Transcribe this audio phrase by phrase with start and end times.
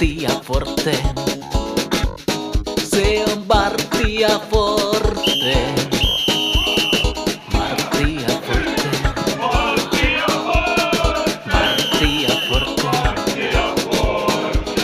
[0.00, 1.02] Martti ja Forte.
[2.82, 5.74] Se on Martti ja Forte.
[7.52, 8.90] Martti ja Forte.
[9.36, 10.14] Martti
[12.22, 12.90] ja Forte.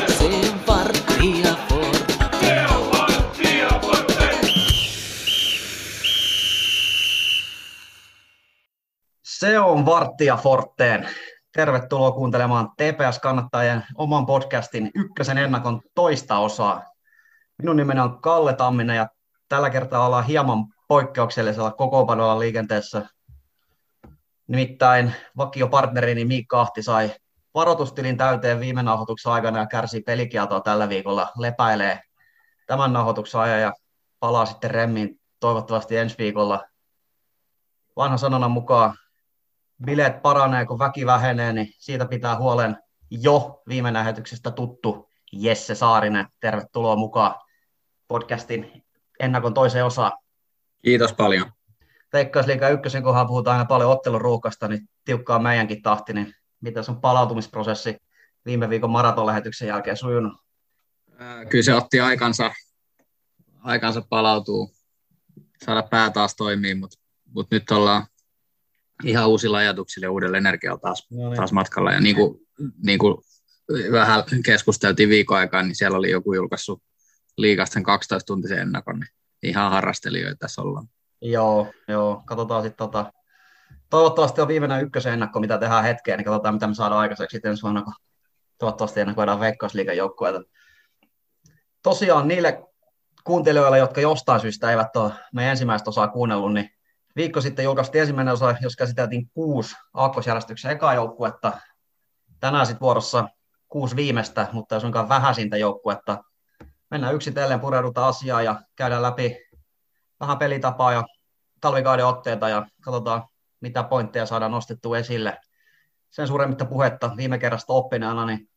[0.09, 2.17] Se on Martti ja Forte.
[9.23, 11.09] Se on Varttia Forteen.
[11.57, 16.85] Tervetuloa kuuntelemaan TPS-kannattajien oman podcastin ykkösen ennakon toista osaa.
[17.59, 19.09] Minun nimeni on Kalle Tamminen ja
[19.49, 23.07] tällä kertaa ollaan hieman poikkeuksellisella kokoonpanolla liikenteessä.
[24.47, 27.13] Nimittäin vakiopartnerini Miikka Ahti sai
[27.55, 31.33] varoitustilin täyteen viime nauhoituksen aikana ja kärsii pelikieltoa tällä viikolla.
[31.39, 32.01] Lepäilee
[32.67, 33.73] tämän nauhoituksen ajan ja
[34.21, 36.65] palaa sitten remmiin toivottavasti ensi viikolla.
[37.97, 38.95] Vanha sanonnan mukaan
[39.85, 42.77] bileet paranee, kun väki vähenee, niin siitä pitää huolen
[43.11, 46.27] jo viime lähetyksestä tuttu Jesse Saarinen.
[46.41, 47.35] Tervetuloa mukaan
[48.09, 48.85] podcastin
[49.21, 50.13] ennakon toiseen osaan.
[50.83, 51.53] Kiitos paljon.
[52.13, 57.97] Veikkausliiga ykkösen kohdalla puhutaan aina paljon otteluruuhkasta, niin tiukkaa meidänkin tahti, niin mitä on palautumisprosessi
[58.47, 60.33] viime viikon maratonlähetyksen jälkeen sujunut?
[61.19, 62.53] Ää, Kyllä se otti aikansa,
[63.63, 64.71] aikansa palautuu,
[65.65, 66.99] saada pää taas toimii, mutta
[67.35, 68.07] mut nyt ollaan
[69.05, 71.37] ihan uusilla ajatuksilla ja uudella energialla taas, No niin.
[71.37, 71.93] taas matkalla.
[71.93, 72.41] Ja niin kuin,
[72.83, 73.17] niin kuin
[73.93, 76.83] vähän keskusteltiin viikon aikaa, niin siellä oli joku julkaissut
[77.37, 79.11] liikasta sen 12-tuntisen ennakon, niin
[79.43, 80.89] ihan harrastelijoita tässä ollaan.
[81.23, 82.23] Joo, joo.
[82.27, 83.13] Katsotaan sitten tota...
[83.91, 87.51] Toivottavasti on viimeinen ykkösen ennakko, mitä tehdään hetkeen, niin katsotaan, mitä me saadaan aikaiseksi sitten
[87.51, 87.95] ensi vuonna, kun
[88.59, 90.43] toivottavasti ennakoidaan Veikkausliigan joukkueita.
[91.83, 92.65] Tosiaan niille
[93.25, 96.71] kuuntelijoille, jotka jostain syystä eivät ole meidän ensimmäistä osaa kuunnellut, niin
[97.17, 101.53] viikko sitten julkaistiin ensimmäinen osa, jos käsiteltiin kuusi aakkosjärjestyksen ekaa joukkuetta.
[102.41, 103.29] Tänään sitten vuorossa
[103.69, 106.25] kuusi viimeistä, mutta ei suinkaan vähäisintä joukkuetta.
[106.91, 109.37] Mennään yksitellen, pureudutaan asiaa ja käydään läpi
[110.21, 111.05] vähän pelitapaa ja
[111.61, 113.25] talvikauden otteita ja katsotaan,
[113.61, 115.39] mitä pointteja saadaan nostettua esille.
[116.11, 118.51] Sen suuremmitta puhetta viime kerrasta oppineena, niin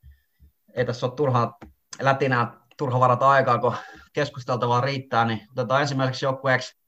[0.74, 1.58] ei tässä ole turhaa
[2.02, 3.76] lätinää, turha varata aikaa, kun
[4.14, 6.80] keskusteltavaa riittää, niin otetaan ensimmäiseksi joukkueeksi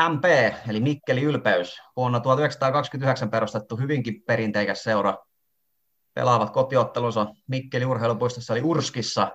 [0.00, 0.24] MP,
[0.68, 5.16] eli Mikkeli Ylpeys, vuonna 1929 perustettu hyvinkin perinteikäs seura.
[6.14, 9.32] Pelaavat kotiottelunsa Mikkeli urheilupuistossa eli Urskissa,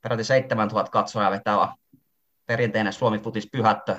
[0.00, 1.74] peräti 7000 katsojaa vetävä
[2.46, 3.96] perinteinen Suomi futis pyhättö.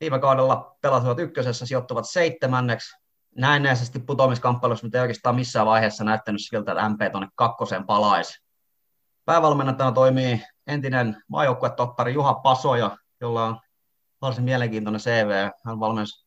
[0.00, 2.96] Viime kaudella pelasivat ykkösessä, sijoittuvat seitsemänneksi.
[3.36, 8.44] Näennäisesti putoamiskamppailussa, mutta ei oikeastaan missään vaiheessa näyttänyt siltä, että MP tuonne kakkoseen palaisi.
[9.24, 13.60] Päävalmentajana toimii entinen maajoukkuetoppari Juha Pasoja, jolla on
[14.22, 15.50] varsin mielenkiintoinen CV.
[15.64, 16.26] Hän valmensi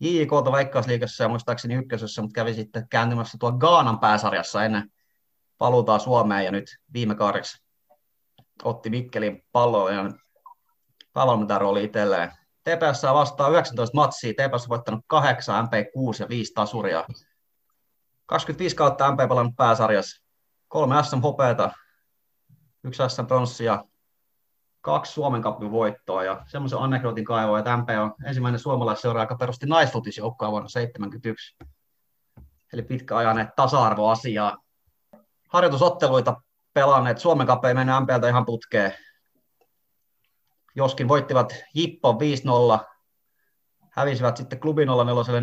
[0.00, 4.92] JIKta Veikkausliigassa ja muistaakseni ykkösessä, mutta kävi sitten kääntymässä tuo Gaanan pääsarjassa ennen
[5.58, 7.64] paluutaan Suomeen ja nyt viime kaudeksi
[8.62, 10.10] otti Mikkelin palloon ja
[11.12, 12.32] päävalmentajan rooli itselleen.
[12.64, 17.04] TPS vastaa 19 matsia, TPS on voittanut 8, MP 6 ja 5 tasuria.
[18.26, 20.24] 25 kautta MP pelannut pääsarjassa,
[20.68, 21.70] kolme SM hopeeta,
[22.84, 23.84] yksi SM pronssia,
[24.84, 29.66] kaksi Suomen Cupin voittoa ja semmoisen anekdootin kaivoa, että MP on ensimmäinen suomalaisseura, joka perusti
[29.66, 31.56] naisfutisjoukkoa vuonna 1971.
[32.72, 34.56] Eli pitkä ajaneet tasa-arvoasiaa.
[35.48, 36.42] Harjoitusotteluita
[36.72, 37.18] pelanneet.
[37.18, 38.94] Suomen Cup ei mennyt MPltä ihan putkeen.
[40.74, 42.18] Joskin voittivat Jippo
[42.78, 42.84] 5-0,
[43.90, 45.40] hävisivät sitten klubin 04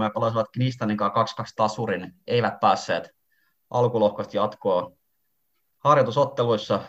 [0.00, 2.14] 0-3 ja pelasivat Knistanin kanssa 2-2 tasurin.
[2.26, 3.10] Eivät päässeet
[3.70, 4.96] alkulohkosta jatkoon.
[5.78, 6.80] Harjoitusotteluissa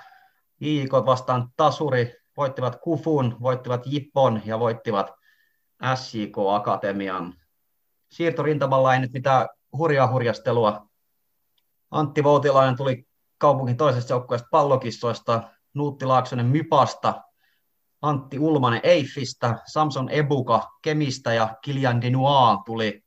[0.59, 5.11] JIK vastaan tasuri, voittivat Kufun, voittivat Jippon ja voittivat
[5.95, 7.33] SJK Akatemian.
[8.11, 10.87] Siirtorintamalla ei nyt mitään hurjaa hurjastelua.
[11.91, 15.43] Antti Voutilainen tuli kaupungin toisesta joukkueesta pallokissoista,
[15.73, 17.21] Nuutti Laaksonen Mypasta,
[18.01, 23.03] Antti Ulmanen Eiffistä, Samson Ebuka Kemistä ja Kilian Denois tuli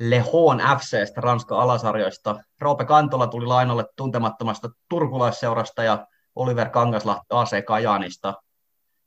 [0.00, 2.36] Lehon FCstä Ranskan alasarjoista.
[2.60, 6.06] Roope Kantola tuli lainalle tuntemattomasta turkulaisseurasta ja
[6.36, 8.34] Oliver Kangaslahti AC Kajaanista.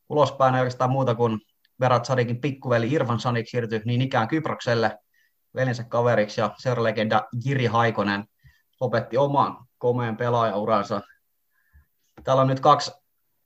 [0.09, 1.39] Ulospäin ei oikeastaan muuta kuin
[1.79, 4.97] Berat Sadikin pikkuveli Irfan Sanik siirtyi niin ikään Kyprokselle
[5.55, 8.25] velinsä kaveriksi ja seuralegenda Jiri Haikonen
[8.81, 11.01] lopetti oman komeen pelaajauransa.
[12.23, 12.91] Täällä on nyt kaksi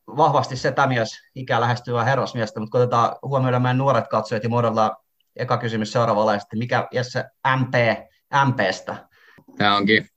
[0.08, 4.96] vahvasti setämies ikää lähestyvää herrasmiestä, mutta otetaan huomioida meidän nuoret katsojat ja muodolla
[5.36, 7.24] eka kysymys seuraavalla, että mikä Jesse
[7.58, 7.74] MP,
[8.46, 9.08] MPstä?
[9.58, 10.08] Tämä onkin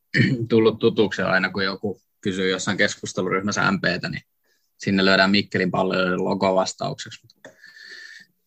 [0.51, 4.23] tullut tutuksi aina, kun joku kysyy jossain keskusteluryhmässä MPtä, niin
[4.79, 7.27] sinne löydään Mikkelin pallojen logo vastaukseksi.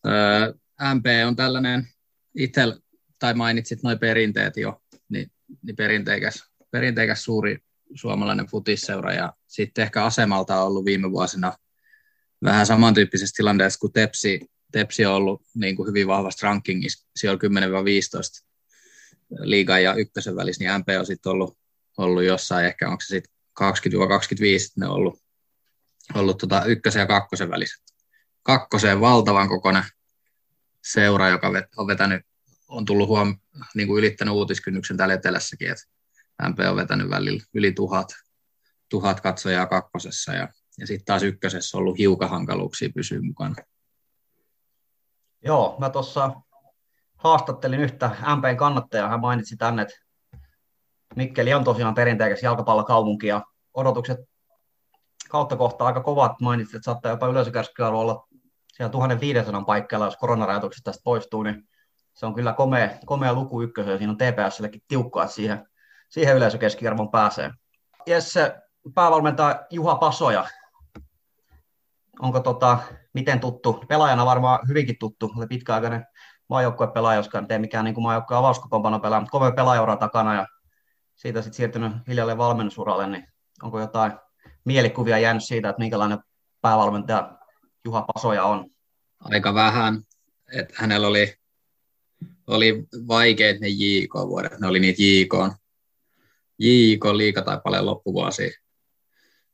[0.06, 0.52] Öö,
[0.94, 1.88] MP on tällainen
[2.34, 2.62] itse,
[3.18, 5.30] tai mainitsit noin perinteet jo, niin,
[5.62, 7.58] niin perinteikäs, perinteikäs suuri
[7.94, 11.52] suomalainen futisseura ja sitten ehkä asemalta on ollut viime vuosina
[12.44, 14.40] vähän samantyyppisessä tilanteessa kuin Tepsi,
[14.72, 17.38] Tepsi on ollut niin kuin hyvin vahvasti rankingissa, siellä
[18.42, 18.46] 10-15
[19.30, 21.58] liigan ja ykkösen välissä, niin MP on sitten ollut,
[21.98, 23.60] ollut jossain, ehkä onko se sitten 20-25,
[24.76, 25.22] ne on ollut,
[26.14, 27.84] ollut tota ykkösen ja kakkosen välissä.
[28.42, 29.84] Kakkoseen valtavan kokoinen
[30.84, 32.22] seura, joka on vetänyt,
[32.68, 33.38] on tullut huom,
[33.74, 35.84] niin kuin ylittänyt uutiskynnyksen täällä etelässäkin, että
[36.48, 38.08] MP on vetänyt välillä yli tuhat,
[38.88, 43.54] tuhat katsojaa kakkosessa ja, ja sitten taas ykkösessä on ollut hiukan hankaluuksia pysyä mukana.
[45.44, 46.40] Joo, mä tuossa
[47.16, 49.94] haastattelin yhtä MPn kannattajaa, hän mainitsi tänne, että
[51.18, 53.42] Mikkeli on tosiaan perinteikäs jalkapallokaupunki ja
[53.74, 54.18] odotukset
[55.28, 56.40] kautta kohtaa aika kovat.
[56.40, 58.28] Mainitsit, että saattaa jopa yleisökärskyä olla
[58.72, 61.68] siellä 1500 paikkeilla, jos koronarajoitukset tästä poistuu, niin
[62.14, 63.98] se on kyllä komea, komea luku ykkösen.
[63.98, 65.66] Siinä on TPSllekin tiukkaa, että siihen,
[66.08, 67.50] siihen yleisökeskiarvon pääsee.
[68.06, 68.56] Jesse,
[68.94, 70.46] päävalmentaja Juha Pasoja,
[72.20, 72.78] onko tota,
[73.14, 73.84] miten tuttu?
[73.88, 76.06] Pelaajana varmaan hyvinkin tuttu, oli pitkäaikainen
[76.48, 80.46] maajoukkuepelaaja, joskaan tee mikään niin maajoukkueen avauskokoonpano pelaa, mutta kova pelaajaura takana ja
[81.18, 83.26] siitä sitten siirtynyt hiljalleen valmennusuralle, niin
[83.62, 84.12] onko jotain
[84.64, 86.18] mielikuvia jäänyt siitä, että minkälainen
[86.60, 87.38] päävalmentaja
[87.84, 88.70] Juha Pasoja on?
[89.20, 90.02] Aika vähän.
[90.52, 91.34] Että hänellä oli,
[92.46, 94.60] oli vaikeat ne JK-vuodet.
[94.60, 95.32] Ne oli niitä JK,
[96.58, 98.54] JK liikataipaleen loppuvuosi,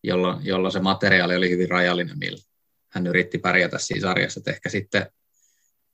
[0.03, 2.43] jolloin, jolloin se materiaali oli hyvin rajallinen, millä
[2.89, 4.41] hän yritti pärjätä siinä sarjassa.
[4.41, 5.07] Et ehkä sitten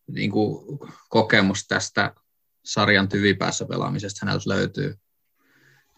[0.07, 0.79] niin kuin
[1.09, 2.15] kokemus tästä
[2.65, 4.95] sarjan tyvipäässä pelaamisesta häneltä löytyy.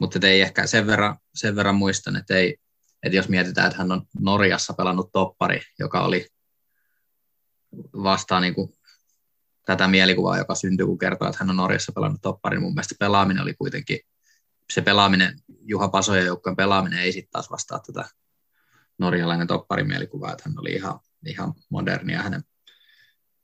[0.01, 2.57] Mutta ei ehkä sen verran, sen verran muistan, että, ei,
[3.03, 6.27] että jos mietitään, että hän on Norjassa pelannut toppari, joka oli
[7.93, 8.75] vastaan niin kuin
[9.67, 13.43] tätä mielikuvaa, joka syntyi, kun kertoo, että hän on Norjassa pelannut toppari, mun mielestä pelaaminen
[13.43, 13.99] oli kuitenkin,
[14.73, 18.09] se pelaaminen, Juha Pasojen joukkojen pelaaminen ei sitten taas vastaa tätä
[18.99, 22.43] norjalainen toppari mielikuvaa, että hän oli ihan, ihan modernia hänen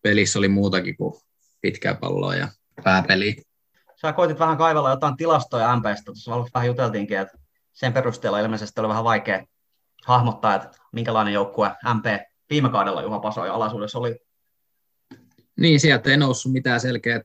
[0.02, 1.14] pelissä oli muutakin kuin
[1.60, 2.48] pitkää palloa ja
[2.84, 3.42] pääpeli.
[4.00, 7.38] Sä koitit vähän kaivella jotain tilastoja MPstä, tuossa aluksi vähän juteltiinkin, että
[7.72, 9.44] sen perusteella ilmeisesti oli vähän vaikea
[10.06, 12.04] hahmottaa, että minkälainen joukkue MP
[12.50, 14.18] viime kaudella Juha Pasoja alaisuudessa oli.
[15.56, 17.22] Niin, sieltä ei noussut mitään selkeät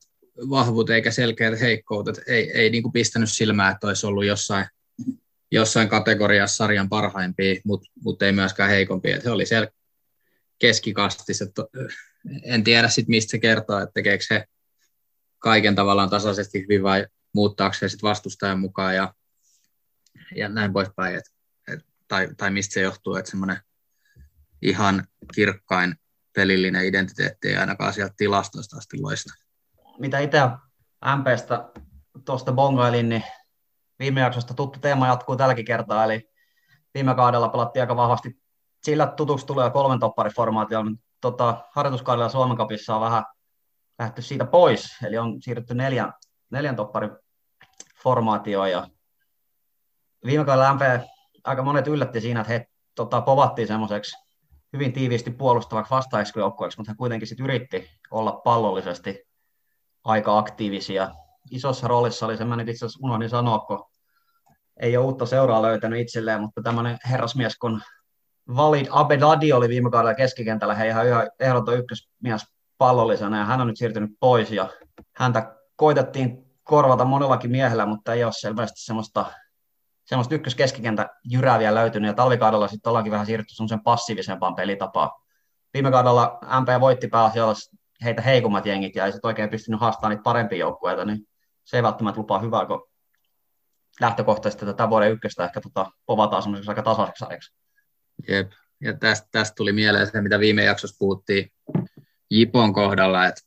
[0.49, 2.21] vahvuudet eikä selkeät heikkoudet.
[2.27, 4.65] Ei, ei niin kuin pistänyt silmää, että olisi ollut jossain,
[5.51, 9.19] jossain kategoriassa sarjan parhaimpia, mutta mut ei myöskään heikompia.
[9.25, 9.67] He oli siellä
[10.59, 11.41] keskikastis.
[11.41, 11.61] Että
[12.43, 14.45] en tiedä sit mistä se kertoo, että tekeekö se
[15.43, 19.13] kaiken tavallaan tasaisesti hyvin vai muuttaako se sitten vastustajan mukaan ja,
[20.35, 21.15] ja näin poispäin.
[21.15, 21.23] Et,
[21.67, 23.57] et, tai, tai mistä se johtuu, että semmoinen
[24.61, 25.95] ihan kirkkain
[26.35, 29.33] pelillinen identiteetti ei ainakaan sieltä tilastoista asti loista.
[29.99, 30.39] Mitä itse
[31.17, 31.69] MPstä
[32.25, 33.23] tuosta bongailin, niin
[33.99, 36.29] viime jaksosta tuttu teema jatkuu tälläkin kertaa, eli
[36.93, 38.43] viime kaudella pelattiin aika vahvasti
[38.83, 40.79] sillä tutuksi tulee kolmen toppariformaatio,
[41.21, 43.23] tota, harjoituskaudella Suomen kapissa on vähän
[43.99, 46.13] lähty siitä pois, eli on siirrytty neljän,
[46.49, 47.11] neljän topparin
[48.03, 48.87] formaatioon, ja
[50.25, 50.81] viime kaudella MP
[51.43, 54.17] aika monet yllätti siinä, että he tota, povattiin semmoiseksi
[54.73, 59.27] hyvin tiiviisti puolustavaksi vastaiskujoukkueeksi, mutta he kuitenkin sit yritti olla pallollisesti
[60.03, 61.09] aika aktiivisia.
[61.51, 63.85] Isossa roolissa oli semmoinen, itse asiassa unohdin sanoa, kun
[64.79, 67.81] ei ole uutta seuraa löytänyt itselleen, mutta tämmöinen herrasmies kun
[68.55, 71.05] Valid Abedadi oli viime kaudella keskikentällä, he ihan
[71.39, 72.45] ehdoton ykkösmies
[72.77, 74.69] pallollisena ja hän on nyt siirtynyt pois ja
[75.15, 79.25] häntä koitettiin korvata monellakin miehellä, mutta ei ole selvästi semmoista,
[80.05, 85.09] semmoista ykköskeskikentä jyrää löytynyt ja talvikaudella sitten ollaankin vähän siirrytty semmoisen passiivisempaan pelitapaan.
[85.73, 90.23] Viime kaudella MP voitti pääasiassa heitä heikommat jengit ja ei sitten oikein pystynyt haastamaan niitä
[90.23, 91.27] parempia joukkueita, niin
[91.63, 92.89] se ei välttämättä lupaa hyvää, kun
[94.01, 97.55] lähtökohtaisesti tätä vuoden ykköstä ehkä tota, povataan semmoiseksi aika tasaiseksi.
[98.27, 98.51] Jep.
[98.81, 101.52] Ja tästä, tästä tuli mieleen se, mitä viime jaksossa puhuttiin
[102.33, 103.41] Jipon kohdalla, että,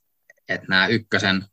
[0.49, 1.45] että nämä ykkösen,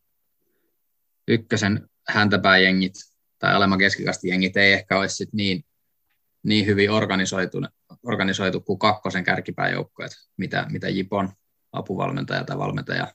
[1.27, 2.93] ykkösen häntäpääjengit
[3.39, 5.65] tai alemman keskikastijengit ei ehkä olisi sit niin,
[6.43, 7.61] niin hyvin organisoitu,
[8.03, 11.33] organisoitu kuin kakkosen kärkipääjoukkueet, mitä, mitä Jipon
[11.71, 13.13] apuvalmentaja tai valmentaja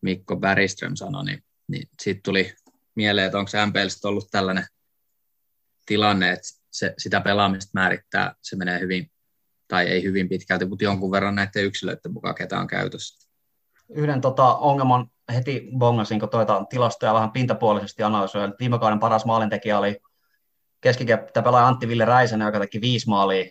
[0.00, 2.54] Mikko Bergström sanoi, niin, niin siitä tuli
[2.94, 4.66] mieleen, että onko MPL ollut tällainen
[5.86, 9.10] tilanne, että se, sitä pelaamista määrittää, se menee hyvin,
[9.70, 13.28] tai ei hyvin pitkälti, mutta jonkun verran näiden yksilöiden mukaan, ketä on käytössä.
[13.88, 18.54] Yhden tota, ongelman heti bongasin, kun toita tilastoja vähän pintapuolisesti analysoin.
[18.60, 20.00] Viime kauden paras maalintekijä oli
[20.80, 23.44] keskikenttä pelaaja Antti Ville Räisänen, joka teki viisi maalia.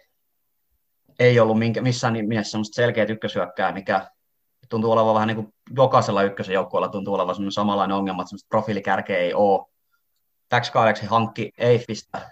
[1.19, 4.07] Ei ollut minkä, missään nimessä semmoista selkeät ykkösyökkää, mikä
[4.69, 8.49] tuntuu olevan vähän niin kuin jokaisella ykkösen joukkueella tuntuu olevan semmoinen samanlainen ongelma, että semmoista
[8.49, 9.65] profiilikärkeä ei ole.
[10.49, 12.29] Täksi kaudeksi hankki Eiffistä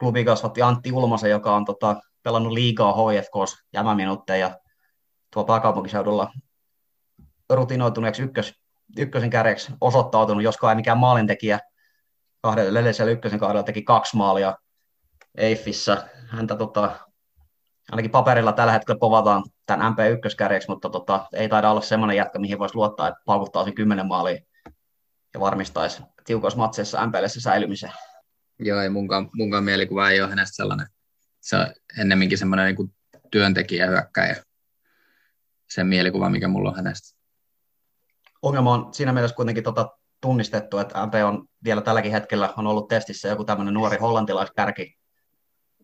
[0.00, 4.58] klubi kasvatti Antti Ulmasen, joka on tota, pelannut liigaa HFKs jämäminuutteja
[5.32, 6.32] tuolla pääkaupunkiseudulla
[7.50, 8.54] rutinoituneeksi ykkös,
[8.98, 11.60] ykkösen kärjeksi osoittautunut, joskaan ei mikään maalintekijä.
[12.40, 14.56] Kahdelle edellisellä ykkösen kaudella teki kaksi maalia
[15.36, 16.08] Eiffissä.
[16.28, 16.98] Häntä tota,
[17.90, 22.58] ainakin paperilla tällä hetkellä povataan tämän MP1-kärjeksi, mutta tota, ei taida olla semmoinen jätkä, mihin
[22.58, 24.40] voisi luottaa, että paukuttaa sen kymmenen maalia
[25.34, 27.92] ja varmistaisi tiukoissa matseissa MPlle se säilymisen.
[28.58, 30.86] Joo, ei munkaan, munkaan mielikuva ei ole hänestä sellainen.
[31.40, 31.66] Se on
[32.00, 32.94] ennemminkin semmoinen niin kuin
[33.30, 34.36] työntekijä hyökkäjä.
[35.70, 37.18] Se mielikuva, mikä mulla on hänestä.
[38.42, 42.88] Ongelma on siinä mielessä kuitenkin tota tunnistettu, että MP on vielä tälläkin hetkellä on ollut
[42.88, 44.98] testissä joku tämmöinen nuori hollantilaiskärki,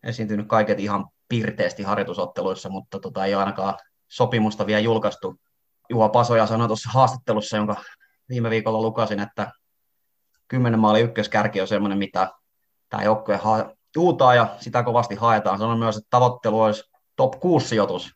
[0.02, 5.40] esiintynyt kaiket ihan pirteästi harjoitusotteluissa, mutta tota, ei ainakaan sopimusta vielä julkaistu.
[5.90, 7.76] Juha Pasoja sanoi tuossa haastattelussa, jonka
[8.28, 9.52] viime viikolla lukasin, että
[10.48, 12.32] kymmenen maali ykköskärki on semmoinen, mitä
[12.88, 15.58] tämä joukkue ha- uutaa ja sitä kovasti haetaan.
[15.58, 18.14] Sanon myös, että tavoittelu olisi top 6 sijoitus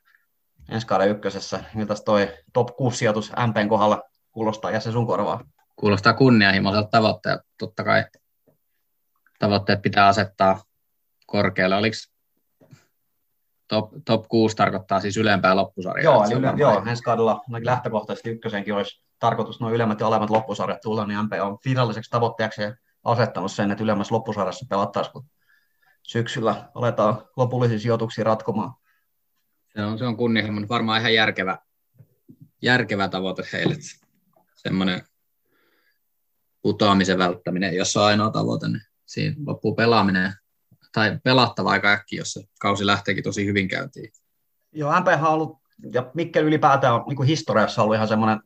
[0.69, 1.65] ensi kauden ykkösessä.
[1.75, 5.45] Miltä toi top 6 sijoitus MPn kohdalla kuulostaa ja se sun korvaa?
[5.77, 7.41] Kuulostaa kunnianhimoiselta tavoitteet.
[7.59, 8.05] Totta kai
[9.39, 10.63] tavoitteet pitää asettaa
[11.27, 11.77] korkealle.
[11.77, 11.97] Oliko
[13.69, 16.15] top, top 6 tarkoittaa siis ylempää loppusarjaa?
[16.15, 20.81] Joo, eli yle, joo, ensi kaudella lähtökohtaisesti ykkösenkin olisi tarkoitus noin ylemmät ja alemmat loppusarjat
[20.81, 22.63] tulla, niin MP on viralliseksi tavoitteeksi
[23.05, 25.25] asettanut sen, että ylemmässä loppusarjassa pelattaisiin, kun
[26.09, 28.73] syksyllä aletaan lopullisia sijoituksia ratkomaan.
[29.77, 31.59] Se on, se on kunnianhimoinen, varmaan ihan järkevä,
[32.63, 33.77] järkevä tavoite heille.
[34.55, 35.03] Semmoinen
[36.63, 40.33] putoamisen välttäminen, jos on ainoa tavoite, niin siinä loppuu pelaaminen
[40.93, 44.13] tai pelattava aika äkkiä, jos se kausi lähteekin tosi hyvin käyntiin.
[44.73, 45.59] Joo, MP on ollut,
[45.93, 48.41] ja Mikkel ylipäätään on niin historiassa ollut ihan semmoinen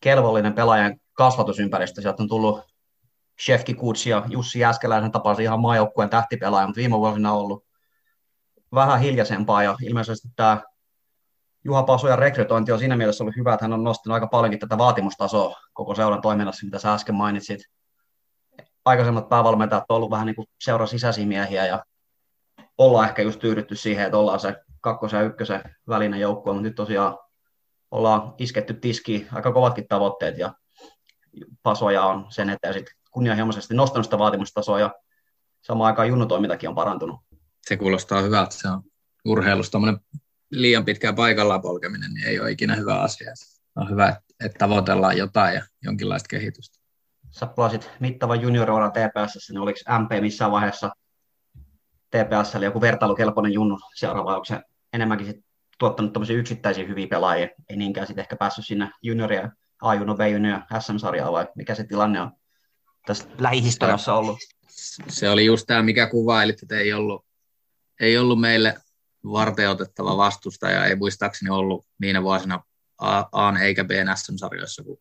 [0.00, 2.02] kelvollinen pelaajan kasvatusympäristö.
[2.02, 2.60] Sieltä on tullut
[3.44, 7.64] Shefki Kuts ja Jussi Jäskeläisen tapasi ihan maajoukkueen tähtipelaaja, mutta viime vuosina on ollut
[8.74, 10.62] vähän hiljaisempaa ja ilmeisesti tämä
[11.64, 14.78] Juha Pasojan rekrytointi on siinä mielessä ollut hyvä, että hän on nostanut aika paljonkin tätä
[14.78, 17.60] vaatimustasoa koko seuran toiminnassa, mitä sä äsken mainitsit.
[18.84, 21.84] Aikaisemmat päävalmentajat on ollut vähän niin kuin seuran sisäisiä miehiä ja
[22.78, 26.74] ollaan ehkä just tyydytty siihen, että ollaan se kakkosen ja ykkösen välinen joukkue, mutta nyt
[26.74, 27.18] tosiaan
[27.90, 30.54] ollaan isketty tiski aika kovatkin tavoitteet ja
[31.62, 34.94] Pasoja on sen eteen sitten kunnianhimoisesti nostanut sitä vaatimustasoa ja
[35.60, 37.20] samaan aikaan junnutoimintakin on parantunut.
[37.66, 38.54] Se kuulostaa hyvältä.
[38.54, 38.82] Se on
[39.24, 39.78] urheilusta
[40.50, 43.32] liian pitkään paikallaan polkeminen, niin ei ole ikinä hyvä asia.
[43.76, 44.08] On hyvä,
[44.44, 46.78] että tavoitellaan jotain ja jonkinlaista kehitystä.
[47.30, 50.90] Sä pelasit mittavan junioriuran TPS, niin oliko MP missään vaiheessa
[52.10, 54.60] TPS eli joku vertailukelpoinen junnu seuraava, onko se
[54.92, 55.44] enemmänkin sit
[55.78, 59.50] tuottanut tämmöisiä yksittäisiä hyviä pelaajia, ei niinkään sitten ehkä päässyt sinne junioria,
[59.82, 62.32] A-juno, B-juno ja SM-sarjaa vai mikä se tilanne on
[63.06, 64.38] tässä lähihistoriassa ollut?
[65.08, 67.26] Se oli just tämä, mikä kuvaili, että ei ollut,
[68.00, 68.76] ei ollut meille
[69.24, 72.62] varteutettava vastustaja, ei muistaakseni ollut niinä vuosina
[72.98, 74.98] A eikä B SM-sarjoissa, kun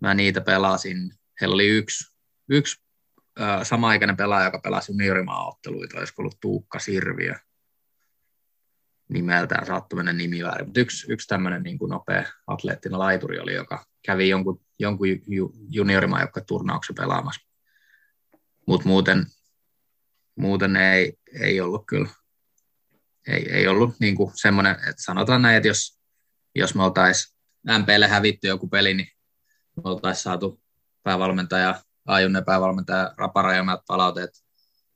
[0.00, 1.12] mä niitä pelasin.
[1.40, 2.14] Heillä oli yksi,
[2.48, 2.82] yksi
[3.40, 7.34] äh, sama-ikäinen pelaaja, joka pelasi juniorimaaotteluita, olisiko ollut Tuukka Sirviö
[9.08, 13.54] nimeltään, saattoi mennä nimi väärin, mutta yksi, yksi tämmöinen niin kuin nopea atleettinen laituri oli,
[13.54, 15.52] joka kävi jonkun, jonkun ju,
[16.46, 17.40] turnauksen pelaamassa.
[18.66, 19.26] Mutta muuten,
[20.36, 22.08] muuten ei, ei ollut kyllä,
[23.28, 26.00] ei, ei ollut niin kuin semmoinen, että sanotaan näin, että jos,
[26.54, 27.36] jos me oltaisiin
[27.78, 29.08] MPlle hävitty joku peli, niin
[29.76, 30.60] me oltaisiin saatu
[31.02, 34.30] päävalmentaja, Ajunne päävalmentaja Raparajamat palauteet,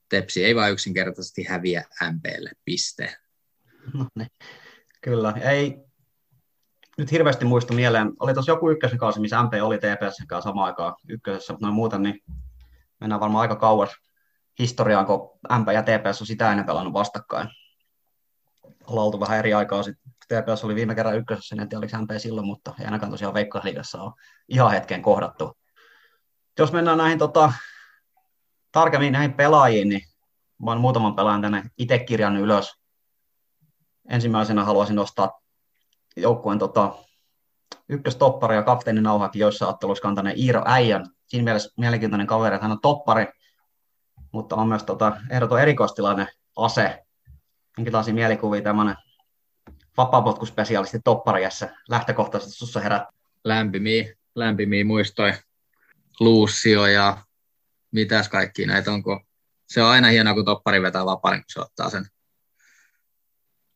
[0.08, 3.16] Tepsi ei vain yksinkertaisesti häviä MPlle, piste.
[3.94, 4.28] No niin.
[5.00, 5.89] Kyllä, ei
[7.00, 8.12] nyt hirveästi muistu mieleen.
[8.20, 11.74] Oli tuossa joku ykkösen kausi, missä MP oli TPS kanssa samaan aikaan ykkösessä, mutta noin
[11.74, 12.22] muuten niin
[13.00, 13.90] mennään varmaan aika kauas
[14.58, 17.48] historiaan, kun MP ja TPS on sitä ennen pelannut vastakkain.
[18.86, 20.12] Ollaan oltu vähän eri aikaa sitten.
[20.28, 24.02] TPS oli viime kerran ykkösessä, en tiedä oliko MP silloin, mutta ei ainakaan tosiaan Veikkausliigassa
[24.02, 24.12] ole
[24.48, 25.58] ihan hetken kohdattu.
[26.58, 27.52] Jos mennään näihin tota,
[28.72, 30.00] tarkemmin näihin pelaajiin, niin
[30.66, 32.80] oon muutaman pelaajan tänne itse kirjannut ylös
[34.08, 35.39] ensimmäisenä haluaisin nostaa
[36.16, 36.94] joukkueen tota,
[37.88, 41.06] ykköstoppari ja kapteenin nauhakin joissa otteluissa kantaneen Iiro Äijän.
[41.26, 43.26] Siinä mielessä mielenkiintoinen kaveri, että hän on toppari,
[44.32, 47.04] mutta on myös tota, ehdoton erikoistilainen ase.
[47.76, 48.96] Minkälaisia mielikuvia tämmöinen
[49.96, 53.02] vapaapotkuspesialisti toppariassa lähtökohtaisesti sussa herät?
[53.44, 55.34] Lämpimiä, lämpimiä muistoja.
[56.20, 57.16] Luussio ja
[57.90, 59.20] mitäs kaikki näitä onko.
[59.68, 62.06] Se on aina hienoa, kun toppari vetää vapaan, kun se ottaa sen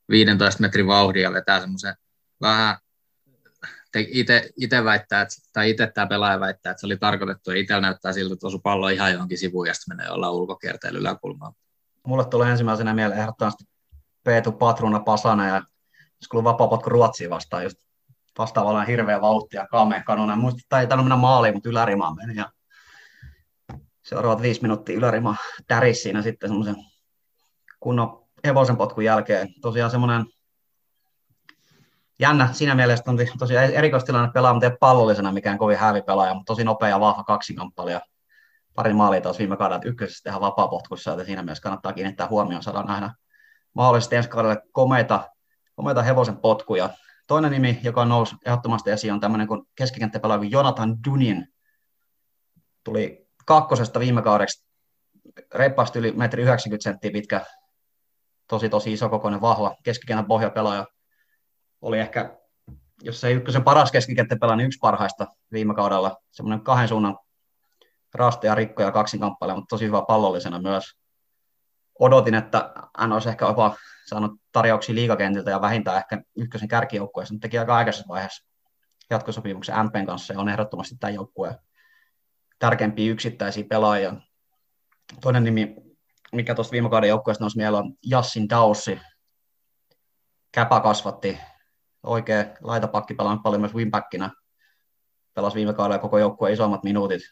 [0.09, 1.95] 15 metrin vauhdin ja vetää semmoisen
[2.45, 2.77] vähän
[4.57, 8.13] itse väittää, että, tai itse tämä pelaaja väittää, että se oli tarkoitettu, ja itsellä näyttää
[8.13, 11.53] siltä, että osui pallo ihan johonkin sivuun, ja sitten menee jollain ulkokierteellä yläkulmaan.
[12.07, 13.65] Mulle tulee ensimmäisenä mieleen ehdottomasti
[14.25, 15.63] Peetu Patruna Pasana, ja
[15.95, 17.77] jos kuuluu vapaa-potku Ruotsiin vastaan, just
[18.39, 20.37] vastaavalla hirveä vauhtia, kaameen kanona.
[20.37, 22.35] Muista, ei tainnut mennä maaliin, mutta ylärimaan meni.
[22.35, 22.53] Ja
[24.03, 25.37] seuraavat viisi minuuttia ylärima
[25.67, 26.77] täris siinä sitten semmoisen
[27.81, 29.49] kunnon hevosen potkun jälkeen.
[29.63, 30.27] Tosiaan semmoinen
[32.18, 36.64] jännä siinä mielessä on tosiaan erikoistilanne pelaa, mutta pallollisena mikään kovin hävi pelaaja, mutta tosi
[36.64, 38.00] nopea ja vahva kaksikamppalja.
[38.75, 42.62] Pari maalia taas viime kaudella, että ykkösessä tehdään vapaa-potkussa, joten siinä mielessä kannattaa kiinnittää huomioon,
[42.62, 43.11] saadaan nähdä
[43.75, 45.30] mahdollisesti ensi kaudelle komeita,
[45.75, 46.90] komeita hevosen potkuja.
[47.26, 51.49] Toinen nimi, joka nousi ehdottomasti esiin, on tämmöinen kuin keskikenttäpelaaja Jonathan Dunin.
[52.85, 54.66] Tuli kakkosesta viime kaudeksi
[55.54, 57.44] reippaasti yli metri 90 senttiä pitkä,
[58.49, 60.87] tosi tosi iso kokoinen, vahva keskikentän pohjapelaaja
[61.85, 62.38] oli ehkä,
[63.03, 66.17] jos ei ykkösen paras keskikenttäpelaaja, niin yksi parhaista viime kaudella.
[66.31, 67.19] Semmoinen kahden suunnan
[68.14, 70.85] raste ja rikko ja kaksinkamppailija, mutta tosi hyvä pallollisena myös.
[71.99, 73.76] Odotin, että hän olisi ehkä jopa
[74.07, 78.47] saanut tarjouksia liikakentiltä ja vähintään ehkä ykkösen kärkijoukkueessa, mutta teki aika aikaisessa vaiheessa
[79.11, 81.55] jatkosopimuksen MPn kanssa ja on ehdottomasti tämän joukkueen
[82.59, 84.14] tärkeimpiä yksittäisiä pelaajia.
[85.21, 85.76] Toinen nimi,
[86.33, 89.00] mikä tuosta viime kauden joukkueesta nousi mieleen, on Jassin Daussi.
[90.53, 91.38] Käpä kasvatti
[92.05, 94.31] oikea laitapakki, pelannut paljon myös winbackinä.
[95.35, 97.23] Pelasi viime kaudella koko joukkueen isommat minuutit.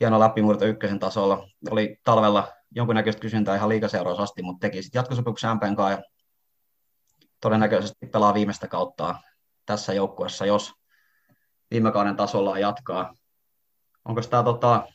[0.00, 1.48] Hieno läpimurto ykkösen tasolla.
[1.70, 6.02] Oli talvella jonkunnäköistä kysyntää ihan liikaseuroissa asti, mutta teki sitten jatkosopimuksen MPn kanssa ja
[7.40, 9.14] todennäköisesti pelaa viimeistä kautta
[9.66, 10.72] tässä joukkueessa, jos
[11.70, 13.14] viime kauden tasolla jatkaa.
[14.04, 14.86] Onko tämä tota,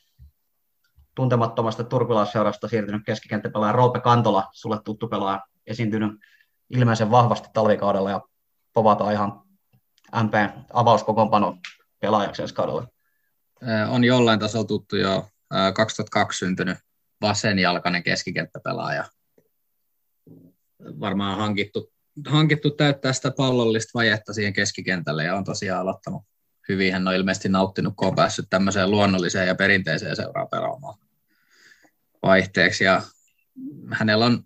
[1.16, 6.12] tuntemattomasta turkulaisseurasta siirtynyt keskikenttäpelaaja Roope Kantola, sulle tuttu pelaaja, esiintynyt
[6.70, 8.22] ilmeisen vahvasti talvikaudella ja
[8.74, 9.42] povata ihan
[10.24, 10.34] MP
[10.74, 11.58] avauskokoonpano
[12.00, 12.88] pelaajaksi ensi kaudella.
[13.90, 15.28] On jollain tasolla tuttu jo
[15.76, 16.78] 2002 syntynyt
[17.22, 19.06] vasenjalkainen keskikenttäpelaaja.
[21.00, 21.94] Varmaan hankittu,
[22.28, 26.24] hankittu täyttää sitä pallollista vajetta siihen keskikentälle ja on tosiaan aloittanut
[26.70, 26.94] hyvin.
[26.94, 31.00] Hän on ilmeisesti nauttinut, kun on päässyt tämmöiseen luonnolliseen ja perinteiseen seuraan pelaamaan
[32.24, 32.84] vaihteeksi.
[32.84, 33.02] Ja
[33.92, 34.44] hänellä on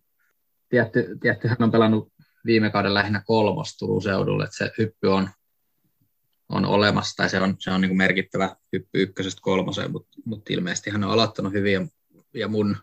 [0.69, 2.13] tietty, tietty, hän on pelannut
[2.49, 5.29] viime kauden lähinnä kolmos Turun seudulle, että se hyppy on,
[6.49, 10.53] on olemassa, tai se on, se on niin kuin merkittävä hyppy ykkösestä kolmoseen, mutta, mutta
[10.53, 11.81] ilmeisesti hän on aloittanut hyvin, ja,
[12.33, 12.77] ja mun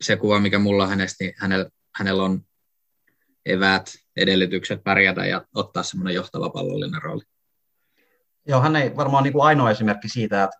[0.00, 2.40] se kuva, mikä mulla on hänestä, niin hänellä, hänellä on
[3.46, 7.22] eväät, edellytykset pärjätä ja ottaa semmoinen johtava pallollinen rooli.
[8.48, 10.56] Joo, hän ei varmaan niin kuin ainoa esimerkki siitä, että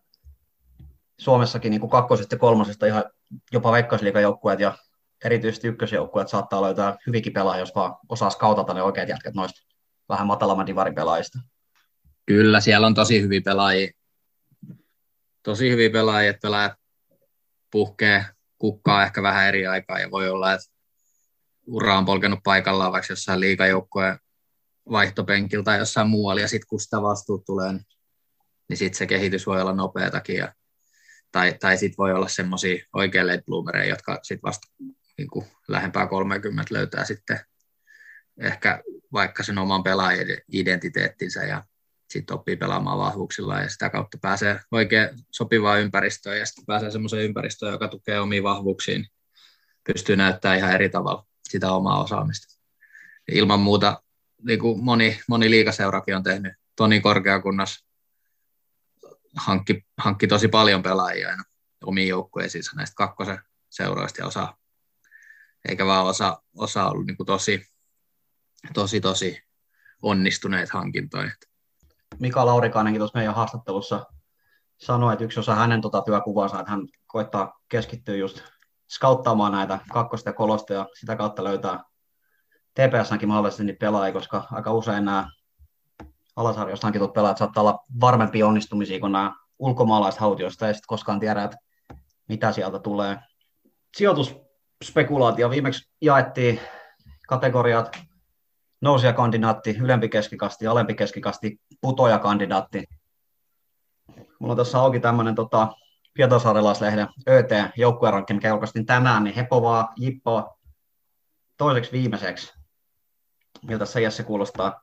[1.20, 3.04] Suomessakin niin kuin kakkosesta ja kolmosesta ihan
[3.52, 4.78] jopa veikkausliikajoukkueet ja
[5.24, 9.60] erityisesti ykkösjoukkueet saattaa löytää hyvinkin pelaajia, jos vaan osaa skautata ne oikeat jätkät noista
[10.08, 11.38] vähän matalamman divarin pelaajista.
[12.26, 13.90] Kyllä, siellä on tosi hyviä pelaajia.
[15.42, 16.72] Tosi hyviä pelaajia, että pelaajat
[17.70, 18.24] puhkee
[18.58, 20.66] kukkaa ehkä vähän eri aikaa ja voi olla, että
[21.66, 24.18] ura on polkenut paikallaan vaikka jossain liikajoukkojen
[24.90, 27.86] vaihtopenkiltä tai jossain muualla ja sitten kun sitä vastuut tulee, niin,
[28.68, 30.52] niin sitten se kehitys voi olla nopeatakin ja,
[31.32, 34.68] tai, tai sitten voi olla semmoisia oikein late bloomereja, jotka sitten vasta
[35.20, 37.40] niin kuin lähempää 30 löytää sitten
[38.40, 41.64] ehkä vaikka sen oman pelaajan identiteettinsä ja
[42.10, 47.24] sitten oppii pelaamaan vahvuuksilla ja sitä kautta pääsee oikein sopivaan ympäristöön ja sitten pääsee semmoiseen
[47.24, 49.06] ympäristöön, joka tukee omiin vahvuuksiin,
[49.84, 52.60] pystyy näyttämään ihan eri tavalla sitä omaa osaamista.
[53.32, 54.02] Ilman muuta
[54.46, 57.84] niin kuin moni, moni liikaseurakin on tehnyt, Toni Korkeakunnas
[59.36, 61.42] hankki, hankki tosi paljon pelaajia aina
[61.84, 63.38] omiin joukkueisiinsa näistä kakkosen
[63.70, 64.56] seuroista ja osa
[65.68, 67.66] eikä vaan osa, osa ollut niin kuin tosi,
[68.74, 69.42] tosi, tosi
[70.02, 71.30] onnistuneet hankintoja.
[72.18, 74.06] Mika Laurikainenkin tuossa meidän haastattelussa
[74.78, 78.42] sanoi, että yksi osa hänen tuota työkuvansa, että hän koittaa keskittyä just
[78.90, 81.84] skauttaamaan näitä kakkosta ja kolosta ja sitä kautta löytää
[82.74, 85.30] TPSnäkin mahdollisesti niitä pelaajia, koska aika usein nämä
[86.36, 91.44] alasarjoista hankitut pelaajat saattaa olla varmempia onnistumisia kuin nämä ulkomaalaiset hautioista, ei sitten koskaan tiedä,
[91.44, 91.56] että
[92.28, 93.18] mitä sieltä tulee.
[93.96, 94.36] Sijoitus
[94.84, 95.50] spekulaatio.
[95.50, 96.60] Viimeksi jaettiin
[97.28, 97.98] kategoriat
[98.80, 102.84] nousijakandidaatti, ylempi keskikasti, alempi keskikasti, putojakandidaatti.
[104.38, 105.68] Mulla on tässä auki tämmöinen tota,
[106.14, 110.58] Pietasaarelaislehden ÖT joukkuerankin, mikä julkaistiin tänään, niin Hepovaa, Jippoa
[111.56, 112.52] toiseksi viimeiseksi.
[113.62, 114.80] Miltä se Jesse kuulostaa?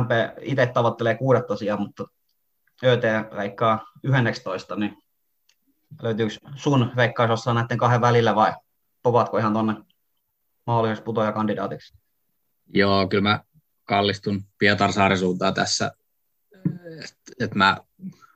[0.00, 0.10] MP
[0.40, 2.04] itse tavoittelee kuudetta sijaa, mutta
[2.84, 3.02] ÖT
[3.36, 4.96] veikkaa 11, niin
[6.02, 8.52] löytyykö sun veikkaus näiden kahden välillä vai
[9.04, 9.74] povatko ihan tuonne
[11.04, 11.98] putoja kandidaatiksi?
[12.74, 13.40] Joo, kyllä mä
[13.84, 15.92] kallistun Pietarsaaren suuntaan tässä.
[17.04, 17.76] Et, et mä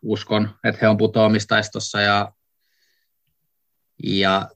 [0.02, 2.32] uskon, että he on putoamistaistossa ja,
[4.04, 4.48] ja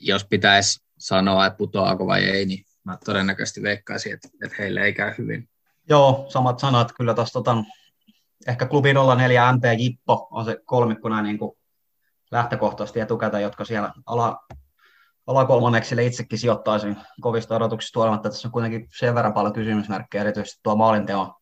[0.00, 4.92] jos pitäisi sanoa, että putoaako vai ei, niin mä todennäköisesti veikkaisin, että, että heille ei
[4.92, 5.48] käy hyvin.
[5.88, 7.56] Joo, samat sanat kyllä tuosta tota,
[8.46, 11.58] ehkä klubi 04 MP Jippo on se kolmikkona niin kuin
[12.30, 14.38] lähtökohtaisesti etukäteen, jotka siellä ala,
[15.26, 18.28] alakolmanneksille itsekin sijoittaisin kovista odotuksista huolimatta.
[18.28, 21.34] Tässä on kuitenkin sen verran paljon kysymysmerkkejä, erityisesti tuo maalinteon,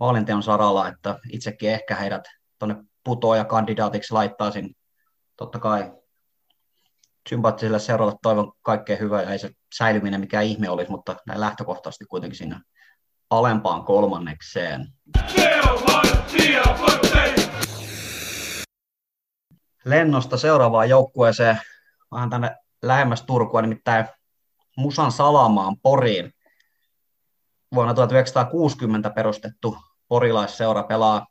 [0.00, 2.22] maalinteon saralla, että itsekin ehkä heidät
[2.58, 4.76] tuonne putoja kandidaatiksi laittaisin.
[5.36, 5.92] Totta kai
[7.28, 12.04] sympaattiselle seuralle toivon kaikkea hyvää ja ei se säilyminen mikä ihme olisi, mutta näin lähtökohtaisesti
[12.04, 12.56] kuitenkin sinne
[13.30, 14.86] alempaan kolmannekseen.
[19.84, 21.60] Lennosta seuraavaan joukkueeseen,
[22.12, 24.06] vähän tänne lähemmäs Turkua, nimittäin
[24.76, 26.32] Musan Salamaan Poriin.
[27.74, 29.76] Vuonna 1960 perustettu
[30.08, 31.26] porilaisseura pelaa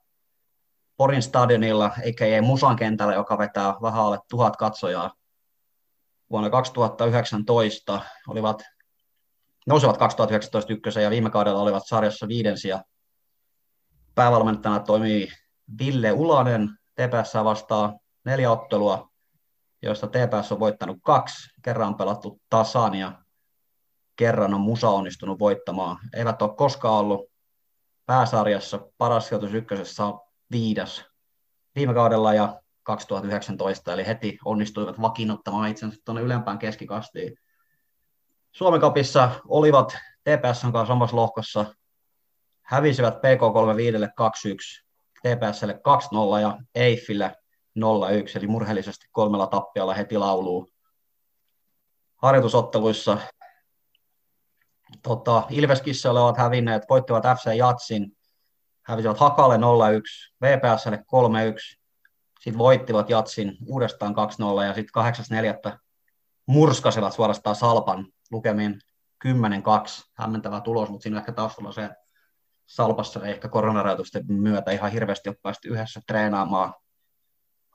[0.97, 5.13] Porin stadionilla, eikä ei Musan kentällä, joka vetää vähän alle tuhat katsojaa.
[6.29, 8.63] Vuonna 2019 olivat,
[9.67, 12.83] nousivat 2019 ykkösen ja viime kaudella olivat sarjassa viidensiä.
[14.15, 15.27] Päävalmentajana toimii
[15.79, 17.93] Ville Ulanen, TPS vastaa
[18.25, 19.12] neljä ottelua,
[19.83, 23.23] joista TPS on voittanut kaksi, kerran on pelattu tasan ja
[24.15, 25.97] kerran on Musa onnistunut voittamaan.
[26.13, 27.31] Eivät ole koskaan ollut
[28.05, 30.19] pääsarjassa, paras sijoitus ykkösessä on
[30.51, 31.05] viides
[31.75, 37.37] viime kaudella ja 2019, eli heti onnistuivat vakiinnuttamaan itsensä tuonne ylempään keskikastiin.
[38.51, 41.65] Suomen kapissa olivat TPS kanssa samassa lohkossa,
[42.61, 44.07] hävisivät PK35
[44.81, 44.83] 2-1,
[45.21, 45.81] TPSlle
[46.37, 47.35] 2-0 ja Eiffille
[47.79, 47.81] 0-1,
[48.37, 50.73] eli murheellisesti kolmella tappialla heti lauluu.
[52.15, 53.17] Harjoitusotteluissa
[55.01, 58.17] tota, Ilveskissoille ovat hävinneet, voittivat FC Jatsin,
[58.83, 59.59] hävisivät Hakalle 0-1,
[60.41, 61.83] VPSlle 3-1,
[62.39, 64.15] sitten voittivat Jatsin uudestaan
[64.61, 65.03] 2-0 ja sitten
[65.73, 65.77] 8.4.
[66.45, 68.79] murskasivat suorastaan Salpan lukemiin
[69.27, 69.29] 10-2,
[70.13, 71.89] hämmentävä tulos, mutta siinä ehkä taustalla se,
[72.65, 76.73] Salpassa ei ehkä koronarajoitusten myötä ihan hirveästi ole päästy yhdessä treenaamaan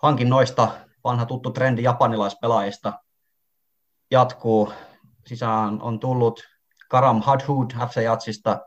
[0.02, 0.68] hankinnoista
[1.04, 2.92] vanha tuttu trendi japanilaispelaajista
[4.10, 4.72] jatkuu.
[5.26, 6.40] Sisään on tullut
[6.88, 8.60] Karam Hadhud FC Jatsista,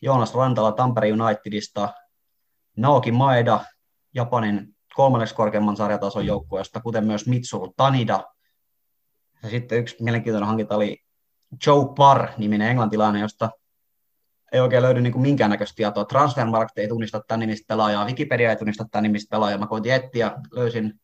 [0.00, 1.92] Joonas Rantala Tampere Unitedista,
[2.76, 3.60] Naoki Maeda
[4.14, 8.24] Japanin kolmanneksi korkeimman sarjatason joukkueesta, kuten myös Mitsuru Tanida.
[9.42, 10.98] Ja sitten yksi mielenkiintoinen hankinta oli
[11.66, 13.50] Joe Parr-niminen englantilainen, josta
[14.52, 16.04] ei oikein löydy niin minkäännäköistä tietoa.
[16.04, 19.58] Transfermarkt ei tunnista tämän nimistä pelaajaa, Wikipedia ei tunnista tämän nimistä pelaajaa.
[19.58, 21.00] Mä koitin etsiä, löysin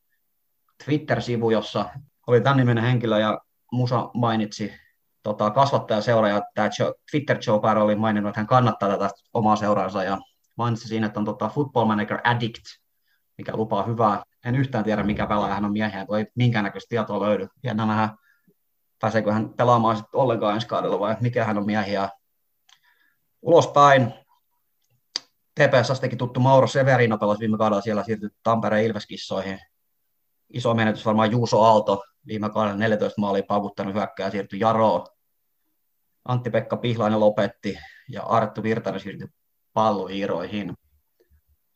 [0.85, 1.89] Twitter-sivu, jossa
[2.27, 4.73] oli tämän niminen henkilö ja Musa mainitsi
[5.23, 6.69] tota, kasvattajaseura ja tämä
[7.11, 10.17] Twitter Joe oli maininnut, että hän kannattaa tätä omaa seuraansa ja
[10.57, 12.63] mainitsi siinä, että on tota, Football Manager Addict,
[13.37, 14.23] mikä lupaa hyvää.
[14.45, 17.47] En yhtään tiedä, mikä pelaaja hän on miehiä, ei minkäännäköistä tietoa löydy.
[17.63, 18.09] Ja nähdään,
[19.01, 22.09] pääseekö hän pelaamaan sitten ollenkaan ensi kaudella vai mikä hän on miehiä
[23.41, 24.13] ulospäin.
[25.55, 29.59] TPS teki tuttu Mauro Severino pelasi viime kaudella siellä siirtyi Tampereen Ilveskissoihin.
[30.49, 35.07] Iso menetys varmaan Juuso Aalto viime kaudella 14 maalia paukuttanut hyökkää siirtyi Jaroon.
[36.25, 37.77] Antti-Pekka Pihlainen lopetti
[38.09, 39.27] ja Arttu Virtanen siirtyi
[39.73, 40.73] pallohiiroihin.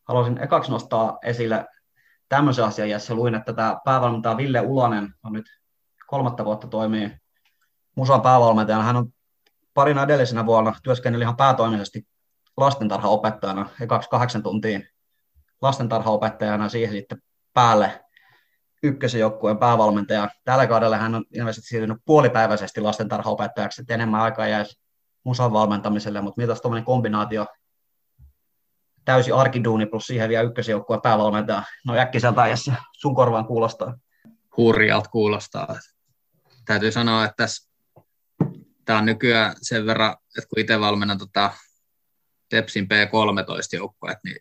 [0.04, 1.65] Haluaisin ekaksi nostaa esille
[2.30, 5.45] tämmöisen asian, jossa luin, että tämä päävalmentaja Ville Ulanen on nyt
[6.08, 7.12] kolmatta vuotta toimii
[7.95, 8.84] Musan päävalmentajana.
[8.84, 9.13] Hän on
[9.73, 12.07] parina edellisenä vuonna työskennellyt ihan päätoimisesti
[12.57, 14.88] lastentarhaopettajana, ekaksi kahdeksan tuntiin
[15.62, 17.21] lastentarhaopettajana siihen sitten
[17.53, 18.05] päälle
[18.84, 20.29] ykkösen joukkueen päävalmentaja.
[20.45, 24.81] Tällä kaudella hän on ilmeisesti siirtynyt puolipäiväisesti lastentarhaopettajaksi, että enemmän aikaa jäisi
[25.23, 27.45] musan valmentamiselle, mutta mitä tuommoinen kombinaatio
[29.05, 31.63] täysi arkiduuni plus siihen vielä ykkösen joukkueen päävalmentaja.
[31.86, 33.97] No äkkiseltä ajassa sun korvaan kuulostaa.
[34.57, 35.75] Hurjalta kuulostaa.
[36.65, 37.70] Täytyy sanoa, että tässä
[38.91, 41.54] tämä on nykyään sen verran, että kun itse valmennan tota
[42.49, 44.38] Tepsin P13-joukkueet, niin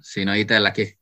[0.00, 0.98] siinä on itselläkin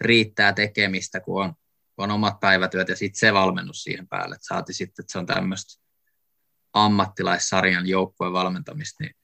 [0.00, 1.54] riittää tekemistä, kun on,
[1.96, 4.34] on omat päivätyöt ja sitten se valmennus siihen päälle.
[4.34, 5.82] Et saati sitten, että se on tämmöistä
[6.72, 9.14] ammattilaissarjan joukkueen valmentamista, niin,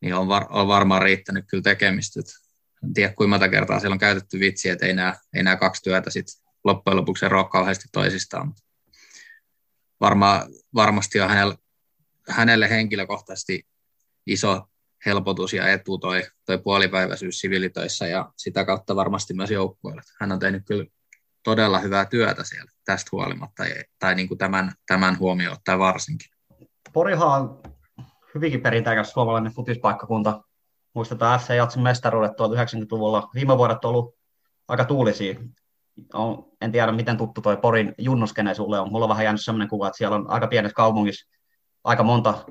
[0.00, 2.20] niin on, var, on varmaan riittänyt kyllä tekemistä.
[2.20, 2.26] Et
[2.84, 5.82] en tiedä, kuinka monta kertaa siellä on käytetty vitsiä, että ei nämä, ei nämä kaksi
[5.82, 8.46] työtä sitten loppujen lopuksi eroa kauheasti toisistaan.
[8.46, 8.62] Mutta
[10.00, 11.54] varma, varmasti on hänelle,
[12.28, 13.66] hänelle henkilökohtaisesti
[14.26, 14.70] iso
[15.06, 20.02] helpotus ja etu toi, toi puolipäiväisyys siviilitöissä ja sitä kautta varmasti myös joukkueelle.
[20.20, 20.84] Hän on tehnyt kyllä
[21.44, 23.64] todella hyvää työtä siellä tästä huolimatta,
[23.98, 26.30] tai niin kuin tämän, tämän huomioon ottaen varsinkin.
[26.92, 27.62] Porihan on
[28.34, 30.44] hyvinkin perinteikäs suomalainen futispaikkakunta.
[30.94, 33.30] Muistetaan FC Jatsin mestaruudet 1990-luvulla.
[33.34, 34.14] Viime vuodet on ollut
[34.68, 35.40] aika tuulisia.
[36.12, 38.92] On, en tiedä, miten tuttu toi Porin junnuskene sulle on.
[38.92, 41.30] Mulla on vähän jäänyt sellainen kuva, että siellä on aika pienessä kaupungissa
[41.84, 42.44] aika monta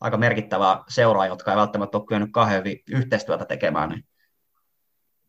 [0.00, 3.88] aika merkittävää seuraa, jotka ei välttämättä ole kyennyt kauhean hyvin yhteistyötä tekemään.
[3.88, 4.04] Niin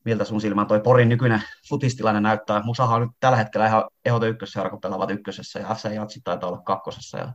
[0.06, 2.64] miltä sun silmään toi Porin nykyinen futistilainen näyttää?
[2.64, 6.50] Musahan on nyt tällä hetkellä ihan ehdoton ykkösseura, kun pelaavat ykkösessä, ja FC Jatsi taitaa
[6.50, 7.18] olla kakkosessa.
[7.18, 7.34] Ja en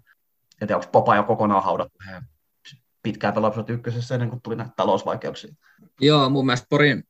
[0.68, 1.98] tiedä, onko Popa jo kokonaan haudattu.
[3.02, 5.54] Pitkään pelasivat ykkösessä ennen kuin tuli näitä talousvaikeuksia.
[6.00, 7.04] Joo, mun mielestä Porin,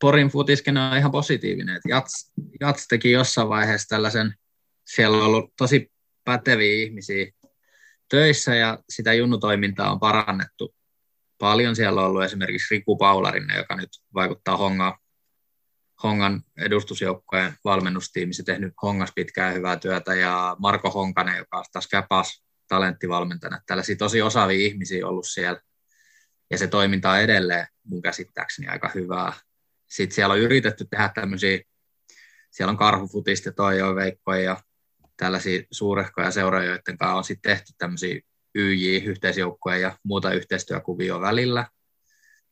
[0.00, 1.80] Porin futiskene on ihan positiivinen.
[1.88, 4.34] Jats, Jats teki jossain vaiheessa tällaisen,
[4.86, 5.92] siellä on ollut tosi
[6.24, 7.26] päteviä ihmisiä
[8.08, 10.74] töissä ja sitä junnutoimintaa on parannettu
[11.38, 11.76] paljon.
[11.76, 14.98] Siellä on ollut esimerkiksi Riku Paularinne, joka nyt vaikuttaa Honga,
[16.02, 22.44] Hongan edustusjoukkojen valmennustiimissä tehnyt Hongas pitkään hyvää työtä ja Marko Honkanen, joka on taas Käpas
[22.68, 23.60] talenttivalmentajana.
[23.66, 25.60] Tällaisia tosi osaavia ihmisiä ollut siellä
[26.50, 29.32] ja se toiminta on edelleen mun käsittääkseni aika hyvää.
[29.88, 31.60] Sitten siellä on yritetty tehdä tämmöisiä,
[32.50, 34.56] siellä on karhufutista toi jo Veikko ja
[35.16, 38.20] tällaisia suurehkoja seuroja, joiden kanssa on sitten tehty tämmöisiä
[38.54, 41.66] YJ-yhteisjoukkoja ja muuta yhteistyökuvioa välillä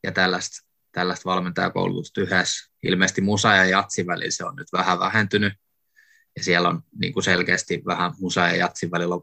[0.03, 2.71] ja tällaista, tällaista valmentajakoulutusta yhdessä.
[2.83, 5.53] Ilmeisesti Musa ja Jatsin välillä se on nyt vähän vähentynyt
[6.35, 9.15] ja siellä on niin kuin selkeästi vähän Musa ja Jatsin välillä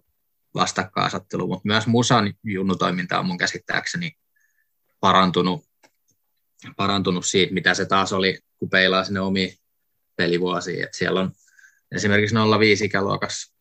[0.54, 4.12] vastakkainasettelu, mutta myös Musan junnutoiminta on mun käsittääkseni
[5.00, 5.64] parantunut,
[6.76, 9.54] parantunut siitä, mitä se taas oli, kun peilaa sinne omiin
[10.16, 10.84] pelivuosiin.
[10.84, 11.32] Et siellä on
[11.92, 13.52] esimerkiksi 05 ikäluokassa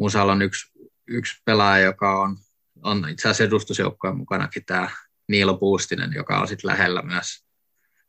[0.00, 0.72] Musalla on yksi,
[1.06, 2.36] yksi pelaaja, joka on,
[2.82, 4.90] on itse asiassa edustusjoukkojen mukanakin tämä
[5.28, 7.44] Niilo Puustinen, joka on sitten lähellä myös,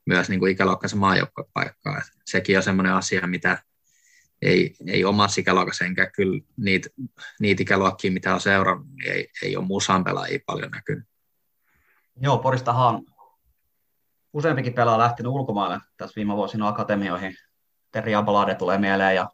[0.05, 1.97] myös niin kuin ikäluokkansa maajoukkopaikkaa.
[1.97, 3.63] Et sekin on semmoinen asia, mitä
[4.41, 6.89] ei, ei omassa ikäluokassa, enkä kyllä niitä,
[7.39, 11.05] niitä ikäluokkia, mitä on seurannut, niin ei, ei ole musan pelaajia paljon näkynyt.
[12.21, 13.03] Joo, Poristahan
[14.33, 17.33] useampikin pelaaja lähtenyt ulkomaille tässä viime vuosina akatemioihin.
[17.91, 19.29] Terri Abalade tulee mieleen ja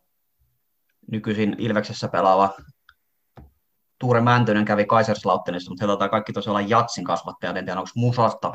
[1.11, 2.53] nykyisin Ilveksessä pelaava
[3.99, 7.57] Tuure Mäntynen kävi Kaiserslauttenissa, mutta he taitaa kaikki tosiaan olla Jatsin kasvattajat.
[7.57, 8.53] En tiedä, onko Musasta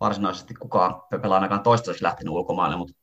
[0.00, 2.94] varsinaisesti kukaan pelaa ainakaan toistaiseksi lähtenyt ulkomaille, mutta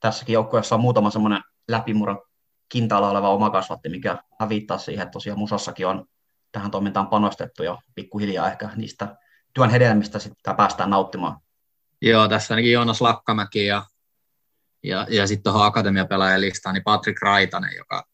[0.00, 2.22] tässäkin joukkueessa on muutama semmoinen läpimurron
[2.68, 6.04] kintaalla oleva oma kasvatti, mikä viittaa siihen, että tosiaan Musassakin on
[6.52, 9.16] tähän toimintaan panostettu jo pikkuhiljaa ehkä niistä
[9.54, 11.40] työn hedelmistä sitten päästään nauttimaan.
[12.10, 13.84] Joo, tässä ainakin Joonas Lakkamäki ja
[14.84, 18.06] ja, ja sitten tuohon akatemiapelaajan listaan, niin Patrick Raitanen, joka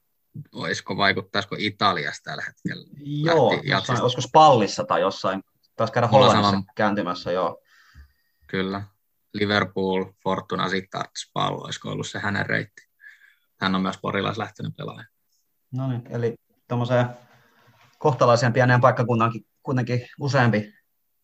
[0.53, 2.89] olisiko vaikuttaisiko Italiasta tällä hetkellä?
[3.25, 5.43] Joo, jossain, olisiko Spallissa tai jossain,
[5.77, 6.65] taisi käydä Hollannissa sama...
[6.77, 7.63] kääntymässä, joo.
[8.47, 8.83] Kyllä,
[9.35, 12.83] Liverpool, Fortuna, sitten Spall, olisiko ollut se hänen reitti.
[13.61, 15.05] Hän on myös porilais lähtenyt pelaaja.
[15.73, 16.35] No niin, eli
[16.69, 17.07] tuommoiseen
[17.99, 20.73] kohtalaiseen pieneen paikkakunnaankin kuitenkin useampi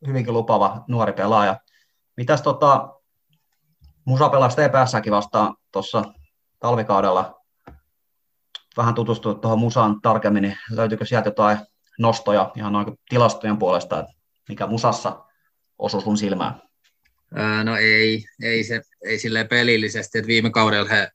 [0.06, 1.60] hyvinkin lupava nuori pelaaja.
[2.16, 3.00] Mitäs tota,
[4.04, 6.04] Musa pelasi TPSäkin vastaan tuossa
[6.60, 7.40] talvikaudella.
[8.76, 11.58] Vähän tutustua tuohon Musaan tarkemmin, niin löytyykö sieltä jotain
[11.98, 14.12] nostoja ihan noin tilastojen puolesta, että
[14.48, 15.24] mikä Musassa
[15.78, 16.62] osui sun silmään?
[17.64, 21.10] no ei, ei, se, ei silleen pelillisesti, että viime kaudella he,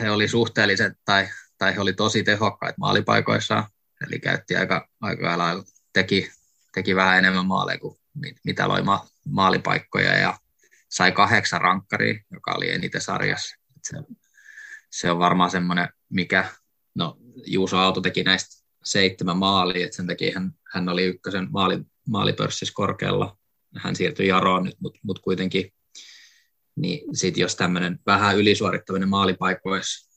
[0.00, 1.28] he oli suhteellisen tai,
[1.58, 3.64] tai he oli tosi tehokkaita maalipaikoissa,
[4.06, 6.30] eli käytti aika, aika lailla, teki,
[6.74, 8.01] teki vähän enemmän maaleja kuin
[8.44, 10.38] mitä loi ma, maalipaikkoja ja
[10.88, 13.56] sai kahdeksan rankkaria, joka oli eniten sarjassa.
[13.84, 13.96] Se,
[14.90, 16.44] se on varmaan semmoinen, mikä,
[16.94, 21.78] no Juuso Auto teki näistä seitsemän maalia, että sen takia hän, hän oli ykkösen maali,
[22.08, 23.38] maalipörssissä korkealla.
[23.76, 25.72] Hän siirtyi Jaroon nyt, mutta mut kuitenkin,
[26.76, 30.12] niin sit jos tämmöinen vähän ylisuorittaminen maalipaikoissa,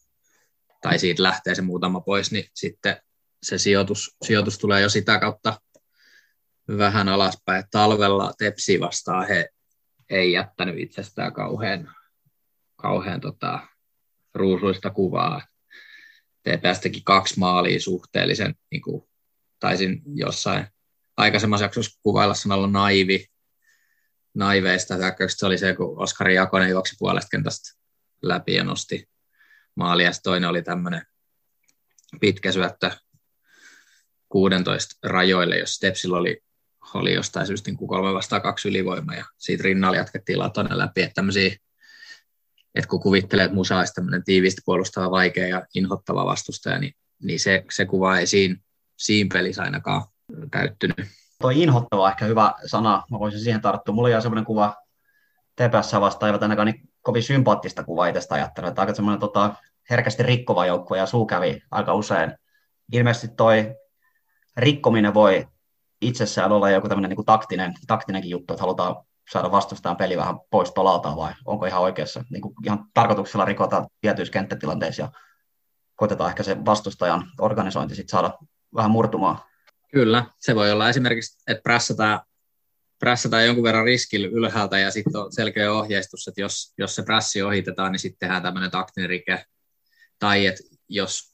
[0.82, 2.98] tai siitä lähtee se muutama pois, niin sitten
[3.44, 5.62] se sijoitus, sijoitus tulee jo sitä kautta
[6.68, 7.64] vähän alaspäin.
[7.72, 9.50] Talvella Tepsi vastaan he
[10.10, 11.96] ei jättänyt itsestään kauhean,
[12.76, 13.60] kauhean tota,
[14.34, 15.42] ruusuista kuvaa.
[16.44, 19.08] TPS teki kaksi maalia suhteellisen, niin kuin,
[19.60, 20.68] taisin jossain
[21.18, 23.26] aikaisemmassa jaksossa kuvailla sanalla naivi,
[24.34, 25.40] naiveista hyökkäyksistä.
[25.40, 27.80] Se oli se, kun Oskari Jakonen juoksi puolesta kentästä
[28.22, 29.10] läpi ja nosti
[29.76, 30.12] maalia.
[30.24, 31.06] Toinen oli tämmöinen
[32.22, 32.92] pitkä syöttö
[34.30, 36.44] 16 rajoille, jos Stepsillä oli
[36.94, 41.02] oli jostain syystä niin kuin kolme vastaan kaksi ylivoima ja siitä rinnalla jatkettiin latona läpi,
[41.02, 41.56] että tämmöisiä
[42.76, 46.94] että kun kuvittelee, että Musa olisi tämmöinen tiivisti puolustava, vaikea ja inhottava vastustaja, niin,
[47.24, 48.56] niin se, se kuva ei siinä,
[48.98, 50.04] siinä pelissä ainakaan
[50.52, 50.98] täyttynyt.
[51.42, 53.96] Tuo inhottava on ehkä hyvä sana, mä voisin siihen tarttua.
[53.96, 54.76] Mulla on semmoinen kuva
[55.56, 59.54] TPS vastaan, eivät ainakaan niin kovin sympaattista kuvaa itsestä ajattelu, että aika semmoinen tota,
[59.90, 62.34] herkästi rikkova joukkue ja suu kävi aika usein.
[62.92, 63.76] Ilmeisesti toi
[64.58, 65.48] rikkominen voi
[66.08, 68.96] itsessään olla joku tämmöinen niin kuin taktinen, taktinenkin juttu, että halutaan
[69.32, 73.88] saada vastustajan peli vähän pois tolaltaan vai onko ihan oikeassa, niin kuin ihan tarkoituksella rikotaan
[74.02, 75.12] tietyissä kenttätilanteissa ja
[75.96, 78.38] koitetaan ehkä se vastustajan organisointi sitten saada
[78.76, 79.38] vähän murtumaan.
[79.92, 82.20] Kyllä, se voi olla esimerkiksi, että prässätään,
[83.00, 87.42] prässätään jonkun verran riskillä ylhäältä ja sitten on selkeä ohjeistus, että jos, jos se prässi
[87.42, 89.46] ohitetaan, niin sitten tehdään tämmöinen taktinen rike.
[90.20, 91.34] Tai että jos,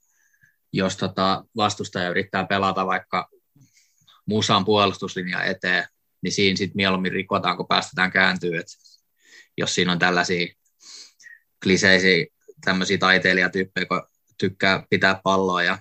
[0.73, 3.29] jos tota vastustaja yrittää pelata vaikka
[4.31, 5.87] musan puolustuslinja eteen,
[6.21, 8.61] niin siinä sitten mieluummin rikotaan, kun päästetään kääntyä.
[9.57, 10.47] Jos siinä on tällaisia
[11.63, 12.25] kliseisiä
[12.65, 15.77] tämmöisiä taiteilijatyyppejä, kun tykkää pitää palloa ja,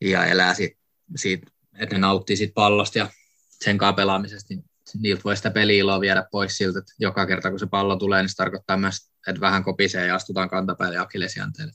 [0.00, 0.80] ja elää siitä,
[1.16, 3.08] siitä, että ne nauttii siitä pallosta ja
[3.64, 4.64] sen kanssa pelaamisesta, niin
[5.00, 8.28] niiltä voi sitä peliiloa viedä pois siltä, että joka kerta kun se pallo tulee, niin
[8.28, 8.96] se tarkoittaa myös,
[9.28, 11.72] että vähän kopisee ja astutaan kantapäälle ja akillesjänteelle.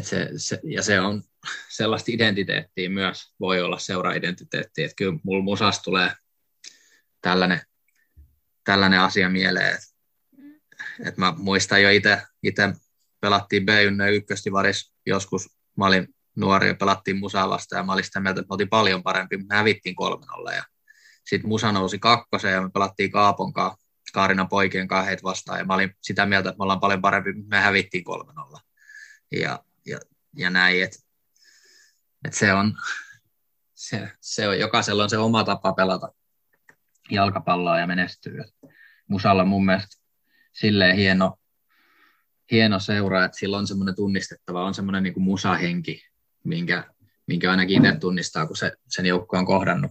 [0.00, 1.22] Se, se, ja se on
[1.68, 6.12] sellaista identiteettiä myös, voi olla seura-identiteetti, että kyllä mulla musasta tulee
[7.20, 7.60] tällainen,
[8.64, 9.86] tällainen asia mieleen, että,
[11.00, 12.72] että mä muistan jo itse, itse
[13.20, 18.20] pelattiin B-Junne ykköstivaris joskus, mä olin nuori ja pelattiin musaa vastaan ja mä olin sitä
[18.20, 20.64] mieltä, että me oltiin paljon parempi, mutta me hävittiin kolmen olla ja
[21.26, 23.80] sitten musa nousi kakkoseen ja me pelattiin Kaapon kanssa,
[24.12, 27.32] Kaarina poikien kanssa heitä vastaan ja mä olin sitä mieltä, että me ollaan paljon parempi,
[27.32, 28.60] me hävittiin kolmen olla.
[29.32, 29.98] Ja, ja,
[30.36, 30.98] ja näin, että
[32.24, 32.74] et se, on,
[33.74, 36.12] se, se on, jokaisella on se oma tapa pelata
[37.10, 38.44] jalkapalloa ja menestyä.
[39.08, 39.96] Musalla on mun mielestä
[40.52, 41.38] silleen hieno,
[42.50, 46.02] hieno seura, että sillä on semmoinen tunnistettava, on semmoinen niin kuin musahenki,
[46.44, 46.84] minkä,
[47.26, 49.90] minkä ainakin itse tunnistaa, kun se, sen joukko on kohdannut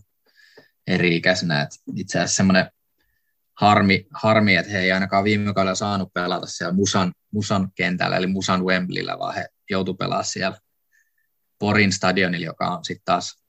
[0.87, 1.61] eri ikäisenä.
[1.61, 2.71] Et itse asiassa semmoinen
[3.53, 8.27] harmi, harmi, että he ei ainakaan viime kaudella saanut pelata siellä Musan, Musan kentällä, eli
[8.27, 10.57] Musan Wembleyllä, vaan he joutuivat pelaamaan siellä
[11.65, 13.43] Porin stadionilla, joka on sitten taas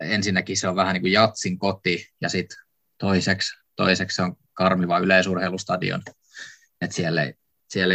[0.00, 2.58] ensinnäkin se on vähän niin kuin Jatsin koti, ja sitten
[2.98, 6.02] toiseksi, toiseksi se on karmiva yleisurheilustadion.
[6.80, 7.32] Et siellä,
[7.68, 7.94] siellä,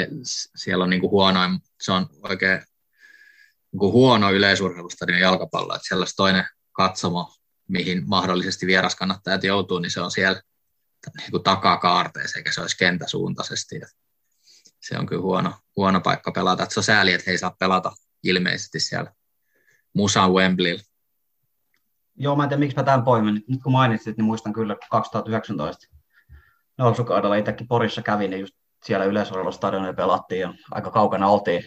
[0.56, 2.62] siellä on niin kuin huonoin, se on oikein
[3.72, 7.36] niin kuin huono yleisurheilustadion jalkapallo, että sellaista toinen katsomo,
[7.68, 10.42] mihin mahdollisesti vieraskannattajat joutuu, niin se on siellä
[11.18, 13.76] niin kuin takakaarteessa, eikä se olisi kentäsuuntaisesti.
[14.82, 16.64] se on kyllä huono, huono paikka pelata.
[16.64, 17.92] Että se on sääli, että he ei saa pelata
[18.24, 19.12] ilmeisesti siellä
[19.96, 20.84] Musa Wembleyllä.
[22.16, 23.44] Joo, mä en tiedä, miksi mä tämän poimin.
[23.48, 25.96] Nyt kun mainitsit, niin muistan kyllä 2019
[26.78, 31.64] nousukaudella itsekin Porissa kävin, niin just siellä yleisurheilustadionilla pelattiin ja aika kaukana oltiin,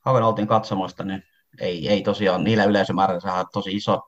[0.00, 1.22] kaukana oltiin katsomosta, niin
[1.60, 4.02] ei, ei tosiaan niillä yleisömäärällä tosi iso,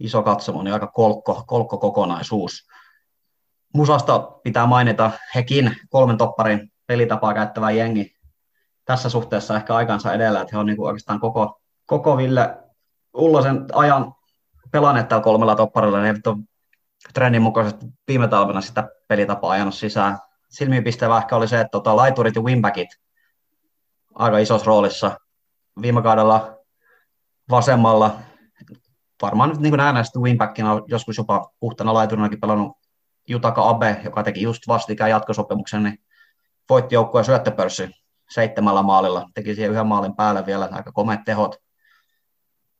[0.00, 2.68] iso katsomo, niin aika kolkko, kolkko kokonaisuus.
[3.74, 8.16] Musasta pitää mainita hekin kolmen topparin pelitapaa käyttävä jengi.
[8.84, 11.61] Tässä suhteessa ehkä aikansa edellä, että he on niin kuin oikeastaan koko,
[11.92, 12.56] koko Ville
[13.14, 14.14] Ullosen ajan
[14.70, 16.44] pelanneet tällä kolmella topparilla, niin he on
[17.14, 20.18] trendin mukaisesti viime talvena sitä pelitapaa ajanut sisään.
[20.48, 22.88] Silmiinpistävä ehkä oli se, että tota, laiturit ja wingbackit
[24.14, 25.16] aika isossa roolissa.
[25.82, 26.56] Viime kaudella
[27.50, 28.18] vasemmalla,
[29.22, 32.76] varmaan nyt niin nähdään, että wingbackina on joskus jopa puhtana laiturinakin pelannut
[33.28, 35.98] Jutaka Abe, joka teki just vastikään jatkosopimuksen, niin
[36.70, 37.90] voitti joukkueen syöttöpörssi
[38.30, 39.28] seitsemällä maalilla.
[39.34, 41.61] Teki siihen yhden maalin päälle vielä aika komeat tehot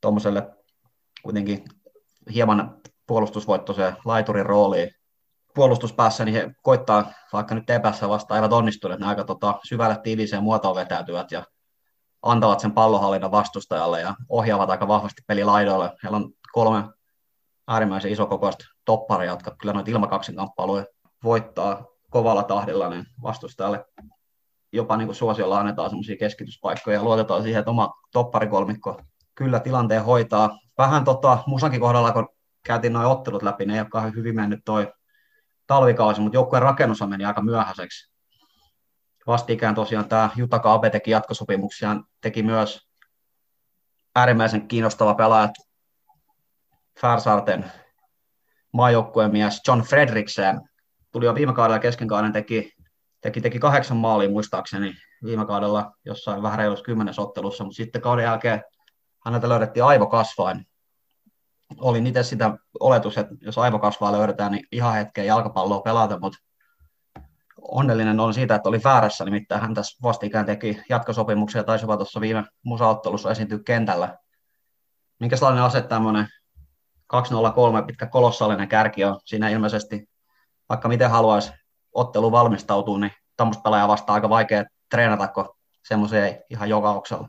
[0.02, 0.50] tuommoiselle
[1.22, 1.64] kuitenkin
[2.34, 4.90] hieman puolustusvoittoiseen laiturin rooliin.
[5.54, 10.42] Puolustuspäässä niin he koittaa, vaikka nyt epässä vastaan eivät onnistuneet, ne aika tota, syvälle tiiviiseen
[10.42, 11.44] muotoon vetäytyvät ja
[12.22, 15.92] antavat sen pallonhallinnan vastustajalle ja ohjaavat aika vahvasti peli laidoille.
[16.02, 16.84] Heillä on kolme
[17.68, 20.84] äärimmäisen isokokoista topparia, jotka kyllä noita ilmakaksin kamppailuja
[21.24, 23.84] voittaa kovalla tahdilla niin vastustajalle
[24.72, 29.00] jopa niin kuin suosiolla annetaan semmoisia keskityspaikkoja ja luotetaan siihen, että oma topparikolmikko
[29.34, 30.58] kyllä tilanteen hoitaa.
[30.78, 32.28] Vähän tota, Musankin kohdalla, kun
[32.66, 34.92] käytiin noin ottelut läpi, ne ei ole hyvin mennyt toi
[35.66, 38.12] talvikausi, mutta joukkueen rakennus on meni aika myöhäiseksi.
[39.26, 42.88] Vastikään tosiaan tämä Jutaka Abe teki jatkosopimuksia, teki myös
[44.16, 45.48] äärimmäisen kiinnostava pelaaja
[47.00, 47.72] Färsaarten
[48.72, 50.60] maajoukkueen mies John Fredriksen
[51.10, 52.72] tuli jo viime kaudella kesken kauden, teki,
[53.20, 58.22] teki, teki kahdeksan maalia muistaakseni viime kaudella jossain vähän reilussa kymmenes ottelussa, mutta sitten kauden
[58.22, 58.62] jälkeen
[59.24, 60.66] häneltä löydettiin aivokasvain.
[61.78, 66.38] Olin itse sitä oletus, että jos aivokasvaa löydetään, niin ihan hetken jalkapalloa pelata, mutta
[67.60, 72.20] onnellinen on siitä, että oli väärässä, nimittäin hän tässä vastikään teki jatkosopimuksia ja taisi tuossa
[72.20, 74.18] viime musaottelussa esiintyä kentällä.
[75.20, 76.28] Minkä sellainen ase tämmöinen
[77.06, 80.08] 203 pitkä kolossaalinen kärki on siinä ilmeisesti,
[80.68, 81.52] vaikka miten haluaisi
[81.92, 85.54] ottelu valmistautua, niin tämmöistä pelaajaa vastaan aika vaikea treenata, kun
[85.88, 87.28] semmoisia ei ihan joka oksella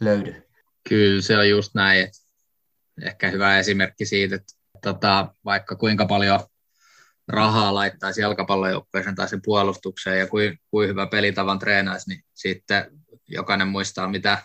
[0.00, 0.49] löydy.
[0.88, 2.18] Kyllä se on just näin, että
[3.02, 4.52] ehkä hyvä esimerkki siitä, että
[4.82, 6.40] tota, vaikka kuinka paljon
[7.28, 12.90] rahaa laittaisi jalkapallojoukkueeseen tai sen puolustukseen ja kuin, kuin hyvä pelitavan treenaisi, niin sitten
[13.28, 14.38] jokainen muistaa, mitä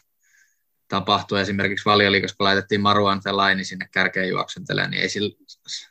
[0.87, 5.35] tapahtui esimerkiksi valioliikassa, kun laitettiin Maruan Felaini sinne kärkeen juoksentelemaan, niin ei sillä,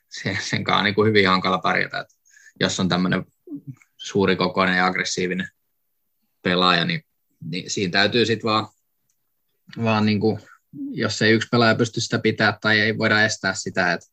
[0.09, 2.01] se, senkaan niin kuin hyvin hankala pärjätä.
[2.01, 2.15] Että
[2.61, 3.25] jos on tämmöinen
[3.97, 5.49] suurikokoinen ja aggressiivinen
[6.43, 7.05] pelaaja, niin,
[7.51, 8.67] niin siinä täytyy sitten vaan,
[9.85, 10.41] vaan niin kuin,
[10.91, 14.07] jos ei yksi pelaaja pysty sitä pitää tai ei voida estää sitä, että,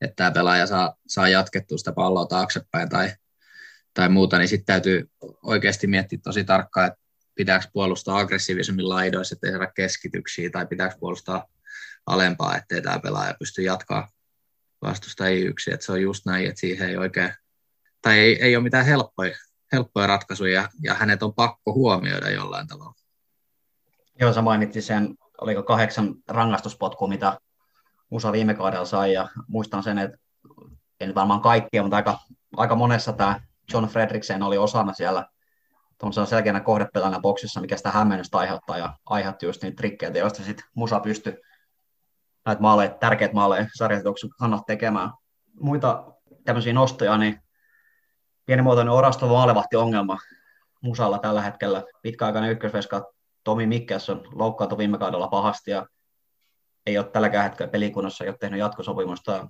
[0.00, 3.12] että tämä pelaaja saa, saa jatkettua sitä palloa taaksepäin tai,
[3.94, 5.10] tai muuta, niin sitten täytyy
[5.42, 7.00] oikeasti miettiä tosi tarkkaan, että
[7.34, 11.46] pitääkö puolustaa aggressiivisemmin laidoissa, ettei saada keskityksiä, tai pitääkö puolustaa
[12.06, 14.08] alempaa, ettei tämä pelaaja pysty jatkaa
[15.26, 17.32] ei yksi, että se on just näin, että siihen ei oikein,
[18.02, 19.36] tai ei, ei ole mitään helppoja,
[19.72, 23.05] helppoja ratkaisuja, ja hänet on pakko huomioida jollain tavalla.
[24.20, 27.38] Joo, sä mainitsit sen, oliko kahdeksan rangaistuspotku, mitä
[28.10, 30.18] Musa viime kaudella sai, ja muistan sen, että
[31.00, 32.18] nyt varmaan kaikkia, mutta aika,
[32.56, 33.40] aika monessa tämä
[33.72, 35.26] John Fredriksen oli osana siellä
[35.98, 40.66] tuollaisena selkeänä kohdepelänä boksissa, mikä sitä hämmennystä aiheuttaa ja aiheutti just niitä trikkeitä, joista sitten
[40.74, 41.36] Musa pystyi
[42.44, 45.10] näitä maaleja, tärkeitä maaleja sarjasituksen kannat tekemään.
[45.60, 46.12] Muita
[46.44, 47.40] tämmöisiä nostoja, niin
[48.46, 50.16] pienimuotoinen orastava maalevahti ongelma
[50.80, 51.82] Musalla tällä hetkellä.
[52.02, 53.15] Pitkäaikainen ykkösveska
[53.46, 55.86] Tomi Mikkelson loukkaantui viime kaudella pahasti ja
[56.86, 59.48] ei ole tälläkään hetkellä pelikunnossa, ei ole tehnyt jatkosopimusta.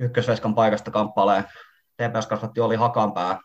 [0.00, 1.44] Ykkösveskan paikasta kamppailee
[1.96, 3.38] TPS-kasvatti oli Hakanpää,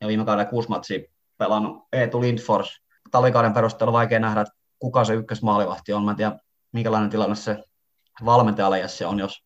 [0.00, 1.00] ja viime kaudella kuusi matsia
[1.38, 2.82] pelannut Eetu Lindfors.
[3.10, 6.04] Talvikauden perusteella on vaikea nähdä, että kuka se ykkösmaalivahti on.
[6.04, 6.38] Mä en tiedä,
[6.72, 7.64] minkälainen tilanne se
[8.24, 9.44] valmentajalle se on, jos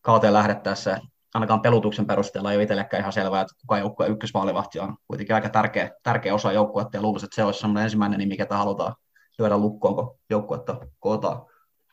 [0.00, 1.00] kauteen lähdettäessä
[1.34, 4.96] ainakaan pelutuksen perusteella ei ole itsellekään ihan selvää, että kuka joukkueen ykkösmaalivahti on.
[5.08, 8.56] Kuitenkin aika tärkeä, tärkeä osa joukkuetta ja luulisin, että se olisi sellainen ensimmäinen nimi, ketä
[8.56, 8.94] halutaan
[9.38, 11.46] lyödä lukkoon, kun joukkuetta kootaan.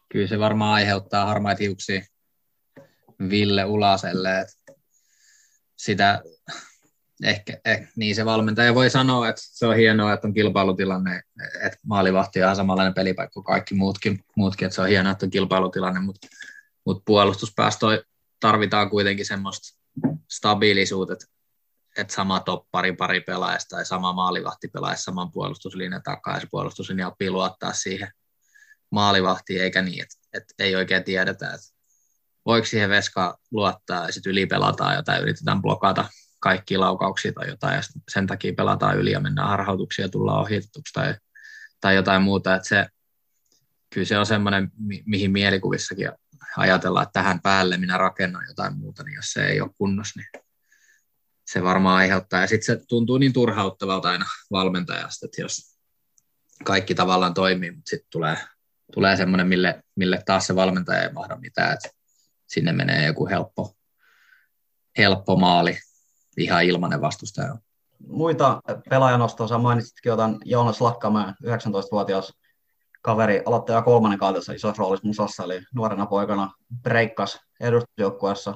[0.09, 2.01] Kyllä se varmaan aiheuttaa harmaita hiuksia
[3.29, 4.73] Ville Ulaselle, että
[5.75, 6.21] sitä
[7.23, 11.21] ehkä, eh, niin se valmentaja voi sanoa, että se on hienoa, että on kilpailutilanne,
[11.65, 15.29] että maalivahti on samanlainen pelipaikka kuin kaikki muutkin, muutkin että se on hienoa, että on
[15.29, 16.27] kilpailutilanne, mutta,
[16.85, 18.03] mutta puolustuspäästö
[18.41, 19.79] tarvitaan kuitenkin semmoista
[20.31, 21.25] stabiilisuutta, että,
[21.97, 26.01] että sama toppari pari pelaajasta tai sama maalivahti pelaajasta saman puolustuslinjan
[26.39, 28.11] se puolustuslinja oppii luottaa siihen
[28.89, 31.67] maalivahtiin, eikä niin, että, että ei oikein tiedetä, että
[32.45, 37.81] voiko siihen Veska luottaa ja sitten ylipelataan jotain, yritetään blokata kaikki laukauksia tai jotain, ja
[38.13, 41.15] sen takia pelataan yli ja mennään harhautuksia ja tullaan ohitetuksi tai,
[41.81, 42.55] tai jotain muuta.
[42.55, 42.87] Että se,
[43.93, 46.11] kyllä se on semmoinen, mi- mihin mielikuvissakin
[46.57, 50.43] ajatellaan, että tähän päälle minä rakennan jotain muuta, niin jos se ei ole kunnossa, niin
[51.47, 52.41] se varmaan aiheuttaa.
[52.41, 55.77] Ja sitten se tuntuu niin turhauttavalta aina valmentajasta, että jos
[56.63, 58.37] kaikki tavallaan toimii, mutta sitten tulee,
[58.93, 61.89] tulee semmoinen, mille, mille taas se valmentaja ei mahda mitään, että
[62.47, 63.75] sinne menee joku helppo,
[64.97, 65.77] helppo maali
[66.37, 67.57] ihan ilmanen vastustaja.
[68.07, 72.33] Muita pelaajanostoja, mainitsitkin, otan Joonas Lakkamäen, 19-vuotias
[73.01, 76.51] kaveri, aloittaja kolmannen kautessa isossa roolissa musassa, eli nuorena poikana
[76.83, 78.55] breikkas edustusjoukkueessa.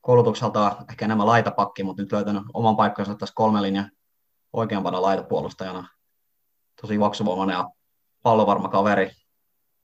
[0.00, 3.84] Koulutukselta ehkä enemmän laitapakki, mutta nyt löytänyt oman paikkansa tässä kolme linja
[4.52, 5.88] oikeampana laitapuolustajana.
[6.80, 7.68] Tosi juoksuvoimainen ja
[8.22, 9.10] pallovarma kaveri,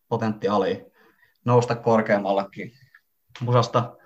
[0.08, 0.86] potentiaali
[1.44, 2.72] nousta korkeammallekin.
[3.40, 3.96] Musasta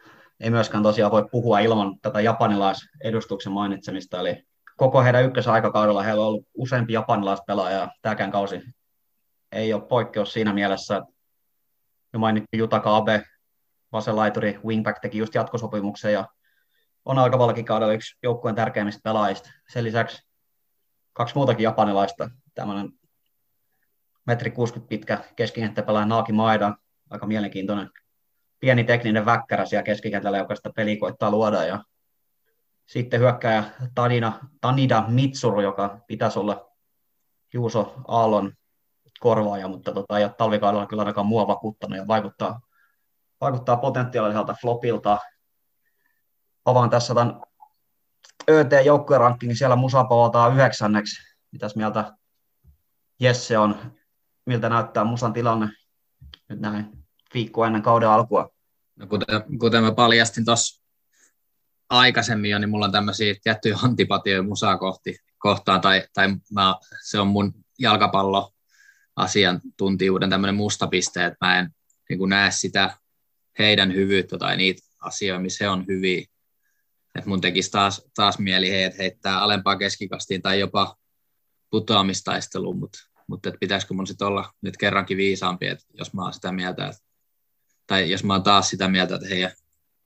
[0.40, 4.42] ei myöskään tosiaan voi puhua ilman tätä japanilaisedustuksen mainitsemista, eli
[4.76, 8.62] koko heidän ykkösaikakaudella heillä on ollut useampi japanilaispelaaja, tämäkään kausi
[9.52, 11.02] ei ole poikkeus siinä mielessä,
[12.12, 13.22] jo mainittu Jutaka Abe,
[13.92, 16.28] vasenlaituri, wingback teki just jatkosopimuksen ja
[17.04, 19.50] on alkavallakin kaudella yksi joukkueen tärkeimmistä pelaajista.
[19.68, 20.28] Sen lisäksi
[21.12, 22.92] kaksi muutakin japanilaista, tämmöinen
[24.26, 26.74] metri 60 pitkä keskikenttäpelaaja Naaki Maida,
[27.10, 27.90] aika mielenkiintoinen
[28.60, 31.64] pieni tekninen väkkärä siellä keskikentällä, joka sitä peliä koittaa luoda.
[31.64, 31.84] Ja
[32.86, 36.70] sitten hyökkääjä Tanina, Tanida Mitsuru, joka pitäisi olla
[37.52, 38.52] Juuso Aallon
[39.20, 42.60] korvaaja, mutta tota, ei ole talvikaudella kyllä ainakaan mua vakuuttanut ja vaikuttaa,
[43.40, 45.18] vaikuttaa potentiaaliselta flopilta.
[46.64, 47.40] Avaan tässä tämän
[48.50, 51.22] ÖT-joukkuerankingin, siellä Musa pavataan yhdeksänneksi.
[51.52, 52.12] Mitäs mieltä
[53.20, 53.92] Jesse on,
[54.46, 55.68] miltä näyttää Musan tilanne
[56.48, 58.50] nyt näin viikkoa ennen kauden alkua.
[58.96, 60.84] No, kuten, kuten mä paljastin tuossa
[61.90, 67.20] aikaisemmin jo, niin mulla on tämmöisiä tiettyjä antipatioja musaa kohti, kohtaan, tai, tai mä, se
[67.20, 68.52] on mun jalkapallo
[69.18, 71.70] asiantuntijuuden tämmöinen musta piste, että mä en
[72.08, 72.96] niin kuin näe sitä
[73.58, 76.24] heidän hyvyyttä tai niitä asioita, missä he on hyviä.
[77.18, 80.96] Et mun tekisi taas, taas mieli heidät heittää alempaa keskikastiin tai jopa
[81.70, 86.52] putoamistaisteluun, mutta, mutta pitäisikö mun sitten olla nyt kerrankin viisaampi, että jos mä oon sitä
[86.52, 87.08] mieltä, että
[87.86, 89.52] tai jos mä oon taas sitä mieltä, että heidän,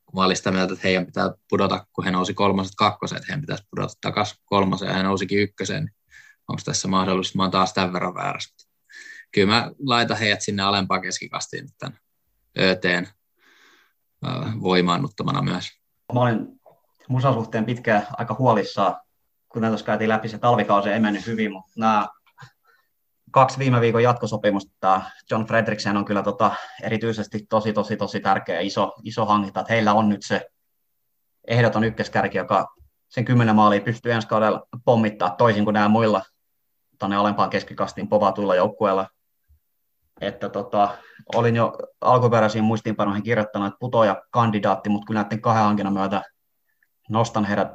[0.06, 3.26] kun mä olin sitä mieltä, että heidän pitää pudota, kun he nousi kolmoset kakkoseen, että
[3.32, 5.94] heidän pitäisi pudota takaisin kolmoseen ja he nousikin ykköseen, niin
[6.48, 8.71] onko tässä mahdollista, mä oon taas tämän verran väärässä.
[9.32, 11.98] Kyllä mä laitan heidät sinne alempaan keskikastiin tämän
[12.58, 13.06] ÖTn
[14.62, 15.70] voimaannuttamana myös.
[16.12, 16.60] Mä olin
[17.08, 18.96] musan suhteen pitkään aika huolissaan,
[19.48, 22.08] kun tuossa käytiin läpi se talvikausi ei mennyt hyvin, mutta nämä
[23.30, 28.92] kaksi viime viikon jatkosopimusta, John Fredriksen on kyllä tota, erityisesti tosi, tosi, tosi tärkeä iso,
[29.02, 30.46] iso hankinta, että heillä on nyt se
[31.46, 32.74] ehdoton ykköskärki, joka
[33.08, 36.22] sen kymmenen maalia pystyy ensi kaudella pommittaa toisin kuin nämä muilla
[36.98, 39.08] tuonne alempaan keskikastiin povatuilla joukkueilla.
[40.22, 40.98] Että tota,
[41.34, 46.22] olin jo alkuperäisiin muistiinpanoihin kirjoittanut, että putoja kandidaatti, mutta kyllä näiden kahden hankinnan myötä
[47.08, 47.68] nostan heidät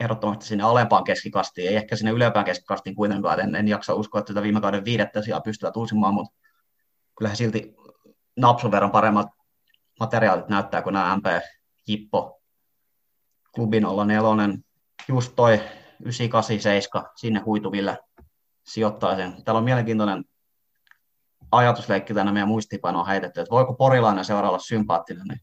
[0.00, 4.34] ehdottomasti sinne alempaan keskikastiin, ei ehkä sinne ylempään keskikastiin kuitenkaan, en, en jaksa uskoa, että
[4.34, 6.38] tätä viime kauden viidettä sijaa pystyvät uusimaan, mutta
[7.18, 7.74] kyllä he silti
[8.36, 9.26] napsun verran paremmat
[10.00, 11.26] materiaalit näyttää kuin nämä MP
[11.86, 12.40] Jippo,
[13.54, 14.58] klubi 04,
[15.08, 15.60] just toi
[16.00, 17.98] 987 sinne huituville
[18.62, 19.44] sijoittaa sen.
[19.44, 20.24] Täällä on mielenkiintoinen
[21.52, 25.40] ajatusleikki tänne meidän muistipainoon heitetty, että voiko porilainen seura olla sympaattinen, niin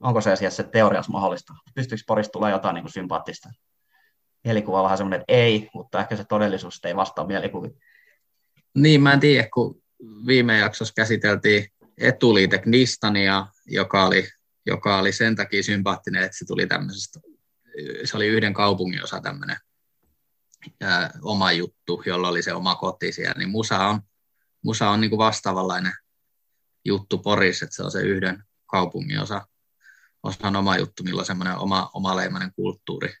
[0.00, 1.52] onko se asiassa teoriassa mahdollista?
[1.74, 3.48] Pystyykö Porista tulla jotain niin kuin sympaattista?
[4.44, 7.80] Mielikuva on vähän semmoinen, että ei, mutta ehkä se todellisuus ei vastaa mielikuviin.
[8.74, 9.82] Niin, mä en tiedä, kun
[10.26, 11.66] viime jaksossa käsiteltiin
[11.98, 14.28] etuliite Knistania, joka oli,
[14.66, 17.20] joka oli sen takia sympaattinen, että se tuli tämmöisestä,
[18.04, 19.56] se oli yhden kaupungin osa tämmöinen
[21.22, 24.00] oma juttu, jolla oli se oma koti siellä, niin Musa on,
[24.64, 25.92] Musa on niin kuin vastaavanlainen
[26.84, 29.46] juttu Porissa, että se on se yhden kaupungin osa,
[30.22, 33.14] osan oma juttu, millä on semmoinen oma, omaleimainen kulttuuri.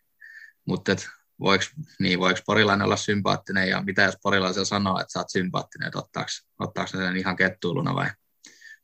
[0.64, 0.92] Mutta
[1.40, 1.64] voiko,
[1.98, 5.98] niin, voiko porilainen olla sympaattinen ja mitä jos porilaisella sanoo, että sä oot sympaattinen, että
[5.98, 8.10] ottaako, ottaako se sen ihan kettuiluna vai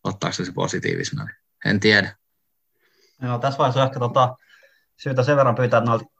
[0.04, 1.28] ottaako se positiivisena?
[1.64, 2.16] En tiedä.
[3.22, 4.36] Joo, tässä vaiheessa on ehkä tota,
[4.96, 6.15] syytä sen verran pyytää, noilta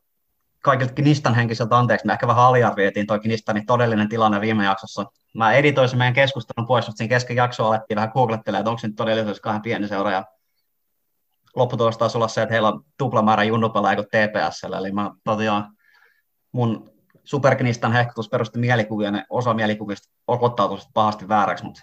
[0.63, 5.05] kaikilta Knistan henkiseltä anteeksi, me ehkä vähän aliarvioitiin tuo Knistanin todellinen tilanne viime jaksossa.
[5.35, 8.87] Mä editoisin meidän keskustelun pois, mutta siinä kesken jaksoa alettiin vähän googlettelemaan, että onko se
[8.87, 10.25] nyt todellisuudessa kahden pieni seura, ja
[11.57, 15.77] lopputulos taas olla se, että heillä on tuplamäärä junnupelaaja kuin TPSL, eli mä tosiaan
[16.53, 16.91] mun
[17.25, 21.83] superknistan hehkutus perusti mielikuvia, ne osa mielikuvista okottautui pahasti vääräksi, mutta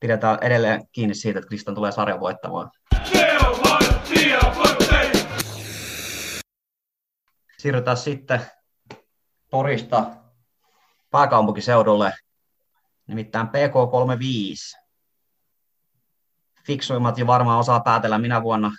[0.00, 2.70] pidetään edelleen kiinni siitä, että Kristan tulee sarjan voittamaan.
[7.62, 8.40] Siirrytään sitten
[9.50, 10.06] Porista
[11.10, 12.12] pääkaupunkiseudulle,
[13.06, 14.82] nimittäin PK35
[16.66, 18.70] fiksuimmat jo varmaan osaa päätellä, minä vuonna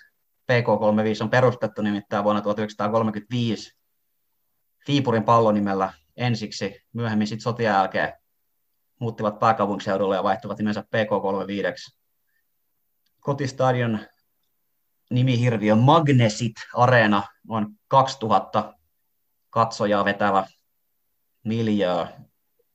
[0.51, 3.77] PK35 on perustettu, nimittäin vuonna 1935
[4.85, 8.13] Fiipurin pallonimellä ensiksi, myöhemmin sitten sotien jälkeen
[8.99, 11.97] muuttivat pääkaupunkiseudulle ja vaihtuvat nimensä PK35.
[13.19, 13.99] Kotistadion
[15.13, 18.73] nimihirviö Magnesit Areena, noin 2000
[19.49, 20.47] katsojaa vetävä
[21.43, 22.05] miljöö.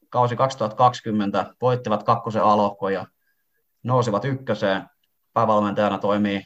[0.09, 3.07] Kausi 2020 voittivat kakkosen alohko ja
[3.83, 4.87] nousivat ykköseen
[5.33, 6.45] päävalmentajana toimii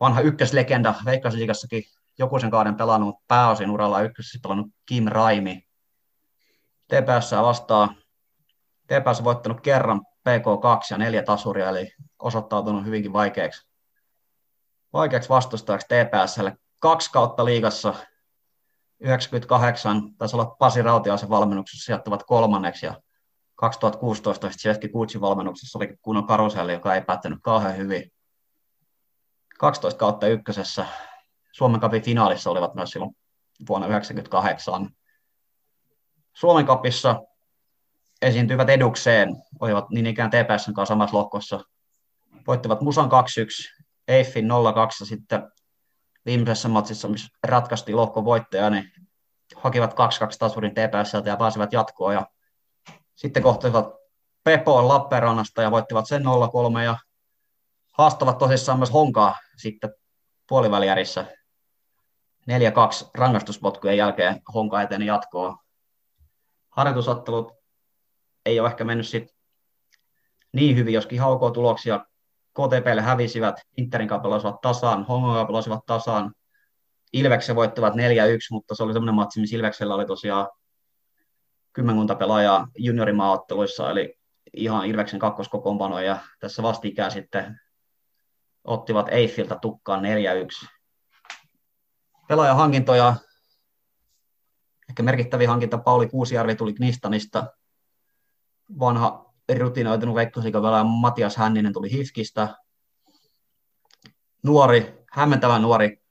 [0.00, 1.82] vanha ykköslegenda Veikkausliigassakin
[2.18, 5.66] jokuisen kauden pelannut pääosin uralla ykkösessä pelannut Kim Raimi.
[6.88, 7.94] TPS vastaa.
[8.86, 13.73] TPS voittanut kerran PK2 ja neljä tasuria, eli osoittautunut hyvinkin vaikeaksi,
[14.94, 16.56] vaikeaksi vastustajaksi TPSlle.
[16.80, 17.94] Kaksi kautta liigassa
[19.00, 23.00] 98, taisi olla Pasi Rautiaisen valmennuksessa sijoittavat kolmanneksi ja
[23.54, 28.12] 2016 Chesky Kutsin valmennuksessa oli kunnon karuselli, joka ei päättänyt kauhean hyvin.
[29.58, 30.86] 12 kautta ykkösessä.
[31.52, 33.16] Suomen Cupin finaalissa olivat myös silloin
[33.68, 34.90] vuonna 1998.
[36.32, 37.20] Suomen Cupissa
[38.22, 39.28] esiintyivät edukseen,
[39.60, 41.60] olivat niin ikään TPSn kanssa samassa lohkossa.
[42.46, 45.52] Voittivat Musan 2-1, Eiffin 0-2 sitten
[46.26, 48.92] viimeisessä matsissa, missä ratkaistiin lohkon voittaja, niin
[49.56, 49.96] hakivat 2-2
[50.38, 52.26] tasurin TPSltä ja pääsivät jatkoon ja
[53.14, 53.94] sitten kohtasivat
[54.44, 56.96] Pepoon Lappeenrannasta ja voittivat sen 0-3 ja
[57.92, 59.94] haastavat tosissaan myös Honkaa sitten
[60.48, 61.26] puolivälijärissä
[62.50, 65.58] 4-2 rangaistuspotkujen jälkeen Honka eteni jatkoon.
[66.70, 67.52] Harjoitusottelut
[68.46, 69.34] ei ole ehkä mennyt sit
[70.52, 72.06] niin hyvin, joskin ihan ok tuloksia.
[72.54, 76.34] KTPlle hävisivät, Interin pelasivat tasaan, Hongan pelasivat tasaan.
[77.12, 77.96] Ilveksen voittivat 4-1,
[78.50, 80.48] mutta se oli semmoinen matsi, missä Ilveksellä oli tosiaan
[81.72, 84.18] kymmenkunta pelaajaa juniorimaaotteluissa, eli
[84.52, 87.60] ihan Ilveksen kakkoskokoonpano, ja tässä vastikään sitten
[88.64, 90.02] ottivat Eiffiltä tukkaan
[90.64, 90.68] 4-1.
[92.28, 93.14] Pelaajahankintoja,
[94.88, 97.46] ehkä merkittävin hankinta Pauli Kuusijärvi tuli Knistanista,
[98.78, 99.23] vanha
[99.58, 102.48] rutinoitunut veikkausliikan pelaaja Matias Hänninen tuli Hifkistä.
[104.42, 106.04] Nuori, hämmentävä nuori.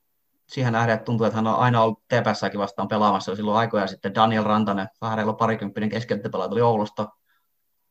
[0.48, 4.16] Siihen nähden, että tuntuu, että hän on aina ollut TPSäkin vastaan pelaamassa silloin aikoja sitten.
[4.16, 7.10] Daniel Rantanen, vähän reilu parikymppinen keskenttäpelaaja tuli Oulusta.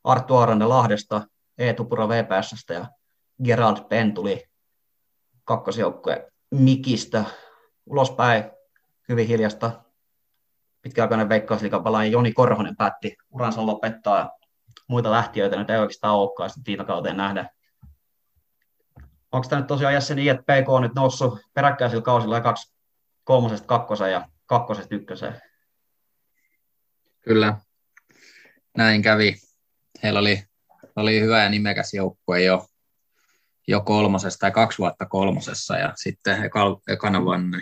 [0.05, 1.23] Arttu Aaranne Lahdesta,
[1.59, 2.87] Eetu Puro VPSstä ja
[3.45, 4.45] Gerald Penn tuli
[5.45, 7.25] kakkosjoukkueen Mikistä
[7.87, 8.45] ulospäin
[9.09, 9.83] hyvin hiljasta.
[10.83, 14.31] Pitkäaikainen veikkausliikan pelaaja Joni Korhonen päätti uransa lopettaa
[14.89, 17.49] muita lähtiöitä nyt ei oikeastaan olekaan sitten viime nähdä.
[19.33, 22.75] Onko tämä nyt tosiaan Jesse niin, että PK on nyt noussut peräkkäisillä kausilla kaksi
[23.25, 25.41] kolmosesta kakkosen ja kakkosesta ykköseen?
[27.21, 27.57] Kyllä,
[28.77, 29.37] näin kävi.
[30.03, 30.43] Heillä oli,
[30.97, 32.67] oli hyvä ja nimekäs joukkue jo,
[33.69, 36.51] jo kolmosessa tai kaksi vuotta kolmosessa ja sitten
[36.89, 37.59] ekana vuonna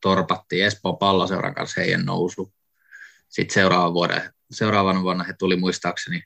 [0.00, 2.52] torpattiin Espoon palloseuran kanssa heidän nousu.
[3.28, 6.22] Sitten seuraavan, vuoden, seuraavan vuonna he tuli muistaakseni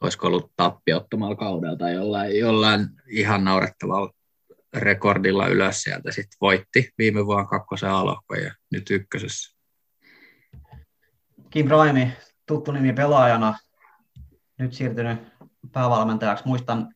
[0.00, 4.10] olisiko ollut tappiottomalla kaudella jollain, jollain ihan naurettavalla
[4.74, 6.12] rekordilla ylös sieltä.
[6.12, 9.56] Sitten voitti viime vuonna kakkosen alohkoja ja nyt ykkösessä.
[11.50, 12.12] Kim Raimi,
[12.46, 13.54] tuttu nimi pelaajana,
[14.58, 15.18] nyt siirtynyt
[15.72, 16.44] päävalmentajaksi.
[16.46, 16.94] Muistan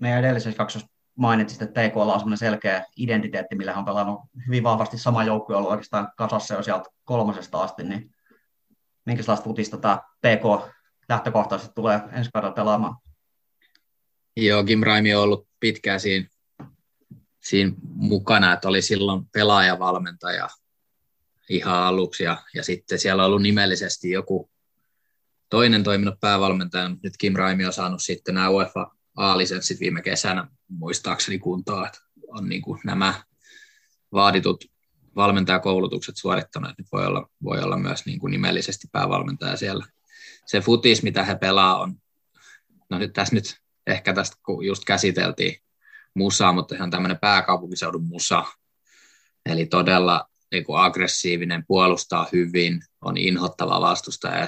[0.00, 0.88] meidän edellisessä jaksossa
[1.18, 5.56] mainitsit, että TK on sellainen selkeä identiteetti, millä hän on pelannut hyvin vahvasti sama joukkue
[5.56, 8.14] ollut oikeastaan kasassa jo sieltä kolmosesta asti, niin
[9.06, 10.74] minkälaista futista tämä PK
[11.08, 12.96] lähtökohtaisesti tulee ensi kaudella pelaamaan.
[14.36, 16.28] Joo, Kim Raimi on ollut pitkään siinä,
[17.44, 20.48] siinä mukana, että oli silloin pelaajavalmentaja
[21.50, 24.50] ihan aluksi ja, ja sitten siellä on ollut nimellisesti joku
[25.50, 30.48] toinen toiminut päävalmentaja, mutta nyt Kim Raimi on saanut sitten nämä UEFA A-lisenssit viime kesänä
[30.68, 31.98] muistaakseni kuntoon, että
[32.28, 33.22] on niin kuin nämä
[34.12, 34.64] vaaditut
[35.16, 39.86] valmentajakoulutukset suorittaneet, nyt voi olla, voi olla myös niin kuin nimellisesti päävalmentaja siellä
[40.46, 41.94] se futis, mitä he pelaa, on,
[42.90, 45.56] no nyt tässä nyt ehkä tästä kun just käsiteltiin
[46.14, 48.44] musaa, mutta ihan tämmöinen pääkaupunkiseudun musa,
[49.46, 54.46] eli todella niin kuin aggressiivinen, puolustaa hyvin, on inhottava vastustaja ja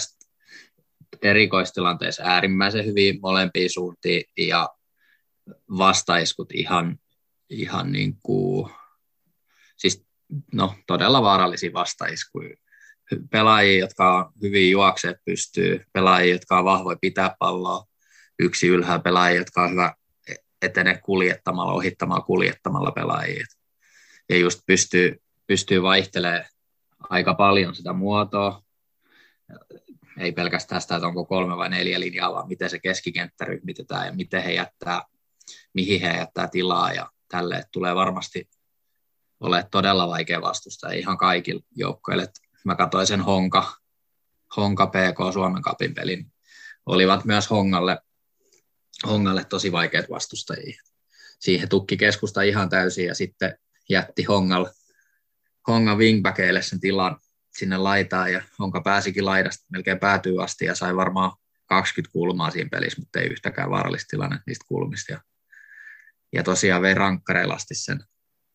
[1.22, 4.68] erikoistilanteissa äärimmäisen hyvin molempiin suuntiin ja
[5.78, 6.98] vastaiskut ihan,
[7.50, 8.72] ihan niin kuin,
[9.76, 10.04] siis
[10.52, 12.56] no, todella vaarallisia vastaiskuja
[13.30, 17.84] pelaajia, jotka on hyvin juokseet pystyy, pelaajia, jotka on vahvoja pitää palloa,
[18.38, 19.94] yksi ylhäällä pelaajia, jotka on hyvä
[20.62, 23.46] etene kuljettamalla, ohittamalla kuljettamalla pelaajia.
[24.28, 26.44] Ja just pystyy, pystyy vaihtelemaan
[27.10, 28.62] aika paljon sitä muotoa.
[30.18, 34.12] Ei pelkästään sitä, että onko kolme vai neljä linjaa, vaan miten se keskikenttä ryhmitetään ja
[34.12, 35.02] miten he jättää,
[35.74, 38.48] mihin he jättää tilaa ja tälle tulee varmasti
[39.40, 42.28] ole todella vaikea vastusta ihan kaikille joukkoille
[42.66, 43.76] mä katsoin sen Honka,
[44.56, 46.32] Honka PK Suomen kapin pelin.
[46.86, 47.98] Olivat myös Hongalle,
[49.06, 50.82] Hongalle tosi vaikeat vastustajia.
[51.40, 53.58] Siihen tukki keskusta ihan täysin ja sitten
[53.88, 54.66] jätti Hongal,
[55.68, 57.16] Honga wingbackeille sen tilan
[57.58, 61.32] sinne laitaan ja Honka pääsikin laidasta melkein päätyy asti ja sai varmaan
[61.66, 65.12] 20 kulmaa siinä pelissä, mutta ei yhtäkään vaarallista tilanne niistä kulmista.
[65.12, 65.20] Ja,
[66.32, 68.04] ja tosiaan vei rankkareilla sen,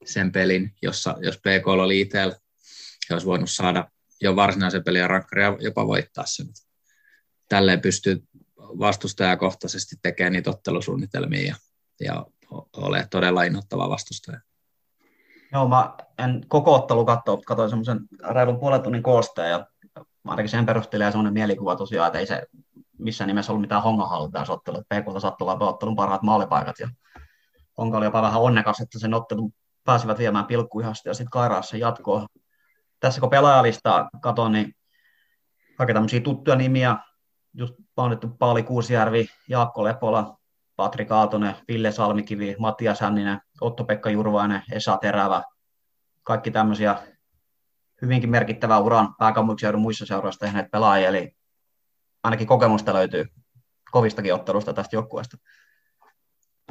[0.06, 2.36] sen pelin, jossa, jos PK oli itsellä,
[3.10, 3.92] he olisi voinut saada
[4.22, 6.48] jo varsinaisen pelin rankkaria jopa voittaa sen.
[7.50, 8.24] Tälleen pystyy
[8.58, 11.56] vastustajakohtaisesti tekemään niitä ottelusuunnitelmia ja,
[12.00, 12.26] ja
[12.78, 14.40] ole todella innoittava vastustaja.
[15.54, 18.00] Joo, mä en koko ottelu katsoa, katsoin semmoisen
[18.30, 19.68] reilun puolen tunnin koosteen ja
[20.26, 22.44] ainakin sen perusteella ja semmoinen mielikuva tosiaan, että ei se
[22.98, 26.90] missään nimessä ollut mitään hongahallintaa se ottelu, että PK sattui vaan ottelun parhaat maalipaikat ja
[27.78, 29.54] Honka oli jopa vähän onnekas, että sen ottelun
[29.84, 32.28] pääsivät viemään pilkkuihasta ja sitten Kairaassa jatkoa
[33.02, 34.76] tässä kun pelaajalista katon, niin
[35.80, 36.98] aika tämmöisiä tuttuja nimiä,
[37.54, 40.38] just mainittu Pauli Kuusjärvi, Jaakko Lepola,
[40.76, 45.44] Patrik Aaltonen, Ville Salmikivi, Mattias Hänninen, Otto-Pekka Jurvainen, Esa Terävä,
[46.24, 47.00] kaikki tämmöisiä
[48.02, 51.36] hyvinkin merkittävää uran pääkaupunkiseudun muissa seuroissa tehneet pelaajia, eli
[52.24, 53.26] ainakin kokemusta löytyy
[53.92, 55.38] kovistakin ottelusta tästä joukkueesta.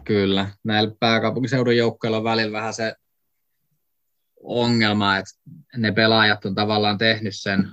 [0.04, 2.94] Kyllä, näillä pääkaupunkiseudun joukkueilla on välillä vähän se
[4.42, 5.32] ongelma, että
[5.76, 7.70] ne pelaajat on tavallaan tehnyt sen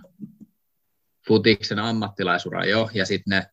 [1.28, 3.47] futiksen ammattilaisuran jo, ja sitten ne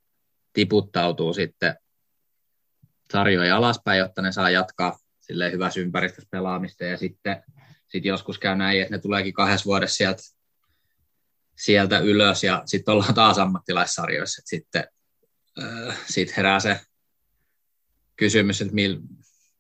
[0.53, 1.77] tiputtautuu sitten
[3.13, 7.43] sarjoja alaspäin, jotta ne saa jatkaa sille hyvässä ympäristössä pelaamista, ja sitten
[7.87, 10.23] sit joskus käy näin, että ne tuleekin kahdessa vuodessa sieltä,
[11.59, 14.85] sieltä ylös, ja sitten ollaan taas ammattilaissarjoissa, että sitten
[15.63, 16.81] äh, sit herää se
[18.17, 19.01] kysymys, että, mil,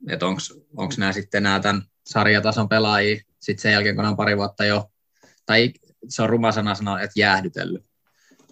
[0.09, 4.64] että onko nämä sitten nämä tämän sarjatason pelaajia sitten sen jälkeen, kun on pari vuotta
[4.64, 4.90] jo,
[5.47, 5.72] tai
[6.09, 7.86] se on ruma sana sanoa, että jäähdytellyt.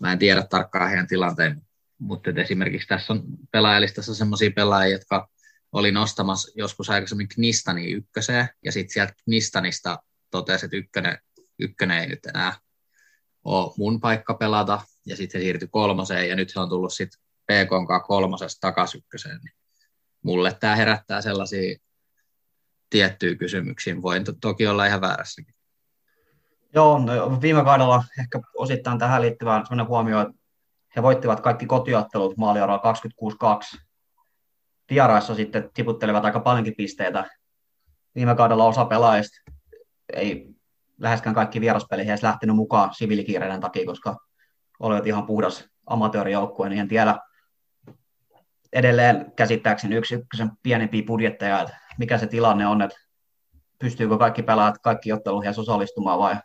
[0.00, 1.62] Mä en tiedä tarkkaan heidän tilanteen,
[1.98, 5.28] mutta esimerkiksi tässä on pelaajalistassa sellaisia pelaajia, jotka
[5.72, 11.18] oli nostamassa joskus aikaisemmin Knistani ykköseen, ja sitten sieltä Knistanista totesi, että ykkönen,
[11.58, 12.54] ykkönen ei nyt enää
[13.44, 17.20] ole mun paikka pelata, ja sitten se siirtyi kolmoseen, ja nyt se on tullut sitten
[17.20, 19.40] PK kolmosesta takaisin ykköseen.
[19.44, 19.54] Niin
[20.22, 21.78] mulle tämä herättää sellaisia
[22.92, 24.02] tiettyjä kysymyksiä.
[24.02, 25.54] Voin to- toki olla ihan väärässäkin.
[26.74, 30.34] Joo, no, viime kaudella ehkä osittain tähän liittyvä sellainen huomio, että
[30.96, 32.82] he voittivat kaikki kotiottelut maaliaroa
[33.76, 33.78] 26-2.
[34.90, 37.30] Vieraissa sitten tiputtelivat aika paljonkin pisteitä.
[38.14, 39.36] Viime kaudella osa pelaajista
[40.12, 40.48] ei
[40.98, 44.16] läheskään kaikki vieraspeliin edes lähtenyt mukaan siviilikiireiden takia, koska
[44.80, 47.18] olivat ihan puhdas amatöörijoukkue, niin en tiedä
[48.72, 52.96] edelleen käsittääkseni yksi ykkösen pienempiä budjetteja, että mikä se tilanne on, että
[53.78, 56.36] pystyykö kaikki pelaajat kaikki otteluihin osallistumaan vai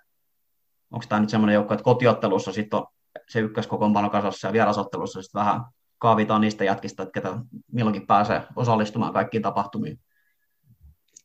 [0.92, 2.88] onko tämä nyt semmoinen joukko, että kotiottelussa sitten on
[3.30, 5.62] se ykköskokoonpano kasassa ja vierasottelussa sitten vähän
[5.98, 7.38] kaavitaan niistä jätkistä, että ketä
[7.72, 10.00] milloinkin pääsee osallistumaan kaikkiin tapahtumiin.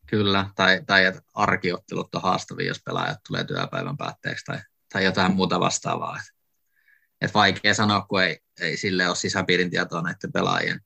[0.06, 4.58] Kyllä, tai, tai että arkiottelut on haastavia, jos pelaajat tulee työpäivän päätteeksi tai,
[4.92, 6.16] tai jotain muuta vastaavaa.
[6.16, 6.22] Et,
[7.20, 10.80] et vaikea sanoa, kun ei, ei sille ole sisäpiirin tietoa näiden pelaajien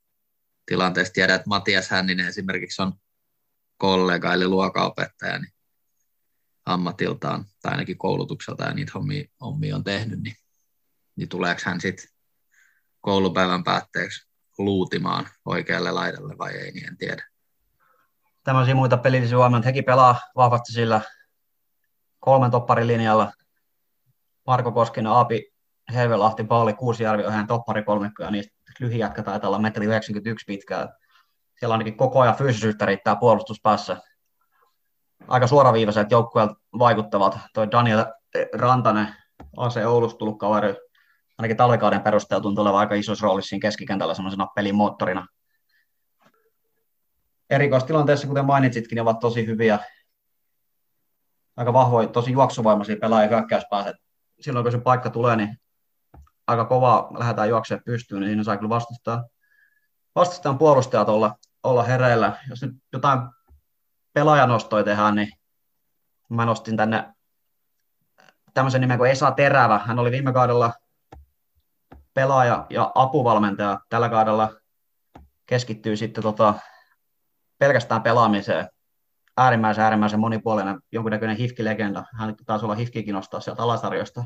[0.67, 1.13] tilanteesta.
[1.13, 2.93] Tiedän, että Matias Hänninen esimerkiksi on
[3.77, 5.53] kollega eli luokaopettaja niin
[6.67, 10.37] ammatiltaan tai ainakin koulutukselta ja niitä hommia, hommia on tehnyt, niin,
[11.17, 12.09] niin tuleeko hän sitten
[13.01, 17.29] koulupäivän päätteeksi luutimaan oikealle laidalle vai ei, niin en tiedä.
[18.45, 19.67] Tämmöisiä muita pelillisiä huomioita.
[19.67, 21.01] Hekin pelaa vahvasti sillä
[22.19, 23.33] kolmen topparilinjalla.
[24.47, 25.53] Marko Koskinen, Aapi,
[25.95, 30.89] Hevelahti, Pauli, Kuusijärvi on hän topparikolmikko ja niistä lyhijätkä taitaa olla metri 91 pitkää.
[31.59, 33.97] Siellä ainakin koko ajan fyysisyyttä riittää puolustuspäässä.
[35.29, 37.39] Aika suoraviivaiset joukkueet vaikuttavat.
[37.55, 38.05] Toi Daniel
[38.53, 39.09] Rantanen,
[39.57, 40.75] AC Oulusta tullut kaveri,
[41.39, 45.27] ainakin talvikauden perusteella tuntuu olevan aika isossa roolissa siinä keskikentällä semmoisena pelin moottorina.
[47.51, 49.79] Erikoistilanteessa, kuten mainitsitkin, ne ovat tosi hyviä,
[51.57, 53.95] aika vahvoja, tosi juoksuvoimaisia pelaajia hyökkäyspäässä.
[54.41, 55.61] Silloin kun se paikka tulee, niin
[56.47, 59.25] aika kova lähdetään juoksemaan pystyyn, niin siinä saa kyllä vastustaa,
[60.15, 61.35] vastustajan puolustajat olla,
[61.67, 62.39] olla hereillä.
[62.49, 63.19] Jos nyt jotain
[64.13, 65.33] pelaajanostoja tehdään, niin
[66.29, 67.13] mä nostin tänne
[68.55, 69.79] tämmöisen nimen kuin Esa Terävä.
[69.79, 70.73] Hän oli viime kaudella
[72.15, 73.81] pelaaja ja apuvalmentaja.
[73.89, 74.51] Tällä kaudella
[75.47, 76.55] keskittyy sitten tota,
[77.59, 78.69] pelkästään pelaamiseen.
[79.37, 82.05] Äärimmäisen, äärimmäisen monipuolinen, jonkunnäköinen hifki-legenda.
[82.15, 84.25] Hän taisi olla hifkikin nostaa sieltä alasarjoista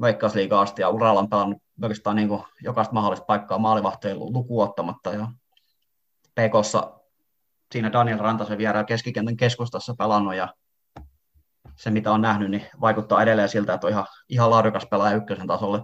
[0.00, 5.12] veikkausliigaa asti ja uralla on pelannut oikeastaan niin kuin jokaista mahdollista paikkaa maalivahteen lukuottamatta.
[5.12, 5.28] Ja
[6.38, 7.00] PKssa
[7.72, 10.54] siinä Daniel Rantasen vierään keskikentän keskustassa pelannut ja
[11.76, 15.46] se mitä on nähnyt, niin vaikuttaa edelleen siltä, että on ihan, ihan laadukas pelaaja ykkösen
[15.46, 15.82] tasolle.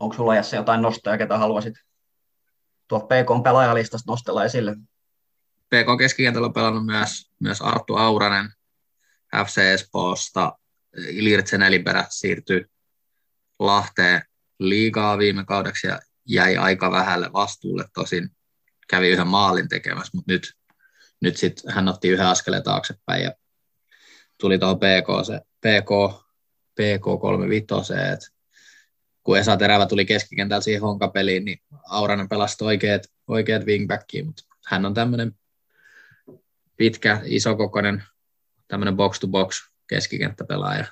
[0.00, 1.74] Onko sulla Jesse jotain nostoja, ketä haluaisit
[2.88, 4.76] tuolta PK pelaajalistasta nostella esille?
[5.66, 8.50] PK keskikentällä on pelannut myös, myös Arttu Auranen
[9.46, 10.58] FC Espoosta,
[11.08, 12.66] Ilirtsen Eliperä siirtyi
[13.58, 14.22] Lahteen
[14.58, 17.84] liigaa viime kaudeksi ja jäi aika vähälle vastuulle.
[17.94, 18.30] Tosin
[18.88, 20.52] kävi yhden maalin tekemässä, mutta nyt,
[21.20, 23.32] nyt sit hän otti yhden askeleen taaksepäin ja
[24.40, 26.22] tuli tuohon PK, se, PK,
[26.74, 28.26] PK 35, että
[29.22, 34.86] kun Esa Terävä tuli keskikentällä siihen honkapeliin, niin Auranen pelasi oikeat, oikeat wingbackiin, mutta hän
[34.86, 35.32] on tämmöinen
[36.76, 38.04] pitkä, isokokoinen,
[38.68, 40.84] tämmöinen box-to-box keskikenttäpelaaja.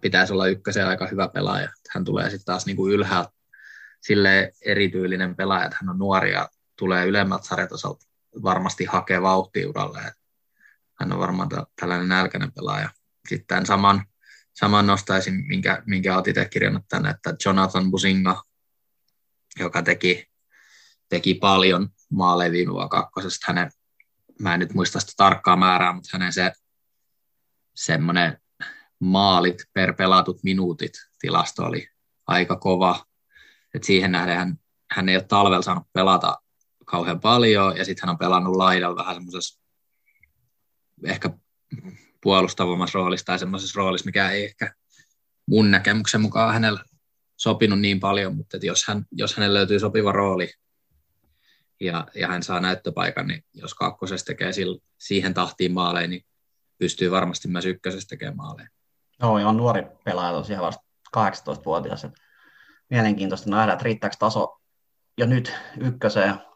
[0.00, 1.68] Pitäisi olla ykkösen aika hyvä pelaaja.
[1.90, 3.30] Hän tulee sitten taas niin kuin ylhäältä
[4.00, 6.48] sille erityylinen pelaaja, että hän on nuori ja
[6.78, 8.06] tulee ylemmät sarjatasolta
[8.42, 10.12] varmasti hakee vauhtia uralle.
[11.00, 11.48] Hän on varmaan
[11.80, 12.90] tällainen nälkäinen pelaaja.
[13.28, 14.06] Sitten saman,
[14.52, 18.42] saman nostaisin, minkä, minkä olet itse kirjannut tänne, että Jonathan Businga,
[19.58, 20.30] joka teki,
[21.08, 23.44] teki paljon maaleja viime vuonna kakkosesta.
[23.48, 23.70] Hänen,
[24.40, 26.52] mä en nyt muista sitä tarkkaa määrää, mutta hänen se
[27.74, 28.38] semmoinen
[28.98, 31.88] maalit per pelatut minuutit tilasto oli
[32.26, 33.06] aika kova.
[33.74, 34.58] Et siihen nähden hän,
[34.90, 36.38] hän ei ole talvella saanut pelata
[36.92, 39.60] kauhean paljon, ja sitten hän on pelannut laidalla vähän semmoisessa
[41.04, 41.30] ehkä
[42.20, 44.74] puolustavammassa roolissa tai semmoisessa roolissa, mikä ei ehkä
[45.46, 46.84] mun näkemyksen mukaan hänellä
[47.36, 50.50] sopinut niin paljon, mutta jos, hän, jos hänelle löytyy sopiva rooli
[51.80, 56.24] ja, ja hän saa näyttöpaikan, niin jos kakkosessa tekee sille, siihen tahtiin maaleja, niin
[56.78, 58.68] pystyy varmasti myös ykkösessä tekemään maaleja.
[59.20, 60.82] Joo, ihan nuori pelaaja tosiaan vasta
[61.16, 62.06] 18-vuotias.
[62.90, 64.60] Mielenkiintoista nähdä, että riittääkö taso
[65.18, 66.51] jo nyt ykköseen.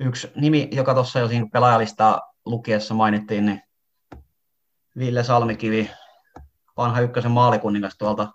[0.00, 3.62] Yksi nimi, joka tuossa jo siinä pelaajalista lukiessa mainittiin, niin
[4.98, 5.90] Ville Salmikivi,
[6.76, 8.32] vanha ykkösen maalikuningas tuolta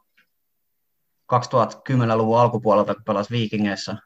[1.33, 3.97] 2010-luvun alkupuolelta, kun pelasi Viikingeissä.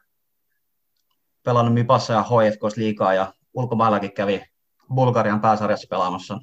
[1.42, 4.42] Pelannut Mipassa ja HFKs liikaa ja ulkomaillakin kävi
[4.94, 6.38] Bulgarian pääsarjassa pelaamassa.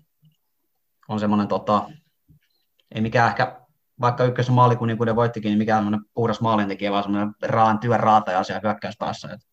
[1.08, 1.90] On semmoinen, tota,
[2.96, 3.62] ei mikään ehkä,
[4.02, 9.30] vaikka ykkösen maalikuninkuuden voittikin, niin mikään puhdas maalintekijä, vaan semmoinen raan työn raataja siellä hyökkäyspäässä.
[9.32, 9.53] Että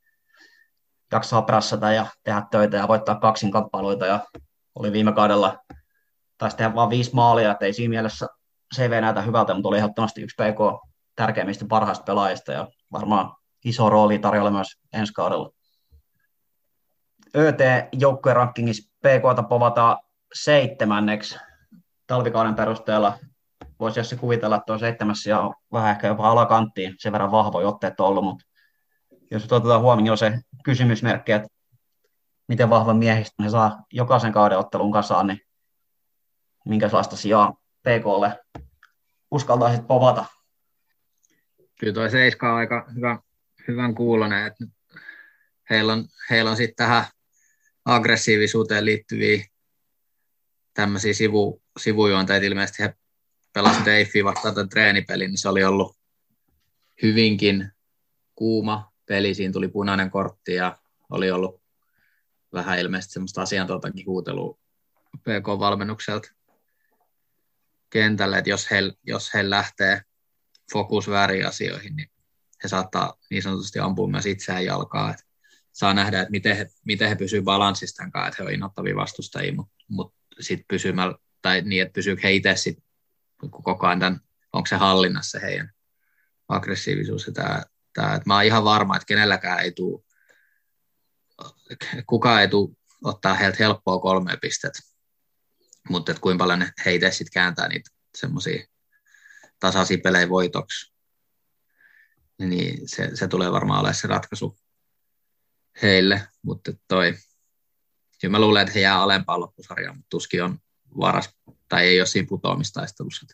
[1.12, 4.20] jaksaa prässätä ja tehdä töitä ja voittaa kaksin kamppailuita ja
[4.74, 5.58] oli viime kaudella
[6.38, 8.26] taisi tehdä vain viisi maalia, että ei siinä mielessä
[8.76, 14.18] CV näytä hyvältä, mutta oli ehdottomasti yksi PK tärkeimmistä parhaista pelaajista ja varmaan iso rooli
[14.18, 15.50] tarjolla myös ensi kaudella.
[17.36, 19.98] ÖT-joukkueen rankingissa PK povata
[20.34, 21.38] seitsemänneksi
[22.06, 23.18] talvikauden perusteella.
[23.80, 27.68] Voisi jos se kuvitella, että on seitsemässä ja vähän ehkä jopa alakanttiin, sen verran vahvoja
[27.68, 28.44] otteet on ollut, mutta
[29.30, 31.48] jos otetaan huomioon se kysymysmerkki, että
[32.48, 35.40] miten vahva miehistä he saa jokaisen kauden ottelun kasaan, niin
[36.64, 38.40] minkälaista sijaa PKlle
[39.30, 40.24] uskaltaisit povata?
[41.80, 43.18] Kyllä tuo Seiska on aika hyvä,
[43.68, 44.64] hyvän kuulonen, että
[45.70, 47.04] heillä on, heillä on sitten tähän
[47.84, 49.44] aggressiivisuuteen liittyviä
[50.74, 52.46] tämmöisiä sivu, sivujuonteita.
[52.46, 52.94] Ilmeisesti he
[53.52, 55.96] pelasivat Deiffiin vastaan tämän treenipelin, niin se oli ollut
[57.02, 57.72] hyvinkin
[58.34, 59.34] kuuma peli.
[59.34, 60.78] Siinä tuli punainen kortti ja
[61.10, 61.62] oli ollut
[62.52, 64.58] vähän ilmeisesti semmoista asiantuntakin huutelua
[65.16, 66.28] PK-valmennukselta
[67.90, 70.02] kentälle, että jos he, jos he lähtee
[70.72, 72.10] fokus väärin asioihin, niin
[72.62, 75.10] he saattaa niin sanotusti ampua myös itseään jalkaa.
[75.10, 75.24] Että
[75.72, 79.54] saa nähdä, että miten he, miten he pysyvät balanssista kanssa, että he ovat innoittavia vastustajia,
[79.54, 82.84] mutta mut sitten pysymällä, tai niin, että pysyykö he itse sit
[83.50, 84.20] koko ajan tämän,
[84.52, 85.72] onko se hallinnassa heidän
[86.48, 90.02] aggressiivisuus ja tämä, tämä, että mä oon ihan varma, että kenelläkään ei tule,
[92.06, 94.78] kukaan ei tule ottaa heiltä helppoa kolme pistettä,
[95.88, 98.66] mutta kuinka paljon he itse sitten kääntää niitä semmoisia
[99.60, 100.92] tasaisia pelejä voitoksi,
[102.38, 104.58] niin se, se tulee varmaan olemaan se ratkaisu
[105.82, 107.14] heille, mutta toi,
[108.20, 110.58] kyllä mä luulen, että he jää alempaan loppusarjaan, mutta tuskin on
[110.98, 111.30] varas,
[111.68, 113.26] tai ei ole siinä putoamistaistelussa.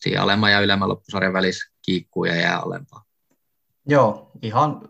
[0.00, 3.04] Siinä alemman ja ylemmän loppusarjan välissä kiikkuu ja jää alempaa.
[3.86, 4.88] Joo, ihan,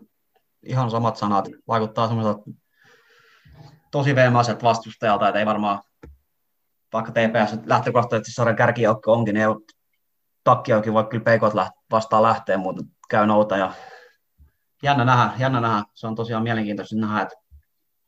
[0.63, 1.45] ihan samat sanat.
[1.67, 2.43] Vaikuttaa semmoiselta
[3.91, 5.81] tosi veemaiset vastustajalta, että ei varmaan,
[6.93, 9.55] vaikka TPS lähtökohtaisesti sarjan kärkijoukko onkin, niin ei
[10.43, 11.53] takkiaukin voi kyllä peikot
[11.91, 13.71] vastaan lähteä, mutta käy nouta ja
[14.83, 15.83] jännä nähdä, jännä nähdä.
[15.93, 17.35] Se on tosiaan mielenkiintoista nähdä, että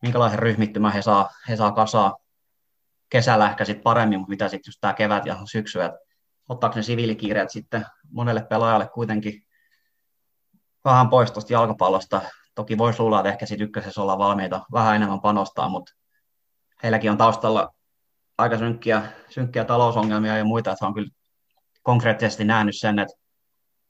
[0.02, 2.18] minkälaisen ryhmittymän he saa, he saa kasaa
[3.10, 6.00] kesällä ehkä sit paremmin, mutta mitä sitten just tämä kevät ja syksy, että
[6.50, 9.45] ottaako ne siviilikiireet sitten monelle pelaajalle kuitenkin
[10.86, 12.22] vähän pois tuosta jalkapallosta.
[12.56, 15.94] Toki voisi luulla, että ehkä sitten ykkösessä ollaan valmiita vähän enemmän panostaa, mutta
[16.84, 17.74] heilläkin on taustalla
[18.38, 21.10] aika synkkiä, synkkiä talousongelmia ja muita, että on kyllä
[21.84, 23.14] konkreettisesti nähnyt sen, että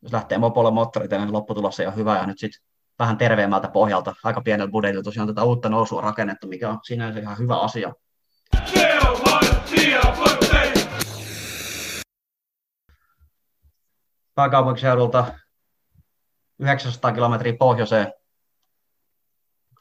[0.02, 2.62] jos lähtee mopolla moottorit, niin lopputulos ei ole hyvä ja nyt sitten
[3.00, 7.38] vähän terveemmältä pohjalta, aika pienellä budjetilla tosiaan tätä uutta nousua rakennettu, mikä on sinänsä ihan
[7.38, 7.94] hyvä asia.
[14.36, 15.26] Pääkaupunkiseudulta
[16.60, 18.14] 900 kilometriä pohjoiseen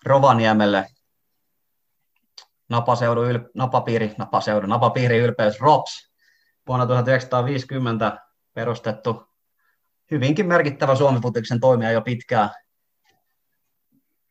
[0.06, 0.86] Rovaniemelle
[2.68, 6.12] napaseudun, yl, napapiiri, napaseudun, napapiiri ylpeys ROPS
[6.68, 8.18] vuonna 1950
[8.54, 9.28] perustettu
[10.10, 11.22] hyvinkin merkittävä Suomen
[11.60, 12.50] toimija jo pitkään.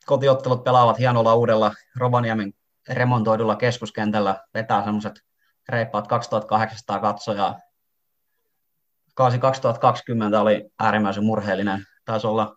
[0.05, 2.53] Kotiottelut pelaavat hienolla uudella Rovaniemen
[2.89, 5.13] remontoidulla keskuskentällä, vetää semmoiset
[5.69, 7.59] reippaat 2800 katsojaa.
[9.13, 11.85] Kaasi 2020 oli äärimmäisen murheellinen.
[12.05, 12.55] Taisi olla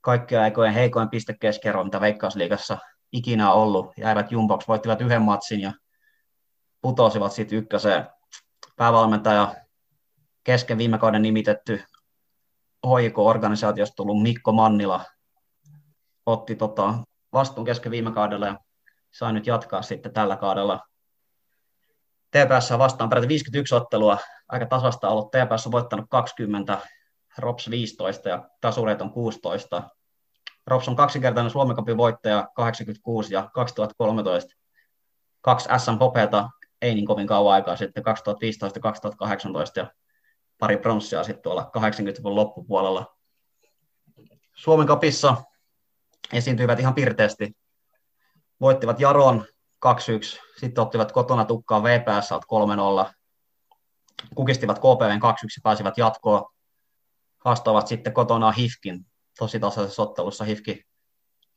[0.00, 2.78] kaikkien aikojen heikoin pistekeskero, mitä Veikkausliigassa
[3.12, 3.92] ikinä ollut.
[3.96, 5.72] Jäivät Jumbox, voittivat yhden matsin ja
[6.80, 8.06] putosivat sitten ykköseen.
[8.76, 9.54] Päävalmentaja
[10.44, 11.84] kesken viime kauden nimitetty
[12.86, 15.04] HIK-organisaatiosta tullut Mikko Mannila
[16.26, 16.94] otti tota,
[17.32, 18.58] vastuun kesken viime kaudella ja
[19.10, 20.80] sai nyt jatkaa sitten tällä kaudella.
[22.30, 25.30] TPS vastaan peräti 51 ottelua, aika tasasta ollut.
[25.30, 26.78] TPS on voittanut 20,
[27.38, 29.90] Rops 15 ja tasureit on 16.
[30.66, 34.54] Rops on kaksinkertainen Suomen Cupin voittaja 86 ja 2013.
[35.40, 36.48] Kaksi SM Hopeata
[36.82, 39.92] ei niin kovin kauan aikaa sitten 2015 ja 2018 ja
[40.58, 43.16] pari pronssia sitten tuolla 80-luvun loppupuolella.
[44.54, 45.36] Suomen kapissa
[46.32, 47.56] esiintyivät ihan pirteästi.
[48.60, 49.44] Voittivat Jaron
[49.86, 49.88] 2-1,
[50.56, 52.30] sitten ottivat kotona tukkaa VPS
[53.06, 53.12] 3-0,
[54.34, 56.53] kukistivat KPVn 2-1 ja pääsivät jatkoon.
[57.44, 59.06] Haastoivat sitten kotona Hifkin
[59.38, 60.44] tosi tasaisessa ottelussa.
[60.44, 60.86] Hifki,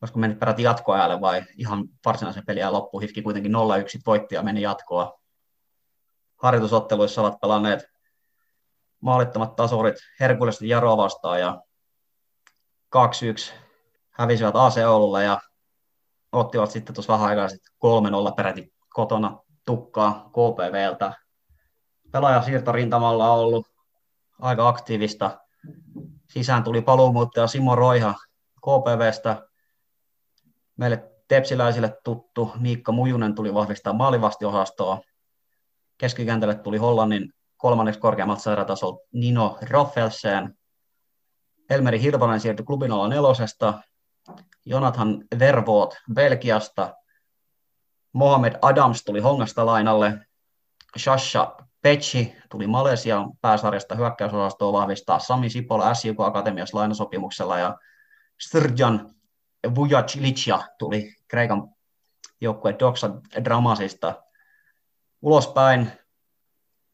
[0.02, 3.00] olisiko mennyt peräti jatkoajalle vai ihan varsinaisen peliä loppu.
[3.00, 3.56] Hifki kuitenkin 0-1
[4.06, 5.20] voitti ja meni jatkoa.
[6.44, 7.86] Harjoitusotteluissa ovat pelanneet
[9.02, 11.62] maalittomat tasorit Herkulesti Jaroa vastaan ja
[12.96, 13.54] 2-1
[14.12, 15.40] hävisivät AC Oululle ja
[16.32, 17.74] ottivat sitten tuossa vähän aikaa sitten
[18.32, 21.14] 3-0 peräti kotona tukkaa KPVltä.
[22.12, 23.68] Pelaajasiirtorintamalla on ollut
[24.40, 25.47] aika aktiivista.
[26.30, 28.14] Sisään tuli paluumuuttaja Simo Roiha
[28.56, 29.48] KPVstä.
[30.78, 35.02] Meille tepsiläisille tuttu Miikka Mujunen tuli vahvistaa maalivastiosastoa.
[35.98, 40.58] Keskikentälle tuli Hollannin kolmanneksi korkeammalta sarjatasolta Nino Roffelsen.
[41.70, 43.82] Elmeri Hirvonen siirtyi klubin nelosesta.
[44.66, 46.96] Jonathan Vervoot Belgiasta.
[48.14, 50.28] Mohamed Adams tuli Hongasta lainalle.
[50.98, 57.78] Shasha Pechi tuli Malesian pääsarjasta hyökkäysosastoa vahvistaa Sami Sipola SJK Akatemiassa lainasopimuksella ja
[58.42, 59.16] Srjan
[59.76, 61.70] Vujacilicia tuli Kreikan
[62.42, 63.10] joukkue Doxa
[63.44, 64.24] Dramasista
[65.22, 65.92] ulospäin.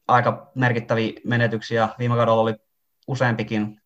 [0.08, 1.88] Aika merkittäviä menetyksiä.
[1.98, 2.54] Viime kaudella oli
[3.06, 3.80] useampikin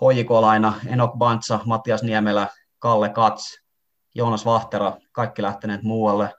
[0.00, 3.62] hoikolaina, Enok Bantsa, Mattias Niemelä, Kalle Kats,
[4.14, 6.34] Joonas Vahtera, kaikki lähteneet muualle.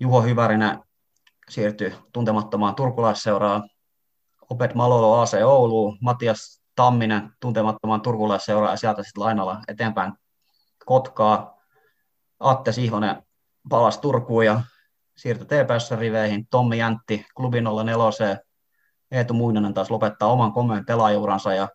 [0.00, 0.78] Juho Hyvärinen
[1.48, 3.70] siirtyi tuntemattomaan turkulaisseuraan.
[4.50, 10.12] Opet Malolo AC Oulu, Matias Tamminen tuntemattomaan turkulaisseuraan ja sieltä sitten lainalla eteenpäin
[10.86, 11.62] Kotkaa.
[12.40, 13.22] Atte Sihvonen
[13.68, 14.60] palasi Turkuun ja
[15.16, 16.46] siirtyi TPS-riveihin.
[16.50, 18.38] Tommi Jäntti klubin 04
[19.10, 21.68] Eetu Muinonen taas lopettaa oman komeen pelaajuuransa ja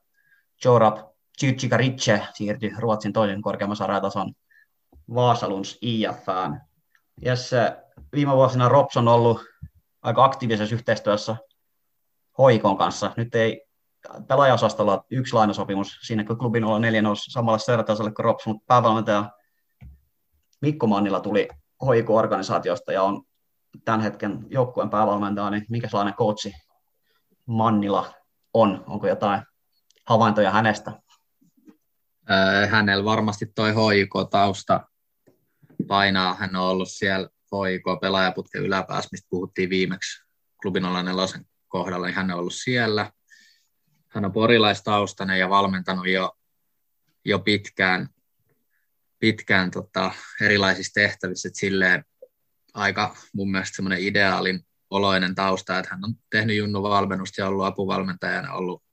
[0.65, 0.97] Jorab
[1.75, 4.33] Ritche siirtyi Ruotsin toisen korkeamman sarjatason
[5.15, 6.61] Vaasaluns IFään.
[7.25, 7.51] Yes,
[8.17, 9.45] viime vuosina Rops on ollut
[10.01, 11.35] aika aktiivisessa yhteistyössä
[12.37, 13.11] Hoikon kanssa.
[13.17, 13.61] Nyt ei
[14.27, 19.31] pelaajaosastolla yksi lainasopimus siinä, kun klubin olla neljä nousi samalla seuratasolle kuin Rops, mutta päävalmentaja
[20.61, 21.47] Mikko Mannilla tuli
[21.85, 23.23] Hoiko-organisaatiosta ja on
[23.85, 26.51] tämän hetken joukkueen päävalmentaja, niin minkälainen coachi
[27.45, 28.13] Mannilla
[28.53, 28.83] on?
[28.87, 29.41] Onko jotain
[30.05, 30.91] havaintoja hänestä?
[32.69, 34.81] hänellä varmasti toi hoiko-tausta
[35.87, 36.33] painaa.
[36.33, 40.23] Hän on ollut siellä hoiko pelaajaputken yläpäässä, mistä puhuttiin viimeksi
[40.61, 43.11] klubin nelosen kohdalla, niin hän on ollut siellä.
[44.07, 46.33] Hän on porilaistaustainen ja valmentanut jo,
[47.25, 48.09] jo pitkään,
[49.19, 52.05] pitkään tota, erilaisissa tehtävissä, että silleen
[52.73, 57.65] aika mun mielestä semmoinen ideaalin oloinen tausta, että hän on tehnyt Junnu valmennusta ja ollut
[57.65, 58.83] apuvalmentajana, ollut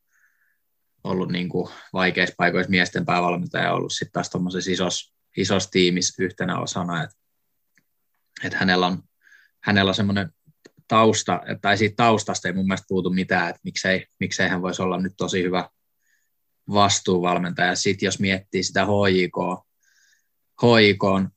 [1.04, 6.58] ollut niin kuin vaikeissa paikoissa miesten päävalmentaja ollut sitten taas tuommoisessa isossa, isossa tiimissä yhtenä
[6.58, 7.16] osana, että,
[8.44, 9.02] että hänellä on,
[9.60, 10.30] hänellä on semmoinen
[10.88, 15.00] tausta, tai siitä taustasta ei mun mielestä puutu mitään, että miksei, miksei hän voisi olla
[15.00, 15.68] nyt tosi hyvä
[16.72, 17.74] vastuuvalmentaja.
[17.74, 19.66] Sitten jos miettii sitä HJK,
[20.62, 21.32] HJK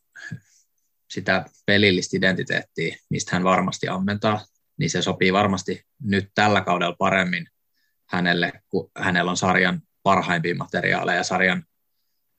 [1.10, 4.46] sitä pelillistä identiteettiä, mistä hän varmasti ammentaa,
[4.78, 7.48] niin se sopii varmasti nyt tällä kaudella paremmin
[8.10, 11.64] hänelle, kun hänellä on sarjan parhaimpia materiaaleja, sarjan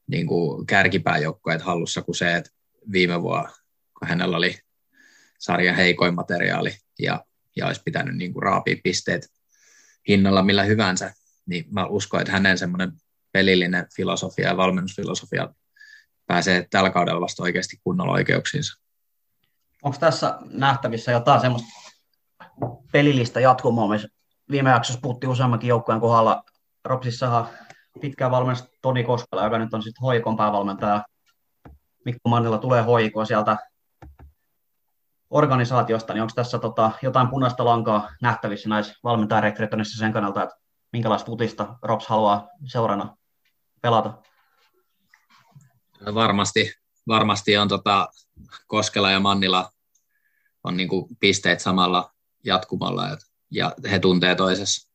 [0.07, 2.51] niin kuin kärkipääjoukkoja hallussa kuin se, että
[2.93, 3.51] viime vuonna,
[4.03, 4.59] hänellä oli
[5.39, 7.25] sarjan heikoin materiaali ja,
[7.57, 9.33] ja olisi pitänyt niin kuin raapia pisteet
[10.09, 11.15] hinnalla millä hyvänsä,
[11.47, 12.93] niin mä uskon, että hänen semmoinen
[13.33, 15.49] pelillinen filosofia ja valmennusfilosofia
[16.27, 18.81] pääsee tällä kaudella vasta oikeasti kunnolla oikeuksiinsa.
[19.83, 21.69] Onko tässä nähtävissä jotain semmoista
[22.93, 24.09] pelillistä jatkumoa, missä
[24.51, 26.45] viime jaksossa puhuttiin useammankin joukkueen kohdalla.
[26.85, 27.49] Ropsissahan
[28.01, 31.05] pitkään valmennus Toni Koskela, joka nyt on sitten hoikon päävalmentaja.
[32.05, 33.57] Mikko Mannilla tulee hoikoa sieltä
[35.31, 40.57] organisaatiosta, niin onko tässä tota, jotain punaista lankaa nähtävissä näissä valmentajarekrytoinnissa sen kannalta, että
[40.93, 43.17] minkälaista futista Rops haluaa seurana
[43.83, 44.23] pelata?
[46.15, 46.73] Varmasti,
[47.09, 48.09] varmasti on tota,
[48.67, 49.71] Koskela ja Mannila
[50.65, 52.13] on niinku pisteet samalla
[52.45, 53.19] jatkumalla.
[53.51, 54.91] Ja he tuntee toisessa,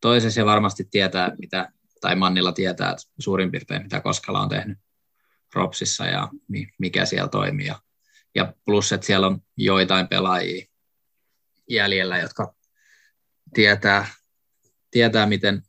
[0.00, 4.78] toisessa ja varmasti tietää, mitä, tai Mannilla tietää että suurin piirtein, mitä Koskala on tehnyt
[5.54, 6.28] Ropsissa ja
[6.78, 7.66] mikä siellä toimii.
[7.66, 7.78] Ja,
[8.34, 10.66] ja plus, että siellä on joitain pelaajia
[11.70, 12.54] jäljellä, jotka
[13.54, 14.06] tietää,
[14.90, 15.62] tietää miten,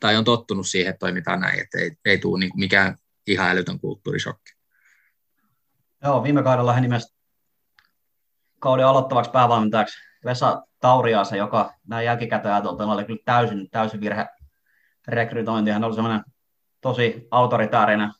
[0.00, 3.80] tai on tottunut siihen, että toimitaan näin, että ei, ei tule niin mikään ihan älytön
[3.80, 4.52] kulttuurisokki.
[6.04, 7.16] Joo, viime kaudella hän nimesi
[8.58, 14.26] kauden aloittavaksi päävalmentajaksi Vesa Tauriaasa, joka näin jälkikäteen ajateltuna oli kyllä täysin, täysin virhe
[15.08, 15.70] rekrytointi.
[15.70, 16.24] Hän oli semmoinen
[16.80, 18.12] tosi autoritaarinen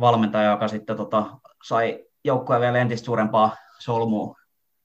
[0.00, 4.34] valmentaja, joka sitten tota, sai joukkoja vielä entistä suurempaa solmua.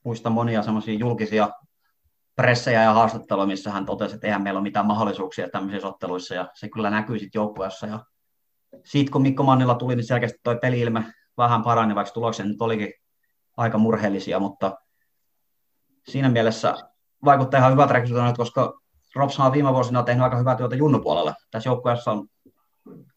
[0.04, 1.50] Muista monia semmoisia julkisia
[2.36, 6.48] pressejä ja haastatteluja, missä hän totesi, että eihän meillä ole mitään mahdollisuuksia tämmöisissä otteluissa, ja
[6.54, 7.88] se kyllä näkyy sitten joukkueessa.
[7.88, 8.00] Ja
[8.86, 12.94] siitä kun Mikko Mannilla tuli, niin selkeästi toi peli-ilme vähän parani, vaikka tulokset nyt olikin
[13.58, 14.78] aika murheellisia, mutta
[16.08, 16.76] siinä mielessä
[17.26, 18.74] vaikuttaa ihan hyvältä rekrytoinnilta, koska
[19.16, 21.34] Ropshan on viime vuosina tehnyt aika hyvää työtä junnupuolella.
[21.52, 22.28] Tässä joukkueessa on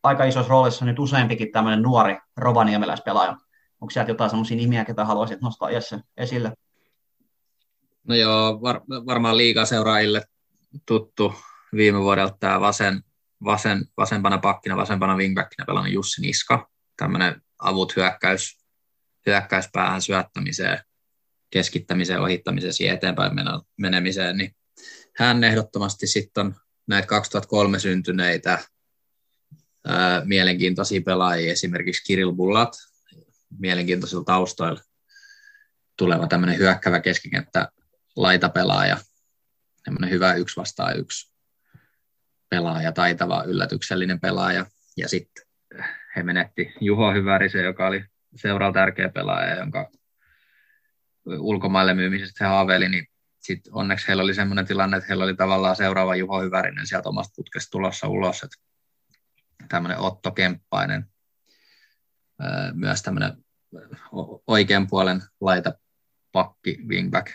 [0.03, 3.37] aika isossa roolissa nyt useampikin tämmöinen nuori rovaniemeläispelaaja.
[3.81, 6.53] Onko sieltä jotain sellaisia nimiä, ketä haluaisit nostaa Jesse esille?
[8.09, 10.25] No joo, var, varmaan liikaa seuraajille
[10.87, 11.35] tuttu
[11.77, 13.03] viime vuodelta tämä vasen,
[13.45, 16.71] vasen, vasempana pakkina, vasempana wingbackina pelannut Jussi Niska.
[16.97, 18.59] Tämmöinen avut hyökkäys,
[19.27, 20.79] hyökkäyspäähän syöttämiseen,
[21.51, 23.33] keskittämiseen, ohittamiseen, siihen eteenpäin
[23.77, 24.57] menemiseen, niin
[25.17, 26.55] hän ehdottomasti sitten on
[26.87, 28.59] näitä 2003 syntyneitä
[29.87, 32.77] ää, mielenkiintoisia pelaajia, esimerkiksi Kirill Bullat,
[33.59, 34.81] mielenkiintoisilla taustoilla
[35.97, 37.69] tuleva tämmöinen hyökkävä keskikenttä
[38.17, 38.97] laitapelaaja,
[39.85, 41.33] tämmöinen hyvä yksi vastaan yksi
[42.49, 44.67] pelaaja, taitava, yllätyksellinen pelaaja.
[44.97, 45.47] Ja sitten
[46.17, 48.05] he menetti Juho Hyvärisen, joka oli
[48.37, 49.91] seuraava tärkeä pelaaja, jonka
[51.27, 53.07] ulkomaille myymisestä he haaveili, niin
[53.41, 57.33] sitten onneksi heillä oli sellainen tilanne, että heillä oli tavallaan seuraava Juho Hyvärinen sieltä omasta
[57.37, 58.57] putkesta tulossa ulos, että
[59.69, 61.07] tämmöinen Otto Kemppainen,
[62.75, 63.45] myös tämmöinen
[64.47, 65.73] oikean puolen laita
[66.33, 67.31] pakki, wingback.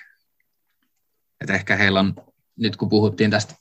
[1.41, 2.16] Et ehkä heillä on,
[2.56, 3.56] nyt kun puhuttiin tästä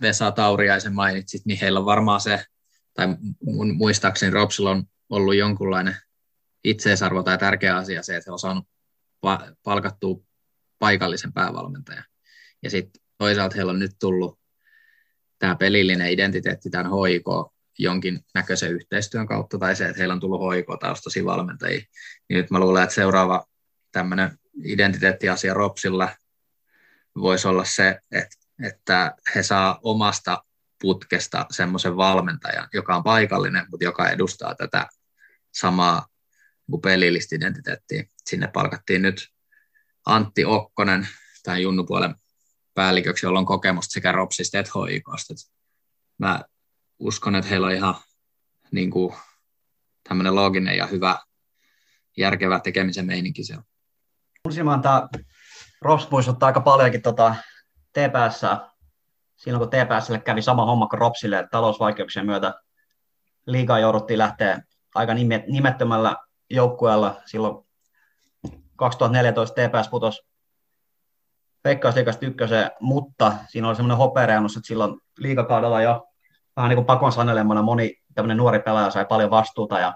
[0.00, 2.44] Vesa Tauriaisen mainitsit, niin heillä on varmaan se,
[2.94, 3.06] tai
[3.44, 5.96] mun muistaakseni Ropsilla on ollut jonkunlainen
[6.64, 8.64] itseisarvo tai tärkeä asia se, että he on saanut
[9.62, 10.20] palkattua
[10.78, 12.04] paikallisen päävalmentajan.
[12.62, 14.38] Ja sitten toisaalta heillä on nyt tullut
[15.38, 20.40] tämä pelillinen identiteetti tämän hoiko jonkin näköisen yhteistyön kautta tai se, että heillä on tullut
[20.40, 21.82] hoiko taustaisia valmentajia.
[22.28, 23.46] Niin nyt mä luulen, että seuraava
[23.92, 26.08] tämmöinen identiteettiasia Ropsilla
[27.18, 30.44] voisi olla se, että, että he saa omasta
[30.80, 34.86] putkesta semmoisen valmentajan, joka on paikallinen, mutta joka edustaa tätä
[35.54, 36.06] samaa
[36.82, 38.04] pelillistä identiteettiä.
[38.26, 39.28] Sinne palkattiin nyt
[40.06, 41.08] Antti Okkonen
[41.42, 42.14] tähän junnupuolen
[42.74, 45.34] päälliköksi, jolla on kokemusta sekä Ropsista että hoikosta.
[46.18, 46.44] Mä
[46.98, 47.94] uskon, että heillä on ihan
[48.72, 49.14] niin kuin,
[50.08, 51.18] tämmöinen looginen ja hyvä,
[52.16, 53.64] järkevä tekemisen meininki siellä.
[54.82, 55.08] Tämä
[55.80, 57.34] Rops muistuttaa aika paljonkin tota
[57.92, 58.40] TPS,
[59.36, 62.54] silloin kun TPSlle kävi sama homma kuin Ropsille, että talousvaikeuksien myötä
[63.46, 64.60] liigaa jouduttiin lähteä
[64.94, 65.14] aika
[65.46, 66.16] nimettömällä
[66.50, 67.22] joukkueella.
[67.26, 67.66] Silloin
[68.76, 70.28] 2014 TPS putosi
[71.64, 76.07] Veikkausliikasta ykköseen, mutta siinä oli semmoinen hopeareannus, että silloin liikakaudella jo
[76.58, 79.94] vähän niin kuin pakon sanelemana moni tämmöinen nuori pelaaja sai paljon vastuuta ja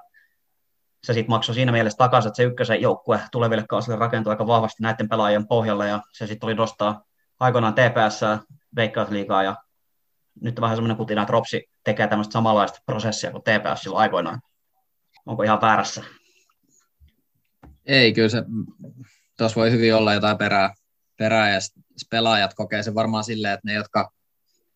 [1.04, 4.82] se sitten maksoi siinä mielessä takaisin, että se ykkösen joukkue tuleville kausille rakentui aika vahvasti
[4.82, 7.04] näiden pelaajien pohjalle ja se sitten oli nostaa
[7.40, 8.20] aikoinaan TPS,
[8.76, 9.56] Veikkausliigaa ja
[10.40, 14.40] nyt vähän semmoinen kutina, että Ropsi tekee tämmöistä samanlaista prosessia kuin TPS silloin aikoinaan.
[15.26, 16.02] Onko ihan väärässä?
[17.86, 18.42] Ei, kyllä se,
[19.38, 20.74] tuossa voi hyvin olla jotain perää,
[21.16, 21.58] perää ja
[22.10, 24.12] pelaajat kokee sen varmaan silleen, että ne, jotka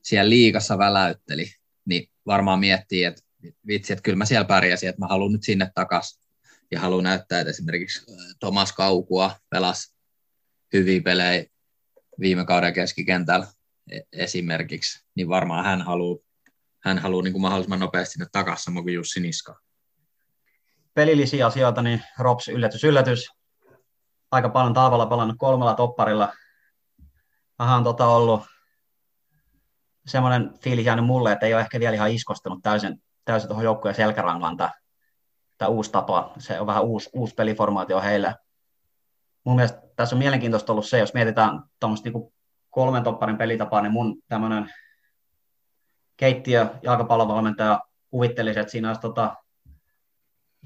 [0.03, 1.56] siellä liikassa väläytteli,
[1.87, 3.23] niin varmaan miettii, että
[3.67, 6.23] vitsi, että kyllä mä siellä pärjäsin, että mä haluan nyt sinne takaisin.
[6.71, 8.07] Ja haluan näyttää, että esimerkiksi
[8.41, 9.97] Tomas Kaukua pelasi
[10.73, 11.45] hyviä pelejä
[12.21, 13.47] viime kauden keskikentällä
[13.91, 16.19] e- esimerkiksi, niin varmaan hän haluaa,
[16.85, 19.61] hän haluaa niin kuin mahdollisimman nopeasti sinne takaisin, samoin kuin Jussi Niska.
[20.95, 23.29] Pelillisiä asioita, niin Rops yllätys, yllätys.
[24.31, 26.33] Aika paljon taavalla palannut kolmella topparilla.
[27.59, 28.43] Vähän on tota ollut
[30.07, 33.95] semmoinen fiilis jäänyt mulle, että ei ole ehkä vielä ihan iskostunut täysin, täysin tuohon joukkueen
[33.95, 36.33] selkärangaan tämä, uusi tapa.
[36.39, 38.35] Se on vähän uusi, uusi peliformaatio heille.
[39.45, 42.33] Mun mielestä tässä on mielenkiintoista ollut se, jos mietitään tuommoista niin
[42.71, 44.73] kolmen topparin pelitapaa, niin mun tämmöinen
[46.17, 47.81] keittiö jalkapallovalmentaja
[48.11, 49.37] kuvittelisi, että siinä olisi tota,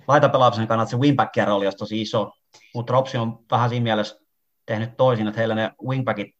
[0.08, 2.32] laitapelaamisen kannalta se wingbackien rooli olisi tosi iso,
[2.74, 4.20] mutta Ropsi on vähän siinä mielessä
[4.66, 6.39] tehnyt toisin, että heillä ne wingbackit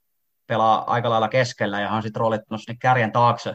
[0.50, 3.54] pelaa aika lailla keskellä ja on sitten roolittanut sinne kärjen taakse.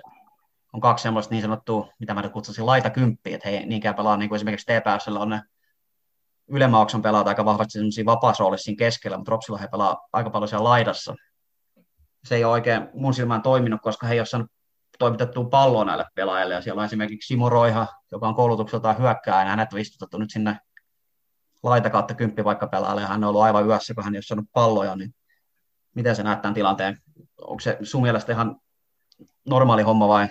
[0.73, 4.29] On kaksi semmoista niin sanottua, mitä mä nyt kutsuisin laitakymppiä, että he niinkään pelaa niin
[4.29, 5.41] kuin esimerkiksi TPSllä on ne
[6.47, 10.63] ylemmäokson pelaat aika vahvasti semmoisia vapaasroolissa siinä keskellä, mutta Ropsilla he pelaa aika paljon siellä
[10.63, 11.15] laidassa.
[12.23, 14.51] Se ei ole oikein mun silmään toiminut, koska he ei ole saanut
[14.99, 16.53] toimitettua palloa näille pelaajille.
[16.53, 20.31] Ja siellä on esimerkiksi Simo Roiha, joka on koulutukseltaan hyökkää, ja hänet on istutettu nyt
[20.31, 20.57] sinne
[21.63, 24.23] laita kautta kymppi vaikka pelaajalle, ja hän on ollut aivan yössä, kun hän ei ole
[24.23, 25.15] saanut palloja, niin
[25.95, 26.97] miten se näet tämän tilanteen?
[27.41, 28.61] Onko se sun mielestä ihan
[29.45, 30.27] normaali homma vai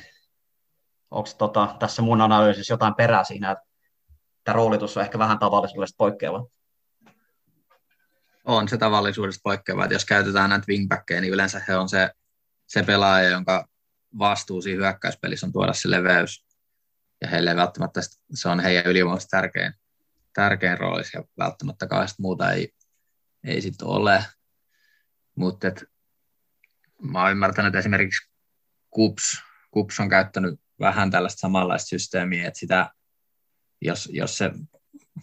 [1.10, 6.46] onko tota, tässä mun analyysissä jotain perää siinä, että roolitus on ehkä vähän tavallisuudesta poikkeava?
[8.44, 12.10] On se tavallisuudesta poikkeava, että jos käytetään näitä wingbackkejä, niin yleensä he on se,
[12.66, 13.68] se pelaaja, jonka
[14.18, 16.44] vastuu siinä hyökkäyspelissä on tuoda se leveys.
[17.20, 18.00] Ja heille ei välttämättä
[18.34, 19.72] se on heidän ylivoimaisesti tärkein,
[20.32, 22.72] tärkein rooli, ja välttämättä kauheasti muuta ei,
[23.44, 24.24] ei sitten ole.
[25.34, 25.66] Mutta
[27.02, 28.30] mä oon ymmärtänyt, että esimerkiksi
[28.90, 32.90] Kups, Kups on käyttänyt vähän tällaista samanlaista systeemiä, että sitä,
[33.80, 34.50] jos, jos se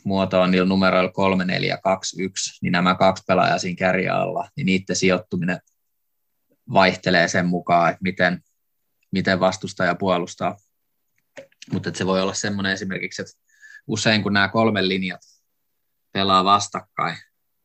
[0.03, 4.49] muoto on niillä numeroilla 3, 4, 2, 1, niin nämä kaksi pelaajaa siinä kärjä alla,
[4.55, 5.59] niin niiden sijoittuminen
[6.73, 8.43] vaihtelee sen mukaan, että miten,
[9.11, 10.57] miten vastustaja puolustaa.
[11.71, 13.33] Mutta se voi olla semmoinen esimerkiksi, että
[13.88, 15.21] usein kun nämä kolme linjat
[16.11, 17.17] pelaa vastakkain,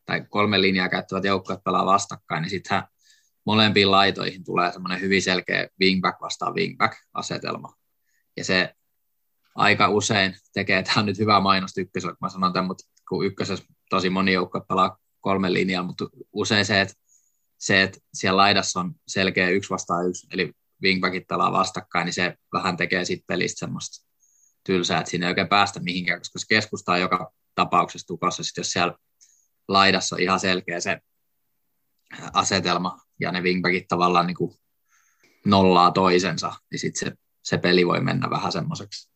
[0.07, 2.89] tai kolme linjaa käyttävät joukkueet pelaa vastakkain, niin sittenhän
[3.47, 7.75] molempiin laitoihin tulee semmoinen hyvin selkeä wingback vastaan wingback-asetelma.
[8.37, 8.75] Ja se
[9.55, 13.27] aika usein tekee, tämä on nyt hyvä mainos ykkösellä, kun mä sanon tämän, mutta kun
[13.27, 16.95] ykkösessä tosi moni joukko pelaa kolme linjaa, mutta usein se, että,
[17.59, 20.53] se, että siellä laidassa on selkeä yksi vastaan yksi, eli
[20.83, 24.07] wingbackit pelaa vastakkain, niin se vähän tekee siitä pelistä semmoista
[24.67, 28.63] tylsää, että siinä ei oikein päästä mihinkään, koska se keskusta on joka tapauksessa tukossa, sitten
[28.63, 28.95] jos siellä
[29.69, 31.01] laidassa on ihan selkeä se
[32.33, 34.55] asetelma, ja ne wingbackit tavallaan niin kuin
[35.45, 39.11] nollaa toisensa, niin sitten se, se peli voi mennä vähän semmoiseksi,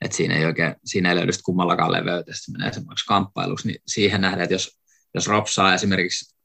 [0.00, 4.20] että siinä ei oikein, siinä ei löydy kummallakaan leveyttä, se menee semmoiseksi kamppailuksi, niin siihen
[4.20, 4.80] nähdään, että jos,
[5.14, 6.36] jos Rob saa esimerkiksi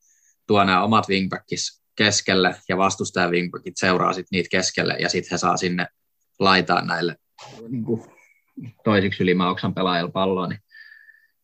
[0.47, 5.37] tuo nämä omat wingbackis keskelle ja vastustaja wingbackit seuraa sit niitä keskelle ja sitten he
[5.37, 5.87] saa sinne
[6.39, 7.15] laitaa näille
[7.69, 8.03] niin kuin
[8.83, 10.59] toisiksi ylimauksan pelaajilla palloa, niin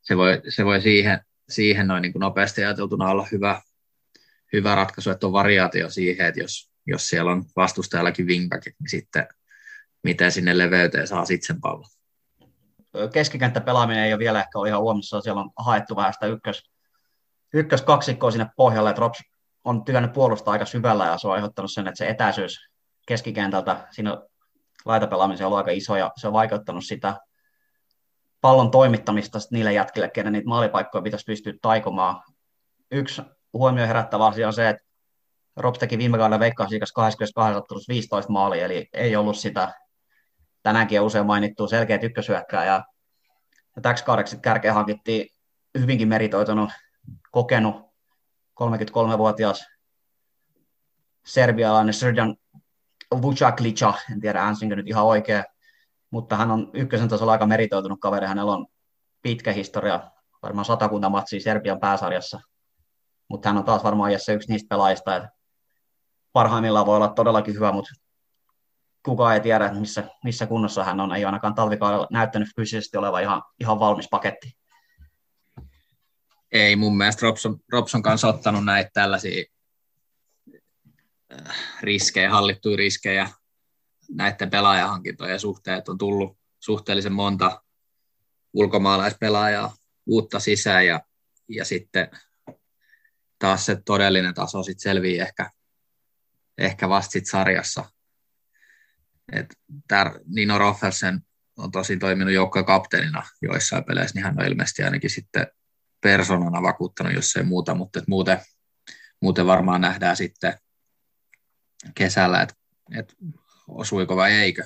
[0.02, 1.20] se voi, se voi siihen,
[1.50, 3.62] siihen noin niin kuin nopeasti ajateltuna olla hyvä,
[4.54, 9.28] hyvä ratkaisu, että on variaatio siihen, että jos, jos siellä on vastustajallakin wingbackit, niin sitten
[10.04, 11.90] miten sinne leveyteen saa sitten sen pallon.
[13.66, 16.72] pelaaminen ei ole vielä ehkä ihan huomissa, siellä on haettu vähän sitä ykkös,
[17.54, 19.20] ykköskaksikkoa sinne pohjalle, että Rops
[19.64, 22.70] on tykännyt puolustaa aika syvällä ja se on aiheuttanut sen, että se etäisyys
[23.08, 24.18] keskikentältä siinä
[24.86, 27.18] laitapelaamiseen on ollut aika iso ja se on vaikeuttanut sitä
[28.42, 32.24] pallon toimittamista niille jätkille, kenen niitä maalipaikkoja pitäisi pystyä taikomaan.
[32.92, 33.22] Yksi
[33.54, 34.88] huomio herättävä asia on se, että
[35.56, 39.74] Rops teki viime kaudella veikkausliikas 22 ottelussa 15 maalia, eli ei ollut sitä
[40.64, 42.66] tänäänkin usein mainittua selkeät ykkösyökkää.
[42.66, 42.84] Ja,
[43.82, 45.28] täksi kaudeksi kärkeen hankittiin
[45.80, 46.70] hyvinkin meritoitunut,
[47.32, 47.76] kokenut
[48.64, 49.66] 33-vuotias
[51.26, 52.36] serbialainen Srdan
[53.22, 55.44] Vucaklica, en tiedä äänsinkö nyt ihan oikein,
[56.12, 58.68] mutta hän on ykkösen tasolla aika meritoitunut kaveri, hänellä on
[59.22, 60.12] pitkä historia,
[60.44, 62.40] varmaan satakunta matsia Serbian pääsarjassa,
[63.30, 65.30] mutta hän on taas varmaan iässä yksi niistä pelaajista, että
[66.34, 67.92] parhaimmillaan voi olla todellakin hyvä, mutta
[69.06, 71.16] kukaan ei tiedä, missä, missä kunnossa hän on.
[71.16, 74.58] Ei ainakaan talvikaudella näyttänyt fyysisesti olevan ihan, ihan valmis paketti.
[76.52, 79.44] Ei mun mielestä Robson, Robson kanssa ottanut näitä tällaisia
[81.34, 83.30] äh, riskejä, hallittuja riskejä
[84.10, 87.62] näiden pelaajahankintojen suhteet on tullut suhteellisen monta
[88.54, 89.76] ulkomaalaispelaajaa
[90.06, 91.02] uutta sisään ja,
[91.50, 92.10] ja sitten
[93.40, 95.52] taas se todellinen taso sit selvii ehkä,
[96.58, 97.86] ehkä vasta sit sarjassa.
[99.32, 99.56] Et
[99.88, 101.22] tär, Nino Roffelsen
[101.58, 105.48] on tosi toiminut joukkojen kapteenina joissain peleissä, niin hän on ilmeisesti ainakin sitten
[106.02, 108.40] persoonana vakuuttanut, jos ei muuta, mutta muuten,
[109.22, 110.58] muuten varmaan nähdään sitten
[111.96, 112.56] kesällä, että
[112.96, 113.16] et
[113.68, 114.64] osuiko vai eikö.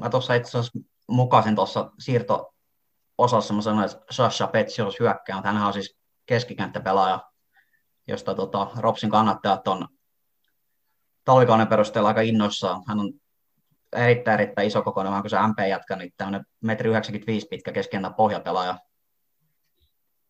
[0.00, 0.78] Mä tuossa itse asiassa
[1.08, 5.96] mukasin tuossa siirto-osassa, mä sanoin, että Sasha Petsios hyökkää, mutta hän on siis
[6.26, 7.20] keskikenttäpelaaja,
[8.08, 9.88] josta tota, Ropsin kannattajat on
[11.24, 12.82] talvikauden perusteella aika innoissaan.
[12.88, 13.12] Hän on
[13.92, 18.10] erittäin, erittäin iso kokoinen, vähän kuin se MP jatka, niin tämmöinen metri 95 pitkä keskennä
[18.10, 18.78] pohjapelaaja.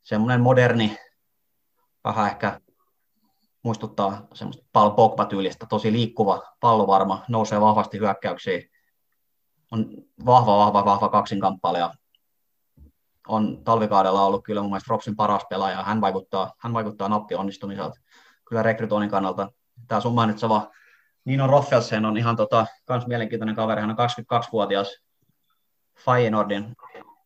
[0.03, 0.97] Semmoinen moderni,
[2.05, 2.61] vähän ehkä
[3.63, 8.71] muistuttaa semmoista Paul Pogba-tyylistä, tosi liikkuva, pallovarma, nousee vahvasti hyökkäyksiin,
[9.71, 9.87] on
[10.27, 11.95] vahva, vahva, vahva kaksinkamppailija.
[13.29, 18.01] On talvikaudella ollut kyllä mun mielestä Ropsin paras pelaaja, hän vaikuttaa, hän vaikuttaa nappi onnistumiselta.
[18.49, 19.53] Kyllä rekrytoinnin kannalta.
[19.89, 20.71] Tämä sun mainitseva
[21.25, 25.03] Nino Roffelsen on ihan tota, kans mielenkiintoinen kaveri, hän on 22-vuotias
[26.05, 26.77] Feyenoordin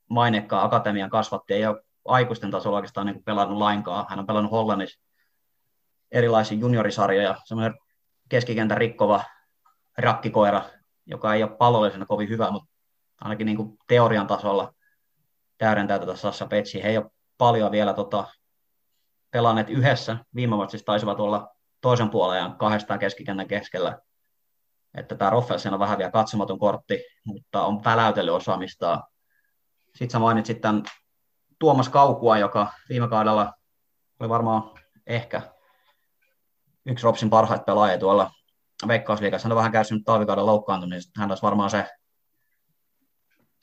[0.08, 4.06] mainekka akatemian kasvatti, ei ole aikuisten tasolla oikeastaan niin pelannut lainkaan.
[4.08, 5.05] Hän on pelannut Hollannissa
[6.12, 7.78] erilaisia juniorisarjoja, semmoinen
[8.28, 9.24] keskikentän rikkova
[9.98, 10.62] rakkikoira,
[11.06, 12.70] joka ei ole pallollisena kovin hyvä, mutta
[13.20, 14.74] ainakin niin kuin teorian tasolla
[15.58, 16.82] täydentää tätä Sassa Petsi.
[16.82, 18.28] He ei ole paljon vielä tota,
[19.30, 20.16] pelanneet yhdessä.
[20.34, 21.48] Viime siis taisivat olla
[21.80, 23.98] toisen puolen ja kahdestaan keskikentän keskellä.
[24.94, 29.00] Että tämä Roffelsen on vähän vielä katsomaton kortti, mutta on väläytellyt osaamista.
[29.86, 30.82] Sitten sä mainitsit tämän
[31.58, 33.52] Tuomas Kaukua, joka viime kaudella
[34.20, 34.70] oli varmaan
[35.06, 35.42] ehkä
[36.86, 38.30] yksi Ropsin parhaita pelaajia tuolla
[38.88, 39.48] Veikkausliikassa.
[39.48, 41.20] Hän on vähän kärsinyt talvikauden loukkaantumisesta.
[41.20, 41.86] Hän olisi varmaan se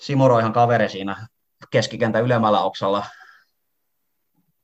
[0.01, 1.27] Simoroihan kaveri siinä
[1.71, 3.05] keskikentän ylemmällä oksalla.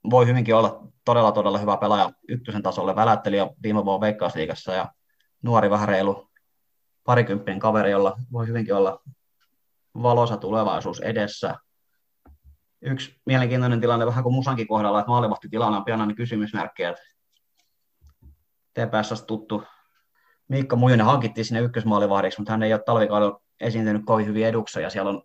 [0.10, 2.96] Voi hyvinkin olla todella, todella hyvä pelaaja ykkösen tasolle.
[2.96, 4.92] Välätteli jo viime vuonna Veikkausliikassa ja
[5.42, 6.30] nuori vähän reilu
[7.04, 9.02] parikymppinen kaveri, jolla voi hyvinkin olla
[10.02, 11.56] valoisa tulevaisuus edessä.
[12.82, 17.02] Yksi mielenkiintoinen tilanne, vähän kuin Musankin kohdalla, että maalivahtitilanne on pian kysymysmerkki, että
[18.88, 19.64] TPS tuttu
[20.48, 24.90] Miikka Mujunen hankittiin sinne ykkösmaalivahdiksi, mutta hän ei ole talvikaudella esiintynyt kovin hyvin eduksessa ja
[24.90, 25.22] siellä on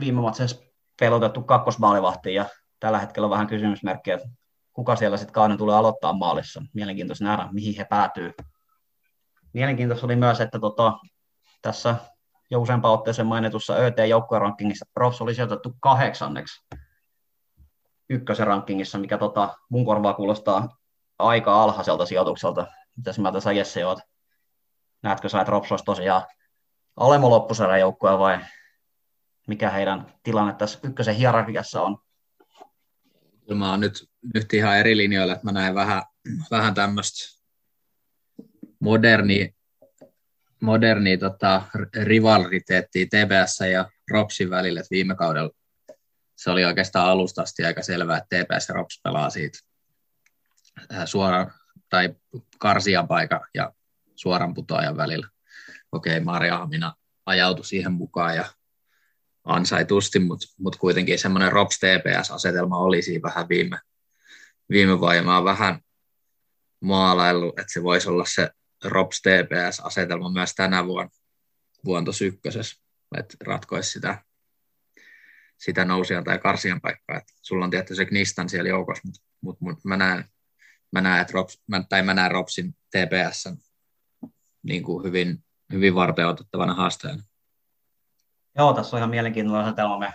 [0.00, 0.62] viime matseissa
[1.00, 2.46] pelotettu kakkosmaalivahtiin ja
[2.80, 4.28] tällä hetkellä on vähän kysymysmerkki, että
[4.72, 6.62] kuka siellä sitten kauden tulee aloittaa maalissa.
[6.74, 8.32] Mielenkiintoista nähdä, mihin he päätyy.
[9.52, 10.92] Mielenkiintoista oli myös, että tota,
[11.62, 11.96] tässä
[12.50, 16.66] jo useampaan otteeseen mainitussa ÖT-joukkueen rankingissa Profs oli sijoitettu kahdeksanneksi
[18.10, 20.79] ykkösen rankingissa, mikä tota, mun korvaa kuulostaa
[21.20, 22.66] aika alhaiselta sijoitukselta.
[22.96, 23.98] Mitäs mieltä sä Jesse oot?
[25.02, 26.22] Näetkö sä, että Rops olisi tosiaan
[26.96, 28.38] alemo loppusarjan vai
[29.46, 31.98] mikä heidän tilanne tässä ykkösen hierarkiassa on?
[33.54, 36.02] Mä oon nyt, nyt ihan eri linjoilla, että mä näen vähän,
[36.50, 37.40] vähän tämmöistä
[38.80, 39.54] moderni,
[40.60, 41.62] moderni tota,
[42.02, 45.50] rivalriteettia TPS ja Ropsin välillä, että viime kaudella
[46.36, 49.58] se oli oikeastaan alusta asti aika selvää, että TPS ja Rops pelaa siitä
[50.78, 51.52] äh, suoraan
[51.88, 52.14] tai
[52.58, 53.72] karsian paikka ja
[54.14, 55.28] suoran putoajan välillä.
[55.92, 56.94] Okei, Maria Hamina
[57.26, 58.44] ajautui siihen mukaan ja
[59.44, 63.78] ansaitusti, mutta mut kuitenkin semmoinen Rops TPS-asetelma oli siinä vähän viime,
[64.70, 65.22] viime vuonna.
[65.22, 65.80] Mä vähän
[66.80, 68.50] maalaillut, että se voisi olla se
[68.84, 72.82] Rops TPS-asetelma myös tänä vuonna, tuossa ykkösessä,
[73.18, 74.24] että ratkoisi sitä,
[75.58, 77.16] sitä nousijan tai karsian paikkaa.
[77.16, 80.24] Et sulla on tietty se Knistan siellä joukossa, mutta mut, mut mä näen,
[80.92, 83.56] mä näen, että Rops, mä, tai mä näen Ropsin TPSn
[84.62, 87.22] niin kuin hyvin, hyvin varteutettavana haasteena.
[88.56, 89.98] Joo, tässä on ihan mielenkiintoinen asetelma.
[89.98, 90.12] Me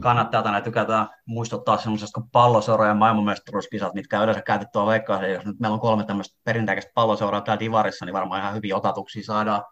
[0.00, 5.26] kannattaa tänne tykätään muistuttaa semmoisesta kuin palloseurojen ja maailmanmestaruuskisat, mitkä yleensä käytettyä veikkaa.
[5.26, 9.24] Jos nyt meillä on kolme tämmöistä perinteistä palloseuraa täällä Divarissa, niin varmaan ihan hyviä otatuksia
[9.24, 9.64] saadaan.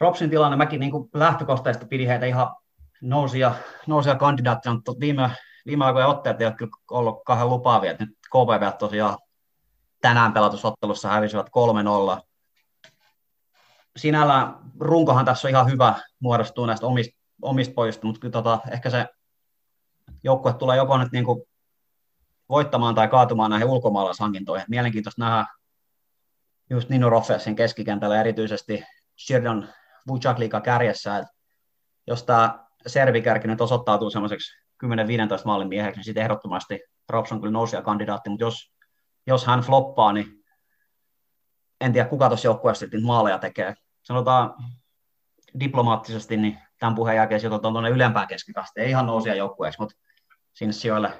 [0.00, 2.56] Ropsin tilanne, mäkin niin lähtökohtaisesti pidin heitä ihan
[3.02, 3.54] nousia,
[3.86, 5.30] nousia kandidaattina, mutta viime,
[5.68, 7.96] viime aikojen otteet ei ole kyllä ollut kahden lupaavia.
[7.98, 9.18] Nyt KPV tosiaan
[10.00, 11.46] tänään pelatusottelussa hävisivät
[12.16, 12.28] 3-0
[13.98, 18.90] sinällään runkohan tässä on ihan hyvä muodostuu näistä omista, omista pojista, mutta kyllä tota, ehkä
[18.90, 19.06] se
[20.24, 21.42] joukkue tulee joko nyt niin kuin
[22.48, 24.66] voittamaan tai kaatumaan näihin ulkomaalaishankintoihin.
[24.68, 25.46] Mielenkiintoista nähdä
[26.70, 28.84] just Nino Roffesin keskikentällä erityisesti
[29.26, 29.68] Sheridan
[30.08, 31.32] Vucak kärjessä, että
[32.06, 34.88] jos tämä servikärki nyt osoittautuu semmoiseksi 10-15
[35.44, 38.72] maalin mieheksi, niin sitten ehdottomasti Rops on kyllä nousia kandidaatti, mutta jos,
[39.26, 40.44] jos hän floppaa, niin
[41.80, 44.54] en tiedä kuka tuossa joukkueessa sitten maaleja tekee sanotaan
[45.60, 48.84] diplomaattisesti, niin tämän puheen jälkeen sijoitetaan tuonne ylempään keskikasteen.
[48.84, 49.96] Ei ihan nousia joukkueeksi, mutta
[50.52, 51.12] sinne sijoille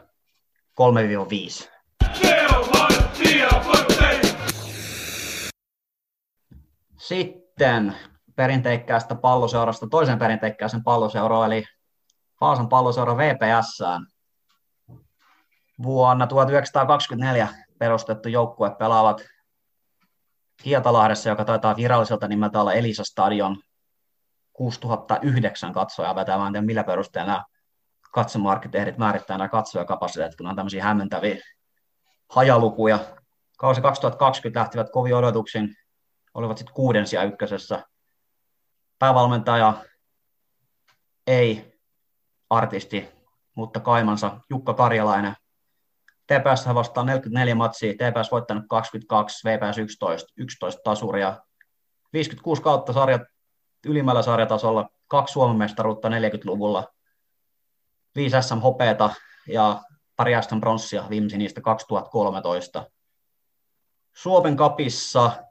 [1.62, 1.68] 3-5.
[6.96, 7.96] Sitten
[8.36, 11.64] perinteikkäästä palloseurasta toisen perinteikkäisen palloseuraan, eli
[12.40, 13.82] Vaasan palloseura VPS.
[15.82, 17.48] Vuonna 1924
[17.78, 19.24] perustettu joukkue pelaavat
[20.64, 23.62] Hietalahdessa, joka taitaa viralliselta nimeltä olla Elisa Stadion,
[24.52, 26.46] 6009 katsojaa vetää.
[26.46, 27.44] En tiedä, millä perusteella
[28.12, 31.36] katsomarkkitehdit määrittää nämä katsojakapasiteetit, kun on tämmöisiä hämmentäviä
[32.28, 32.98] hajalukuja.
[33.58, 35.74] Kausi 2020 lähtivät kovin odotuksin,
[36.34, 37.82] olivat sitten kuudensia ykkösessä.
[38.98, 39.74] Päävalmentaja
[41.26, 41.77] ei
[42.50, 43.08] artisti,
[43.54, 45.34] mutta kaimansa Jukka Karjalainen–
[46.28, 51.40] TPS vastaan 44 matsia, TPS voittanut 22, VPS 11, 11 tasuria.
[52.12, 53.22] 56 kautta sarjat
[53.86, 56.86] ylimmällä sarjatasolla, kaksi Suomen mestaruutta 40-luvulla,
[58.14, 59.10] viisi SM hopeeta
[59.46, 59.82] ja
[60.16, 62.90] pari SM pronssia, viimeisin niistä 2013.
[64.14, 65.44] Suomen kapissa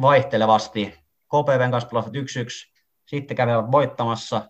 [0.00, 0.94] vaihtelevasti
[1.26, 2.18] KPVn kanssa pelasivat 1-1,
[3.06, 4.48] sitten kävivät voittamassa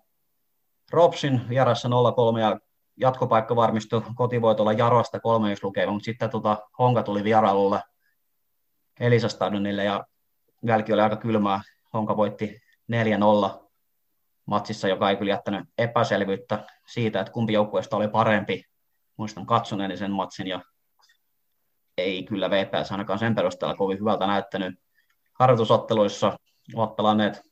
[0.93, 2.59] Ropsin vieressä 0-3 ja
[2.97, 7.83] jatkopaikka varmistui kotivoitolla Jarosta 3 lukema, mutta sitten tota, Honka tuli vierailulle
[9.01, 10.05] Elisa Stadionille ja
[10.67, 11.61] jälki oli aika kylmää.
[11.95, 12.61] Honka voitti
[12.93, 13.69] 4-0
[14.47, 18.65] matsissa, joka ei kyllä jättänyt epäselvyyttä siitä, että kumpi joukkueesta oli parempi.
[19.17, 20.61] Muistan katsoneeni sen matsin ja
[21.99, 24.75] ei kyllä VPS ainakaan sen perusteella kovin hyvältä näyttänyt.
[25.39, 26.39] Harjoitusotteluissa
[26.75, 27.43] ovat pelanneet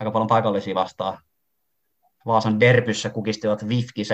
[0.00, 1.18] aika paljon paikallisia vastaan
[2.26, 4.06] Vaasan derbyssä kukistivat Vifki 7-1.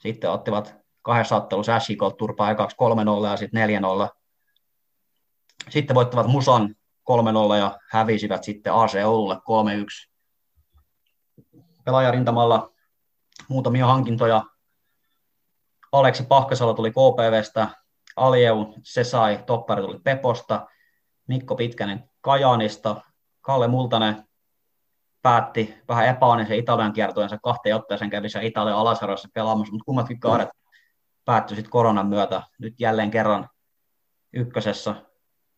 [0.00, 2.76] Sitten ottivat kahdessa ottelussa SIK turpaa ekaksi
[3.24, 3.68] 3-0 ja sitten
[4.06, 4.18] 4-0.
[5.70, 6.74] Sitten voittavat Musan
[7.10, 9.38] 3-0 ja hävisivät sitten AC Oululle 3-1.
[11.84, 12.72] Pelaajarintamalla
[13.48, 14.42] muutamia hankintoja.
[15.92, 17.68] Aleksi Pahkasalo tuli KPVstä,
[18.16, 20.66] Alieu Sesai Toppari tuli Peposta,
[21.26, 23.00] Mikko Pitkänen Kajaanista,
[23.40, 24.27] Kalle Multanen
[25.22, 30.48] päätti vähän epäonnisen Italian kiertueensa kahteen otteeseen kävi se Italian alasarjoissa pelaamassa, mutta kummatkin kaudet
[31.24, 32.42] päättyi sitten koronan myötä.
[32.58, 33.48] Nyt jälleen kerran
[34.32, 34.94] ykkösessä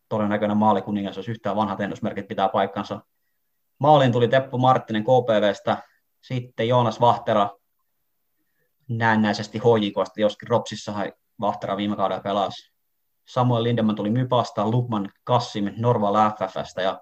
[0.09, 3.01] todennäköinen maalikuningas, jos yhtään vanhat ennusmerkit pitää paikkansa.
[3.79, 5.83] Maaliin tuli Teppo Marttinen KPVstä,
[6.21, 7.51] sitten Joonas Vahtera
[8.89, 10.95] näennäisesti HJKsta, joskin Ropsissa
[11.41, 12.73] Vahtera viime kaudella pelasi.
[13.29, 17.01] Samuel Lindemann tuli Mypasta, Lukman Kassim Norval FFstä ja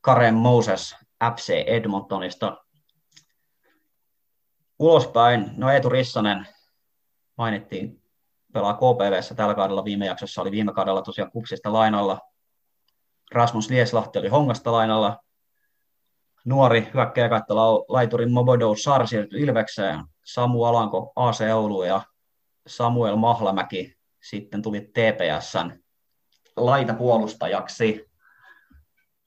[0.00, 0.96] Karen Moses
[1.34, 2.64] FC Edmontonista.
[4.78, 6.46] Ulospäin, no Eetu Rissanen
[7.38, 8.02] mainittiin,
[8.52, 12.20] pelaa KPVssä tällä kaudella viime jaksossa, oli viime kaudella tosiaan Kupsista lainalla.
[13.32, 15.16] Rasmus Lieslahti oli Hongasta lainalla.
[16.44, 17.54] Nuori hyökkäjäkäyttä
[17.88, 20.04] laituri Mobodo Sar siirtyi Ilvekseen.
[20.24, 22.02] Samu Alanko AC Oulu ja
[22.66, 25.82] Samuel Mahlamäki sitten tuli TPSn
[26.56, 28.10] laitapuolustajaksi.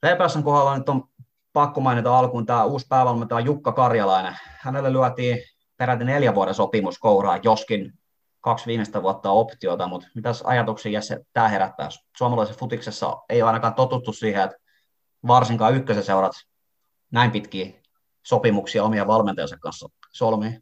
[0.02, 1.04] TPSn kohdalla nyt on
[1.54, 4.36] pakko mainita alkuun tämä uusi päävalmentaja Jukka Karjalainen.
[4.60, 5.38] Hänelle lyötiin
[5.78, 7.94] peräti neljän vuoden sopimus kouraa, joskin
[8.42, 11.90] kaksi viimeistä vuotta optiota, mutta mitäs ajatuksia Jesse tämä herättää?
[12.18, 14.58] Suomalaisessa futiksessa ei ole ainakaan totuttu siihen, että
[15.28, 16.32] varsinkaan ykkösen seurat
[17.12, 17.82] näin pitkiä
[18.24, 20.60] sopimuksia omia valmentajansa kanssa solmii.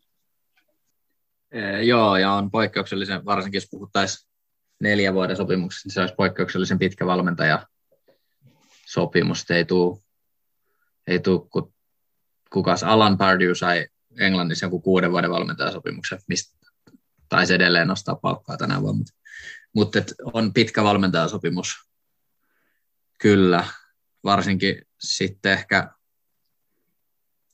[1.52, 4.30] Ee, joo, ja on poikkeuksellisen, varsinkin jos puhuttaisiin
[4.80, 7.68] neljän vuoden sopimuksesta, niin se olisi poikkeuksellisen pitkä valmentaja
[8.86, 9.52] sopimus.
[9.52, 9.98] Ei tule,
[11.10, 11.74] ei tule kun
[12.50, 13.88] kukas Alan Pardew sai
[14.20, 16.68] Englannissa joku kuuden vuoden valmentajasopimuksen, mistä
[17.30, 19.06] taisi edelleen nostaa palkkaa tänä vuonna,
[19.76, 20.00] mutta,
[20.34, 21.76] on pitkä valmentajasopimus.
[23.18, 23.68] Kyllä,
[24.24, 25.92] varsinkin sitten ehkä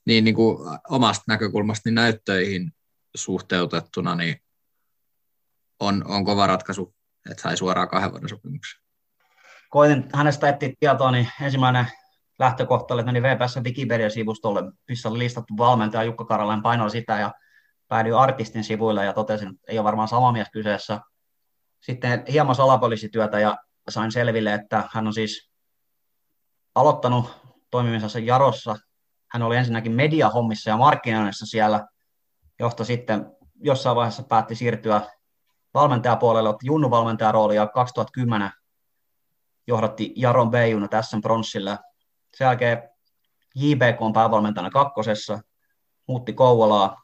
[0.06, 0.57] niin, niin kuin
[0.90, 2.72] omasta näkökulmasta niin näyttöihin
[3.15, 4.41] suhteutettuna niin
[5.80, 6.95] on, on kova ratkaisu,
[7.30, 8.82] että sai suoraan kahden vuoden sopimuksen.
[9.69, 11.88] Koitin hänestä etsiä tietoa, niin ensimmäinen
[12.39, 17.31] lähtökohta että meni VPS Wikipedia-sivustolle, missä oli listattu valmentaja Jukka Karalainen painoa sitä ja
[17.87, 20.99] päädyin artistin sivuille ja totesin, että ei ole varmaan sama mies kyseessä.
[21.79, 23.57] Sitten hieman salapoliisityötä ja
[23.89, 25.51] sain selville, että hän on siis
[26.75, 27.25] aloittanut
[27.71, 28.75] toimimisensa Jarossa.
[29.31, 31.87] Hän oli ensinnäkin mediahommissa ja markkinoinnissa siellä,
[32.59, 35.01] josta sitten jossain vaiheessa päätti siirtyä
[35.73, 38.51] valmentajapuolelle, otti Junnu valmentajarooli ja 2010
[39.67, 41.77] johdatti Jaron Beijuna tässä pronssille.
[42.35, 42.89] Sen jälkeen
[43.55, 45.39] JBK on päävalmentajana kakkosessa,
[46.07, 47.01] muutti Kouvolaa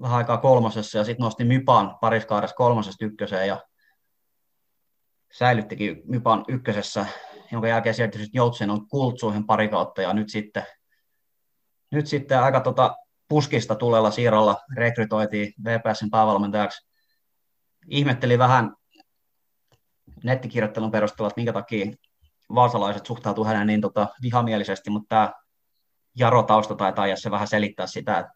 [0.00, 3.64] vähän aikaa kolmosessa ja sitten nosti Mypan pariskaudessa kolmosesta ykköseen ja
[5.32, 7.06] säilyttikin Mypan ykkösessä,
[7.52, 10.66] jonka jälkeen sitten Joutsen on kultsuihin pari kautta ja nyt sitten,
[11.90, 12.96] nyt sitten aika tota
[13.28, 16.88] puskista tulella siirrolla rekrytoitiin VPSn päävalmentajaksi.
[17.86, 18.74] Ihmetteli vähän
[20.24, 21.92] nettikirjoittelun perusteella, että minkä takia
[22.54, 25.32] vaasalaiset suhtautuu hänen niin tota, vihamielisesti, mutta tämä
[26.14, 28.32] Jaro tausta taitaa se vähän selittää sitä, että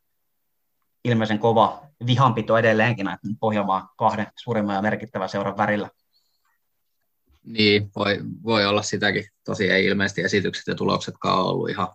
[1.04, 5.88] ilmeisen kova vihanpito edelleenkin näiden Pohjanmaan kahden suurimman ja merkittävän seuran värillä.
[7.44, 9.24] Niin, voi, voi olla sitäkin.
[9.44, 11.88] Tosi ei ilmeisesti esitykset ja tuloksetkaan ollut ihan,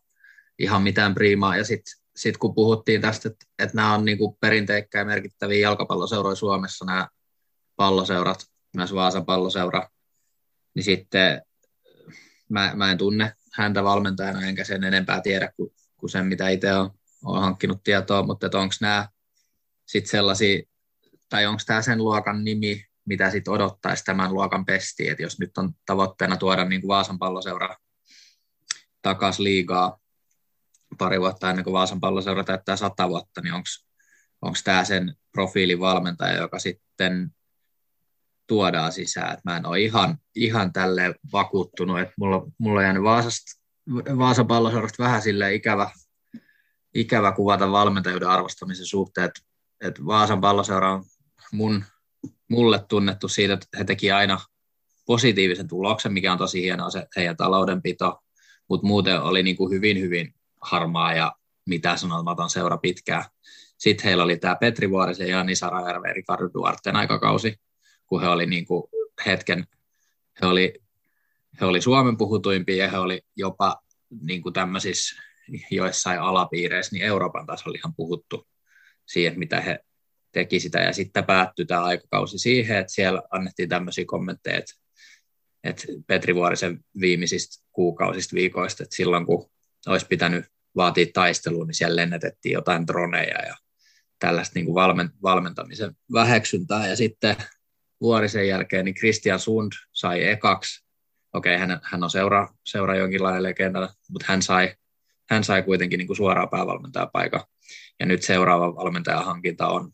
[0.60, 1.58] ihan mitään priimaa.
[1.58, 6.86] Ja sitten sit kun puhuttiin tästä, että, että nämä on niinku perinteikkäin merkittäviä jalkapalloseuroja Suomessa,
[6.86, 7.08] nämä
[7.76, 8.40] palloseurat,
[8.76, 9.90] myös Vaasan palloseura,
[10.74, 11.42] niin sitten
[12.50, 16.74] mä, mä en tunne häntä valmentajana, enkä sen enempää tiedä kuin, kuin sen, mitä itse
[16.74, 16.92] on
[17.26, 19.08] olen hankkinut tietoa, mutta onko nämä
[19.86, 20.62] sitten sellaisia,
[21.30, 25.58] tai onko tämä sen luokan nimi, mitä sitten odottaisi tämän luokan pesti, että jos nyt
[25.58, 27.76] on tavoitteena tuoda niin kuin Vaasan palloseura
[29.02, 30.00] takaisin liigaa
[30.98, 33.54] pari vuotta ennen kuin Vaasan palloseura täyttää sata vuotta, niin
[34.42, 37.32] onko tämä sen profiilin valmentaja, joka sitten
[38.48, 39.34] tuodaan sisään.
[39.34, 43.52] Et mä en ole ihan, ihan tälle vakuuttunut, että mulla, mulla on jäänyt Vaasasta,
[44.18, 45.90] Vaasan palloseurasta vähän sille ikävä
[46.98, 49.40] ikävä kuvata valmentajuuden arvostamisen suhteen, että,
[49.82, 51.04] että Vaasan palloseura on
[51.52, 51.84] mun,
[52.50, 54.40] mulle tunnettu siitä, että he teki aina
[55.06, 58.20] positiivisen tuloksen, mikä on tosi hienoa se heidän taloudenpito,
[58.70, 63.24] mutta muuten oli niin kuin hyvin, hyvin harmaa ja mitä sanomaton seura pitkään.
[63.78, 67.56] Sitten heillä oli tämä Petri Vuorisen ja Jani Sarajärven Ricardo Duarten aikakausi,
[68.08, 68.84] kun he oli niin kuin
[69.26, 69.68] hetken,
[70.42, 70.74] he oli,
[71.62, 73.82] he oli Suomen puhutuimpia ja he oli jopa
[74.22, 75.22] niin kuin tämmöisissä
[75.72, 78.48] joissain alapiireissä, niin Euroopan tasolla ihan puhuttu
[79.06, 79.80] siihen, mitä he
[80.32, 80.80] teki sitä.
[80.80, 84.74] Ja sitten päättyi tämä aikakausi siihen, että siellä annettiin tämmöisiä kommentteja, että,
[85.64, 89.50] että Petri Vuorisen viimeisistä kuukausista, viikoista, että silloin kun
[89.88, 93.56] olisi pitänyt vaatia taistelua, niin siellä lennätettiin jotain droneja ja
[94.20, 94.76] tällaista niin kuin
[95.24, 96.88] valmentamisen väheksyntää.
[96.88, 97.36] Ja sitten
[98.02, 100.88] Vuorisen jälkeen niin Christian Sund sai ekaksi
[101.38, 104.76] okei, hän, hän on seura, seura jonkinlainen legenda, mutta hän sai,
[105.30, 107.42] hän sai kuitenkin niin kuin suoraan päävalmentajapaikan.
[108.00, 109.92] Ja nyt seuraava valmentajahankinta on,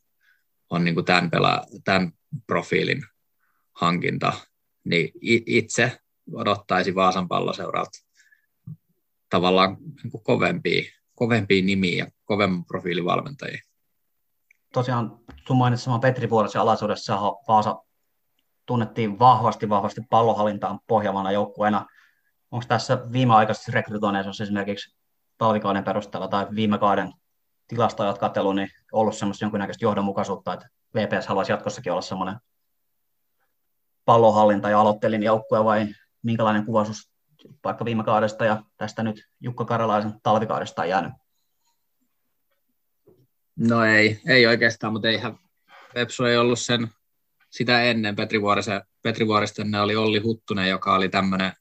[0.69, 2.11] on niin kuin tämän, pela, tämän
[2.47, 3.03] profiilin
[3.73, 4.33] hankinta.
[4.83, 5.11] Niin
[5.45, 5.99] itse
[6.33, 7.99] odottaisi Vaasan palloseuralta
[9.29, 10.83] tavallaan niin kuin kovempia,
[11.15, 13.61] kovempia nimiä ja kovemman profiilin valmentajia.
[14.73, 17.17] Tosiaan sun mainitsema Petri Vuorosen alaisuudessa
[17.47, 17.83] Vaasa
[18.65, 21.85] tunnettiin vahvasti, vahvasti pallohallintaan pohjavana joukkueena.
[22.51, 24.97] Onko tässä viimeaikaisessa rekrytoineissa esimerkiksi
[25.37, 27.13] talvikauden perusteella tai viime kauden
[27.67, 32.35] tilastoja katselu, niin ollut semmoista jonkinnäköistä johdonmukaisuutta, että VPS haluaisi jatkossakin olla semmoinen
[34.05, 35.87] pallohallinta ja aloittelin joukkue vai
[36.23, 37.13] minkälainen kuvaus
[37.63, 41.13] vaikka viime kaudesta ja tästä nyt Jukka Karalaisen talvikaudesta on jäänyt?
[43.55, 45.39] No ei, ei oikeastaan, mutta eihän
[45.95, 46.87] Vepsu ei ollut sen
[47.53, 51.51] sitä ennen Petri, Vuorisen, Petri Vuoristen oli Olli Huttunen, joka oli tämmöinen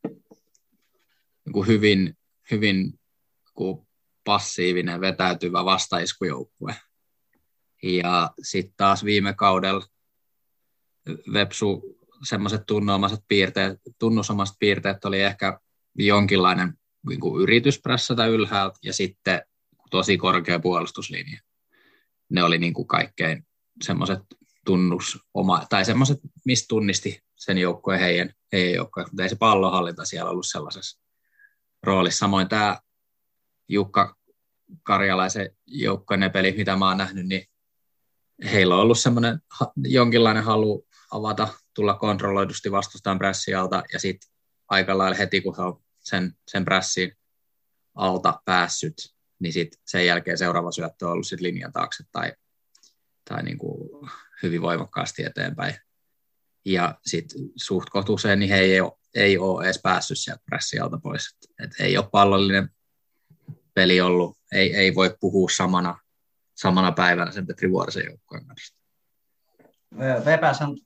[1.44, 2.19] niin hyvin,
[2.51, 3.01] hyvin
[3.59, 3.86] niin
[4.24, 6.77] passiivinen, vetäytyvä vastaiskujoukkue.
[7.82, 9.86] Ja sitten taas viime kaudella
[11.32, 11.98] Vepsu
[12.28, 15.60] semmoiset tunnomaiset piirteet, tunnusomaiset piirteet oli ehkä
[15.94, 16.74] jonkinlainen
[17.09, 19.43] niin kuin yritys prässätä ylhäältä ja sitten
[19.90, 21.40] tosi korkea puolustuslinja.
[22.28, 23.47] Ne oli niin kuin kaikkein
[23.82, 24.20] semmoiset
[24.64, 30.05] tunnus oma, tai semmoiset, mistä tunnisti sen joukkueen heidän, heidän joukkueen, mutta ei se pallohallinta
[30.05, 31.01] siellä ollut sellaisessa
[31.82, 32.18] roolissa.
[32.18, 32.80] Samoin tämä
[33.68, 34.16] Jukka
[34.82, 37.47] Karjalaisen joukkueen peli, mitä mä oon nähnyt, niin
[38.52, 39.39] heillä on ollut semmoinen
[39.76, 44.30] jonkinlainen halu avata, tulla kontrolloidusti vastustajan pressi alta, ja sitten
[44.68, 47.12] aika lailla heti, kun he on sen, sen pressin
[47.94, 48.94] alta päässyt,
[49.39, 52.32] niin sitten sen jälkeen seuraava syöttö on ollut sit linjan taakse tai,
[53.28, 53.81] tai niin kuin
[54.43, 55.74] hyvin voimakkaasti eteenpäin.
[56.64, 61.36] Ja sitten suht usein niin he ei ole, ei ole edes päässyt sieltä pressialta pois.
[61.64, 62.70] Et ei ole pallollinen
[63.74, 65.98] peli ollut, ei, ei voi puhua samana,
[66.55, 68.77] samana päivänä sen Petri Vuorisen joukkojen kanssa.
[69.98, 70.78] VPS,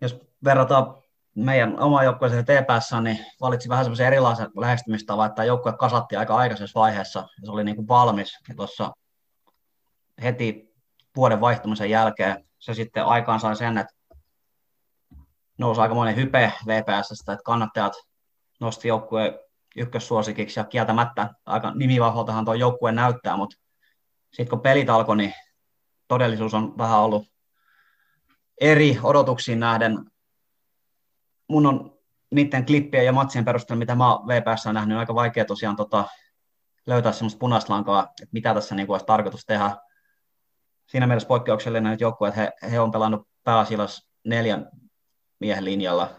[0.00, 1.02] jos verrataan
[1.34, 6.80] meidän oma joukkueeseen TPS, niin valitsi vähän semmoisen erilaisen lähestymistavan, että joukkue kasatti aika aikaisessa
[6.80, 8.38] vaiheessa ja se oli niin kuin valmis.
[8.48, 8.92] Ja tuossa
[10.22, 10.69] heti
[11.16, 13.94] vuoden vaihtumisen jälkeen se sitten aikaan sai sen, että
[15.58, 17.92] nousi aikamoinen hype VPSstä, että kannattajat
[18.60, 19.38] nosti joukkueen
[19.76, 23.56] ykkössuosikiksi ja kieltämättä aika nimivahvaltahan tuo joukkue näyttää, mutta
[24.32, 25.34] sitten kun pelit alkoi, niin
[26.08, 27.26] todellisuus on vähän ollut
[28.60, 30.10] eri odotuksiin nähden.
[31.48, 31.98] Mun on
[32.30, 36.04] niiden klippien ja matsien perusteella, mitä mä VPS on nähnyt, aika vaikea tosiaan tota,
[36.86, 39.76] löytää semmoista punaista lankaa, että mitä tässä niin kuin olisi tarkoitus tehdä
[40.90, 44.70] siinä mielessä poikkeuksellinen nyt joukkue, että he, he on pelannut pääasiassa neljän
[45.40, 46.10] miehen linjalla.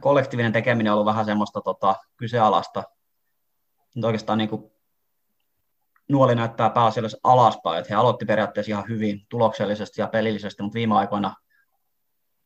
[0.00, 2.84] Kollektiivinen tekeminen on ollut vähän semmoista tota, kyseenalaista.
[3.94, 4.72] Nyt oikeastaan niin kuin,
[6.08, 10.94] nuoli näyttää pääasiassa alaspäin, että he aloitti periaatteessa ihan hyvin tuloksellisesti ja pelillisesti, mutta viime
[10.94, 11.34] aikoina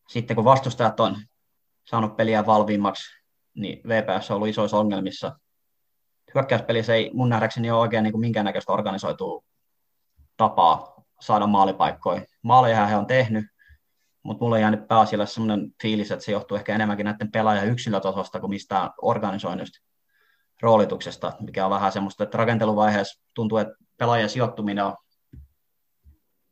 [0.08, 1.16] sitten kun vastustajat on
[1.84, 3.22] saanut peliä valviimmaksi,
[3.54, 5.38] niin VPS on ollut isoissa ongelmissa.
[6.34, 9.51] Hyökkäyspelissä ei mun nähdäkseni ole oikein niin kuin minkäännäköistä organisoitua
[10.42, 12.22] tapaa saada maalipaikkoja.
[12.42, 13.44] Maaleja he on tehnyt,
[14.22, 18.40] mutta mulla on jäänyt pääasialle sellainen fiilis, että se johtuu ehkä enemmänkin näiden pelaajan yksilötasosta
[18.40, 19.78] kuin mistään organisoinnista
[20.62, 24.96] roolituksesta, mikä on vähän semmoista, että rakenteluvaiheessa tuntuu, että pelaajan sijoittuminen on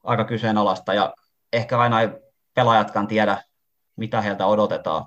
[0.04, 1.14] aika kyseenalaista ja
[1.52, 2.08] ehkä aina ei
[2.54, 3.42] pelaajatkaan tiedä,
[3.96, 5.06] mitä heiltä odotetaan.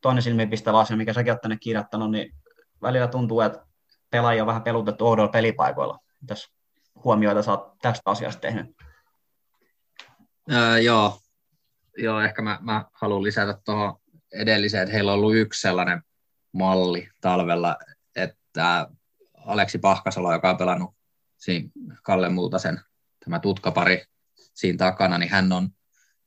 [0.00, 2.34] Toinen silmiinpistävä asia, mikä säkin olet tänne kirjoittanut, niin
[2.82, 3.66] välillä tuntuu, että
[4.10, 5.98] pelaajia on vähän pelutettu oudolla pelipaikoilla.
[6.20, 6.50] Mitäs
[7.04, 8.76] huomioita sä oot tästä asiasta tehnyt?
[10.52, 11.20] Öö, joo.
[11.96, 13.96] joo, ehkä mä, mä haluan lisätä tuohon
[14.32, 16.02] edelliseen, että heillä on ollut yksi sellainen
[16.52, 17.76] malli talvella,
[18.16, 18.88] että
[19.34, 20.94] Aleksi Pahkasalo, joka on pelannut
[21.36, 21.68] siinä
[22.02, 22.80] Kalle Multasen
[23.24, 24.04] tämä tutkapari
[24.54, 25.68] siinä takana, niin hän on,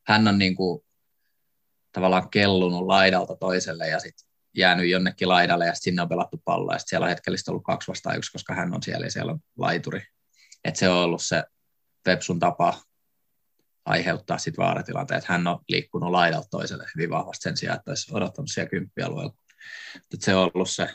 [0.07, 0.85] hän on niin kuin
[1.91, 6.79] tavallaan kellunut laidalta toiselle ja sitten jäänyt jonnekin laidalle ja sinne on pelattu palloa ja
[6.79, 10.01] siellä on hetkellisesti ollut kaksi vastaan yksi, koska hän on siellä ja siellä on laituri
[10.63, 11.43] että se on ollut se
[12.03, 12.81] Pepsun tapa
[13.85, 15.25] aiheuttaa sitten vaaratilanteet.
[15.25, 19.33] Hän on liikkunut laidalta toiselle hyvin vahvasti sen sijaan, että olisi odottanut siellä kymppialueella.
[19.95, 20.89] Että se on ollut se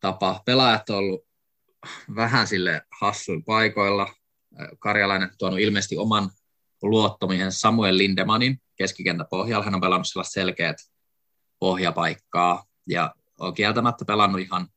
[0.00, 0.42] tapa.
[0.46, 1.26] Pelaajat on ollut
[2.16, 4.14] vähän sille hassuin paikoilla.
[4.78, 6.30] Karjalainen tuonut ilmeisesti oman
[6.82, 9.64] luottomisen Samuel Lindemanin keskikentä pohjalla.
[9.64, 10.76] Hän on pelannut sellaista selkeät
[11.58, 14.68] pohjapaikkaa ja on kieltämättä pelannut ihan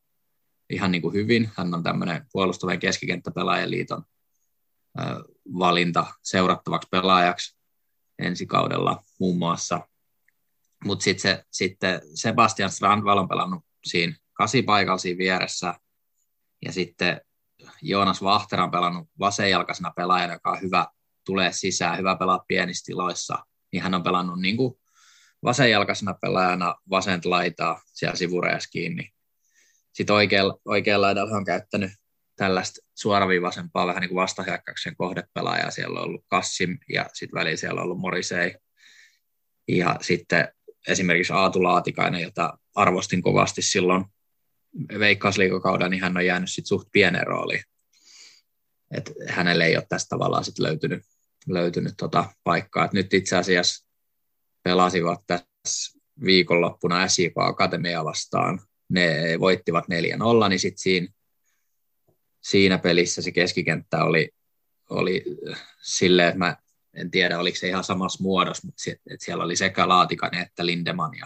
[0.70, 1.52] ihan niin kuin hyvin.
[1.58, 4.04] Hän on tämmöinen puolustavan keskikenttäpelaajien liiton
[5.60, 7.58] valinta seurattavaksi pelaajaksi
[8.20, 9.88] ensi kaudella muun muassa.
[10.86, 15.74] Mutta sitten se, sitten Sebastian Strandvall on pelannut siinä kasipaikalla siinä vieressä,
[16.66, 17.22] ja sitten
[17.82, 20.88] Joonas Vahter on pelannut vasenjalkaisena pelaajana, joka on hyvä
[21.26, 24.80] tulee sisään, hyvä pelaa pienissä tiloissa, niin hän on pelannut niin kuin
[25.44, 29.14] vasenjalkaisena pelaajana vasenta laitaa siellä sivureessa kiinni.
[29.98, 31.92] Sitten oikealla, oikealla laidalla on käyttänyt
[32.36, 35.72] tällaista suoraviivaisempaa vähän niin kuin vastahyökkäyksen kohdepelaajaa.
[35.72, 38.56] Siellä on ollut Kassim ja sitten väliin siellä on ollut Morisei.
[39.68, 40.48] Ja sitten
[40.88, 44.06] esimerkiksi Aatu Laatikainen, jota arvostin kovasti silloin
[45.00, 47.64] veikkausliikokauden, niin hän on jäänyt sitten suht pienen rooliin.
[48.92, 51.04] Et hänelle ei ole tästä tavallaan sit löytynyt,
[51.48, 52.86] löytynyt tota paikkaa.
[52.86, 53.88] Et nyt itse asiassa
[54.64, 58.60] pelasivat tässä viikonloppuna SIK Akatemia vastaan.
[58.90, 59.86] Ne voittivat
[60.46, 61.08] 4-0, niin sitten siinä,
[62.42, 64.30] siinä pelissä se keskikenttä oli,
[64.90, 65.24] oli
[65.82, 66.56] silleen, että mä
[66.94, 70.66] en tiedä, oliko se ihan samassa muodossa, mutta se, että siellä oli sekä Laatikainen että
[70.66, 71.26] Lindeman ja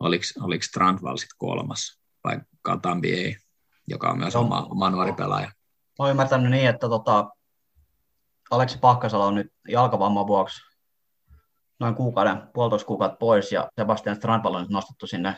[0.00, 3.36] oliko, oliko Strandvall sitten kolmas vai Katambi ei,
[3.88, 5.46] joka on myös no, oma, oma nuori pelaaja.
[5.46, 5.54] Mä
[5.98, 7.30] oon ymmärtänyt niin, että tota,
[8.50, 10.60] Aleksi Pahkasalo on nyt jalkavamman vuoksi
[11.80, 15.36] noin kuukauden, puolitoista kuukautta pois ja Sebastian Strandvall on nyt nostettu sinne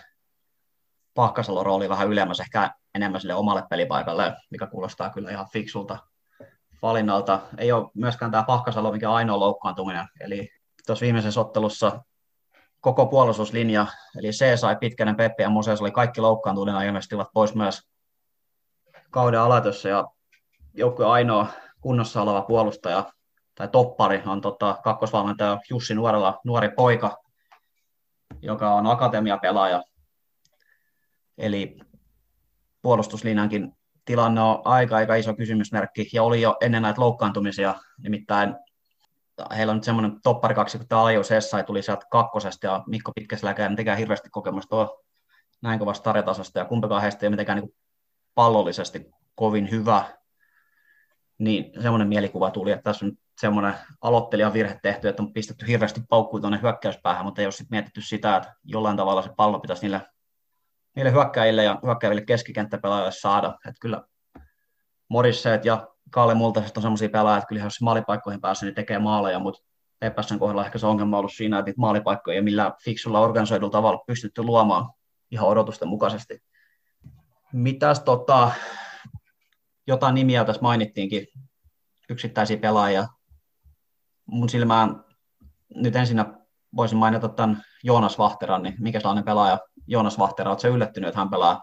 [1.14, 5.98] Pahkasalon rooli vähän ylemmäs, ehkä enemmän sille omalle pelipaikalle, mikä kuulostaa kyllä ihan fiksulta
[6.82, 7.40] valinnalta.
[7.58, 10.48] Ei ole myöskään tämä Pahkasalo mikä ainoa loukkaantuminen, eli
[10.86, 12.02] tuossa viimeisessä ottelussa
[12.80, 13.86] koko puolustuslinja,
[14.18, 17.82] eli C sai Pitkänen, Peppi ja Moses oli kaikki loukkaantuneena ilmeisesti ovat pois myös
[19.10, 20.04] kauden aloitussa ja
[20.74, 21.46] joukkue ainoa
[21.80, 23.04] kunnossa oleva puolustaja
[23.54, 27.18] tai toppari on tota, kakkosvalmentaja Jussi Nuorella, nuori poika,
[28.42, 29.82] joka on akatemiapelaaja.
[31.38, 31.76] Eli
[32.82, 33.72] puolustuslinjankin
[34.04, 38.54] tilanne on aika, aika iso kysymysmerkki, ja oli jo ennen näitä loukkaantumisia, nimittäin
[39.56, 43.12] heillä on nyt semmoinen toppari kaksi, kun tämä Aijus Essai tuli sieltä kakkosesta, ja Mikko
[43.12, 45.02] Pitkäseläkään tekee hirveästi kokemusta tuo
[45.62, 47.74] näin kovasta tarjatasosta, ja kumpikaan heistä ei ole mitenkään niin
[48.34, 50.04] pallollisesti kovin hyvä,
[51.38, 56.00] niin semmoinen mielikuva tuli, että tässä on semmoinen aloittelijan virhe tehty, että on pistetty hirveästi
[56.08, 59.82] paukkuja tuonne hyökkäyspäähän, mutta ei ole sitten mietitty sitä, että jollain tavalla se pallo pitäisi
[59.82, 60.00] niille,
[60.96, 63.58] niille hyökkäjille ja hyökkäiville keskikenttäpelaajille saada.
[63.68, 64.02] Että kyllä
[65.08, 69.38] Morisseet ja Kalle Multaiset on semmoisia pelaajia, että kyllä jos maalipaikkoihin pääsee, niin tekee maaleja,
[69.38, 69.62] mutta
[70.02, 73.70] Epässän kohdalla ehkä se ongelma on ollut siinä, että niitä maalipaikkoja ei millään fiksulla organisoidulla
[73.70, 74.90] tavalla pystytty luomaan
[75.30, 76.42] ihan odotusten mukaisesti.
[77.52, 78.50] Mitäs tota,
[79.86, 81.26] jotain nimiä tässä mainittiinkin,
[82.10, 83.06] yksittäisiä pelaajia.
[84.26, 85.04] Mun silmään
[85.74, 86.41] nyt ensinnä
[86.76, 91.30] voisin mainita tämän Joonas Vahteran, niin mikä sellainen pelaaja Joonas Vahtera, oletko yllättynyt, että hän
[91.30, 91.62] pelaa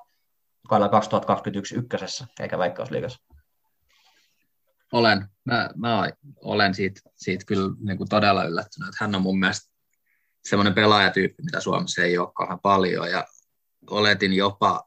[0.69, 3.19] kaudella 2021 ykkösessä eikä Veikkausliigassa?
[4.91, 5.27] Olen.
[5.45, 6.09] Mä, mä
[6.43, 8.95] olen siitä, siitä kyllä niin kuin todella yllättynyt.
[8.99, 9.71] Hän on mun mielestä
[10.43, 13.11] semmoinen pelaajatyyppi, mitä Suomessa ei ole kauhean paljon.
[13.11, 13.27] Ja
[13.89, 14.83] oletin jopa,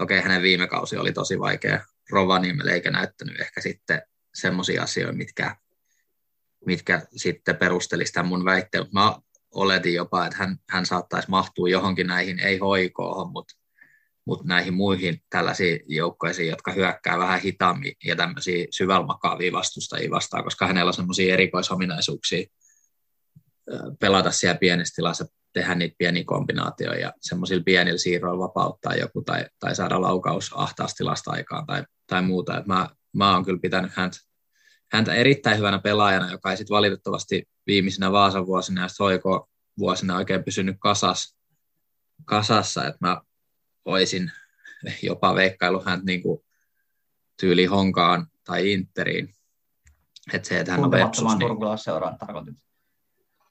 [0.00, 4.02] okei, okay, hänen viime kausi oli tosi vaikea Rovaniemelle, eikä näyttänyt ehkä sitten
[4.34, 5.56] semmoisia asioita, mitkä,
[6.66, 8.86] mitkä sitten perustelisi tämän mun väitteen.
[8.92, 9.14] Mä
[9.54, 13.60] oletin jopa, että hän, hän saattaisi mahtua johonkin näihin, ei hoikoon, mutta
[14.26, 20.44] mutta näihin muihin tällaisiin joukkoisiin, jotka hyökkää vähän hitaammin ja tämmöisiä syvällä makaavia vastustajia vastaan,
[20.44, 22.46] koska hänellä on semmoisia erikoisominaisuuksia
[24.00, 29.46] pelata siellä pienessä tilassa, tehdä niitä pieniä kombinaatioita ja semmoisilla pienillä siirroilla vapauttaa joku tai,
[29.60, 32.58] tai saada laukaus ahtaasta tilasta aikaan tai, tai muuta.
[32.58, 34.18] Et mä, mä oon kyllä pitänyt häntä,
[34.92, 39.48] häntä erittäin hyvänä pelaajana, joka ei sitten valitettavasti viimeisinä Vaasan vuosina ja hoiko
[39.78, 41.36] vuosina oikein pysynyt kasas,
[42.24, 43.20] kasassa, että mä
[43.84, 44.32] olisin
[45.02, 46.44] jopa veikkailu hän niin kuin
[47.40, 49.34] tyyli Honkaan tai Interiin.
[50.32, 51.38] Että se, että hän on Vepsus.
[51.38, 51.78] Niin...
[51.78, 52.54] seuraan tarkoitit.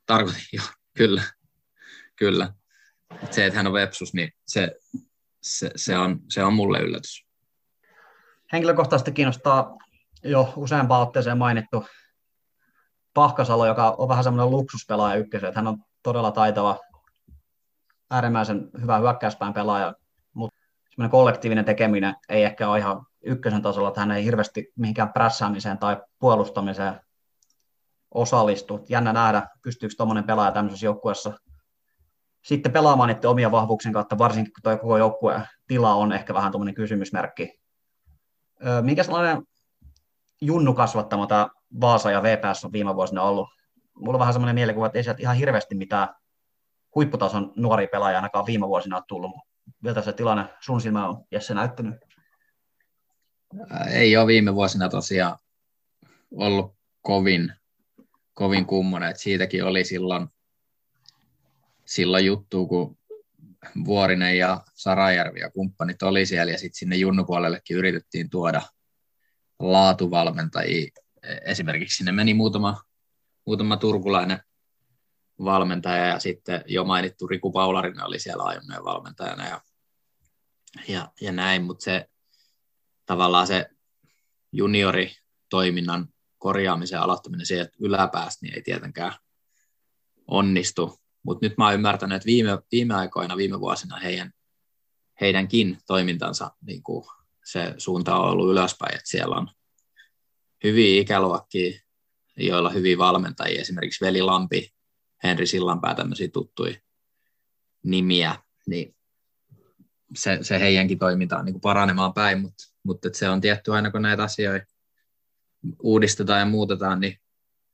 [0.06, 0.66] Tarkoitin, joo,
[0.98, 1.24] kyllä.
[2.16, 2.54] Kyllä.
[3.24, 4.76] Et se, että hän on Vepsus, niin se,
[5.42, 7.26] se, se, on, se on mulle yllätys.
[8.54, 9.78] Henkilökohtaisesti kiinnostaa
[10.24, 11.86] jo useampaan otteeseen mainittu
[13.14, 16.80] Pahkasalo, joka on vähän semmoinen luksuspelaaja ykkösen, että hän on todella taitava,
[18.12, 19.94] äärimmäisen hyvä hyökkäyspään pelaaja,
[20.90, 25.78] semmoinen kollektiivinen tekeminen ei ehkä ole ihan ykkösen tasolla, että hän ei hirveästi mihinkään prässäämiseen
[25.78, 27.02] tai puolustamiseen
[28.14, 28.86] osallistu.
[28.90, 31.34] Jännä nähdä, pystyykö tuommoinen pelaaja tämmöisessä joukkueessa
[32.44, 36.52] sitten pelaamaan niiden omia vahvuuksien kautta, varsinkin kun tuo koko joukkueen tila on ehkä vähän
[36.52, 37.60] tuommoinen kysymysmerkki.
[38.82, 39.44] Minkä sellainen
[40.42, 41.50] junnu kasvattama tämä
[41.82, 43.50] Vaasa ja VPS on viime vuosina ollut?
[43.96, 46.08] Mulla on vähän semmoinen mielikuva, että ei sieltä ihan hirveästi mitään
[46.96, 49.32] huipputason nuoria pelaajia ainakaan viime vuosina ole tullut,
[49.84, 51.96] miltä se tilanne sun silmä on Jesse näyttänyt?
[53.92, 55.38] Ei ole viime vuosina tosiaan
[56.36, 57.54] ollut kovin,
[58.34, 60.28] kovin kummonen, siitäkin oli silloin,
[61.86, 62.98] silloin juttu, kun
[63.86, 68.62] Vuorinen ja Sarajärvi ja kumppanit oli siellä ja sitten sinne junnupuolellekin yritettiin tuoda
[69.60, 70.92] laatuvalmentajia.
[71.46, 72.84] Esimerkiksi sinne meni muutama,
[73.46, 74.44] muutama turkulainen
[75.44, 79.62] valmentaja ja sitten jo mainittu Riku Paularinen oli siellä aiemmin valmentajana ja,
[80.88, 82.10] ja, ja näin, mutta se
[83.06, 83.70] tavallaan se
[84.52, 86.08] junioritoiminnan
[86.38, 89.14] korjaamisen aloittaminen sieltä yläpäästä niin ei tietenkään
[90.28, 94.32] onnistu, mutta nyt mä oon ymmärtänyt, että viime, viime aikoina, viime vuosina heidän,
[95.22, 97.06] heidänkin toimintansa niin kuin
[97.52, 99.48] se suunta on ollut ylöspäin, että siellä on
[100.64, 101.80] hyviä ikäluokkia,
[102.38, 104.74] joilla hyviä valmentajia, esimerkiksi Veli Lampi,
[105.24, 106.76] Henri Sillanpää, tämmöisiä tuttuja
[107.84, 108.36] nimiä,
[108.68, 108.96] niin
[110.16, 113.92] se, se heidänkin toiminta on niin kuin paranemaan päin, mutta, mutta se on tietty aina,
[113.92, 114.74] kun näitä asioita
[115.84, 117.20] uudistetaan ja muutetaan, niin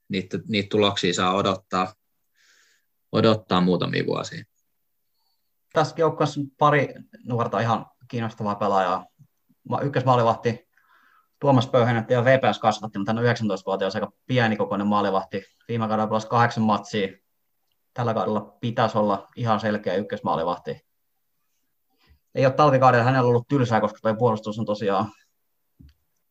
[0.09, 1.93] niitä, niitä tuloksia saa odottaa,
[3.11, 4.43] odottaa muutamia vuosia.
[5.73, 6.93] Tässä joukkueessa pari
[7.23, 9.05] nuorta ihan kiinnostavaa pelaajaa.
[9.83, 10.67] Ykkösmaalivahti
[11.39, 15.43] Tuomas Pöyhänettä ja VPS kasvatti, mutta hän on 19-vuotias aika pienikokoinen maalivahti.
[15.67, 17.07] Viime kaudella pelasi kahdeksan matsia.
[17.93, 20.85] Tällä kaudella pitäisi olla ihan selkeä ykkösmaalivahti.
[22.35, 25.11] Ei ole talvikaudella hänellä ollut tylsää, koska tuo puolustus on tosiaan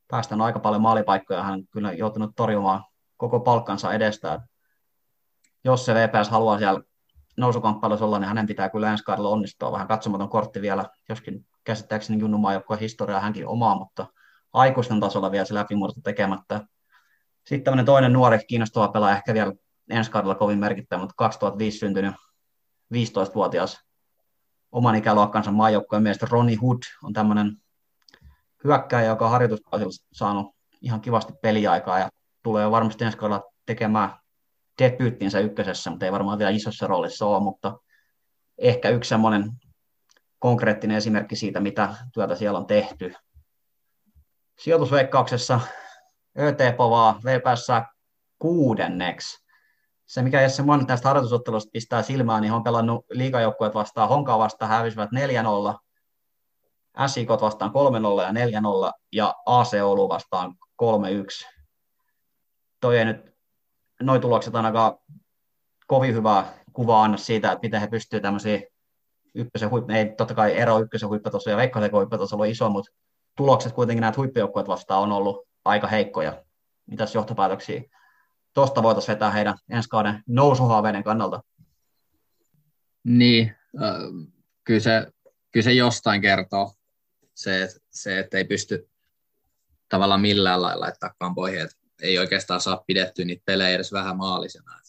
[0.09, 1.43] päästänyt aika paljon maalipaikkoja.
[1.43, 2.85] Hän on kyllä joutunut torjumaan
[3.17, 4.41] koko palkkansa edestä.
[5.65, 6.81] Jos se VPS haluaa siellä
[7.37, 9.73] nousukamppailussa olla, niin hänen pitää kyllä ensi kaudella onnistua.
[9.73, 14.07] Vähän katsomaton kortti vielä, joskin käsittääkseni Junnu maajoukkojen historiaa hänkin omaa, mutta
[14.53, 16.61] aikuisten tasolla vielä se läpimurto tekemättä.
[17.45, 19.53] Sitten tämmöinen toinen nuori kiinnostava pelaaja, ehkä vielä
[19.91, 22.15] ensi kaudella kovin merkittävä, mutta 2005 syntynyt
[22.95, 23.81] 15-vuotias
[24.73, 27.57] oman ikäluokkansa maajoukkojen mielestä Ronnie Hood on tämmöinen
[28.65, 32.09] hyökkääjä, joka on harjoituskausilla saanut ihan kivasti peliaikaa ja
[32.43, 34.11] tulee varmasti ensi kaudella tekemään
[34.83, 37.79] debyyttinsä ykkösessä, mutta ei varmaan vielä isossa roolissa ole, mutta
[38.59, 39.51] ehkä yksi semmoinen
[40.39, 43.15] konkreettinen esimerkki siitä, mitä työtä siellä on tehty.
[44.59, 45.61] Sijoitusveikkauksessa
[46.39, 47.67] ÖT Povaa VPS
[48.39, 49.45] kuudenneksi.
[50.07, 54.71] Se, mikä Jesse Mon tästä harjoitusottelusta pistää silmään, niin on pelannut liigajoukkueet vastaan, Honkaa vastaan
[54.71, 55.11] hävisivät
[56.99, 57.75] 4-0, SIK vastaan 3-0
[58.23, 60.87] ja 4-0 ja AC Oulu vastaan 3-1.
[62.81, 63.34] Toi ei nyt,
[64.03, 64.99] noi tulokset ainakaan
[65.87, 68.61] kovin hyvää kuvaa anna siitä, että miten he pystyvät tämmöisiä
[69.35, 72.93] ykkösen huippu, ei totta kai ero ykkösen huipputaso ja veikkaisen huipputaso on iso, mutta
[73.37, 76.45] tulokset kuitenkin näitä huippujoukkueet vastaan on ollut aika heikkoja.
[76.87, 77.83] Mitäs johtopäätöksiä
[78.55, 81.43] tuosta voitaisiin vetää heidän ensi kauden nousuhaaveiden kannalta?
[83.05, 83.95] Niin, äh,
[84.65, 85.13] kyllä, se,
[85.53, 86.73] kyllä se jostain kertoo
[87.35, 88.91] se, se, että ei pysty
[89.89, 94.81] tavallaan millään lailla laittaa kampoihin, että ei oikeastaan saa pidettyä niitä pelejä edes vähän maalisena.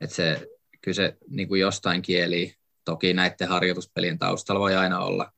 [0.00, 0.46] Että se,
[0.82, 2.54] kyllä se niin kuin jostain kieli,
[2.84, 5.32] toki näiden harjoituspelien taustalla voi aina olla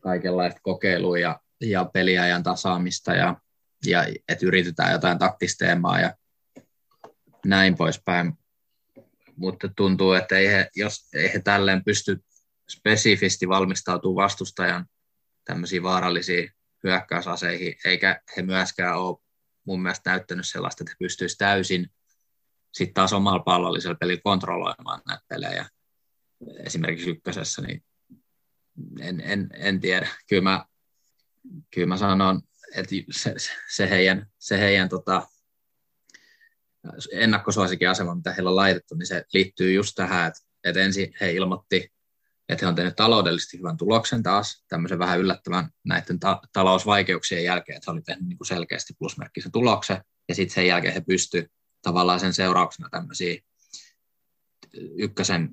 [0.00, 3.36] kaikenlaista kokeilua ja, ja peliajan tasaamista ja,
[3.86, 6.14] ja että yritetään jotain taktisteemaa ja
[7.46, 8.32] näin poispäin.
[9.36, 12.24] Mutta tuntuu, että ei he, jos ei he tälleen pysty
[12.70, 14.86] spesifisti valmistautuu vastustajan
[15.44, 16.50] tämmöisiin vaarallisiin
[16.84, 19.18] hyökkäysaseihin, eikä he myöskään ole
[19.70, 21.90] mun mielestä näyttänyt sellaista, että he pystyisivät täysin
[22.74, 25.68] sitten taas omalla pallollisella pelillä kontrolloimaan näitä pelejä.
[26.64, 27.84] Esimerkiksi ykkösessä, niin
[29.00, 30.08] en, en, en tiedä.
[30.28, 30.64] Kyllä mä,
[31.74, 32.42] kyllä mä sanon,
[32.74, 33.34] että se,
[33.70, 35.28] se heidän, se heidän tota,
[37.12, 41.32] ennakkosuosikin asema, mitä heillä on laitettu, niin se liittyy just tähän, että, että ensin he
[41.32, 41.92] ilmoitti
[42.52, 47.76] että he on tehnyt taloudellisesti hyvän tuloksen taas, tämmöisen vähän yllättävän näiden ta- talousvaikeuksien jälkeen,
[47.76, 51.50] että he oli tehnyt niin kuin selkeästi plusmerkkisen tuloksen, ja sitten sen jälkeen he pystyivät
[51.82, 53.40] tavallaan sen seurauksena tämmöisiä
[54.98, 55.50] ykkösen,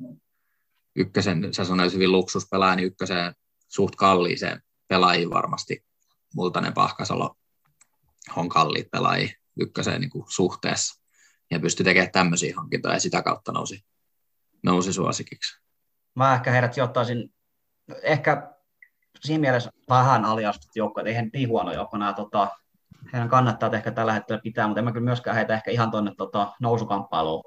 [0.95, 3.33] ykkösen sä sanoit hyvin luksuspelaaja, niin ykkösen
[3.67, 5.85] suht kalliiseen pelaajiin varmasti.
[6.33, 7.35] Multanen Pahkasalo
[8.35, 9.29] on kalliit pelaajia
[9.59, 11.03] ykköseen niin kuin suhteessa.
[11.51, 13.85] Ja pystyi tekemään tämmöisiä hankintoja ja sitä kautta nousi,
[14.63, 15.66] nousi suosikiksi
[16.17, 17.33] mä ehkä heidät sijoittaisin
[18.03, 18.53] ehkä
[19.19, 22.47] siinä mielessä vähän aliastut joukkoja, eihän niin huono joukko nämä tota,
[23.13, 26.11] heidän kannattaa ehkä tällä hetkellä pitää, mutta en mä kyllä myöskään heitä ehkä ihan tuonne
[26.17, 27.43] tota, nousukamppailuun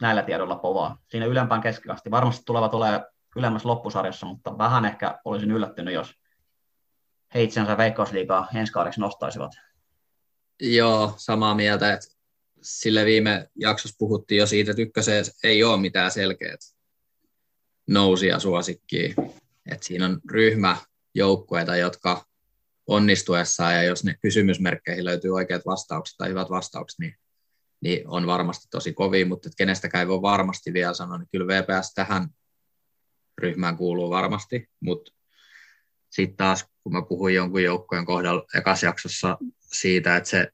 [0.00, 0.98] näillä tiedoilla povaa.
[1.08, 2.10] Siinä ylempään keskikasti.
[2.10, 3.02] Varmasti tulevat tulee
[3.36, 6.14] ylemmässä loppusarjassa, mutta vähän ehkä olisin yllättynyt, jos
[7.34, 9.52] he itsensä veikkausliikaa ensi kaudeksi nostaisivat.
[10.60, 12.06] Joo, samaa mieltä, että
[12.62, 16.60] sille viime jaksossa puhuttiin jo siitä, että ykköseen ei ole mitään selkeät
[17.88, 19.14] nousia suosikkiin.
[19.70, 20.76] Et siinä on ryhmä
[21.14, 22.24] joukkueita, jotka
[22.86, 27.14] onnistuessaan ja jos ne kysymysmerkkeihin löytyy oikeat vastaukset tai hyvät vastaukset, niin
[27.80, 31.94] niin on varmasti tosi kovia, mutta kenestäkään ei voi varmasti vielä sanoa, niin kyllä VPS
[31.94, 32.28] tähän
[33.38, 35.12] ryhmään kuuluu varmasti, mutta
[36.10, 39.38] sitten taas, kun mä puhuin jonkun joukkojen kohdalla ekas jaksossa
[39.72, 40.48] siitä, että se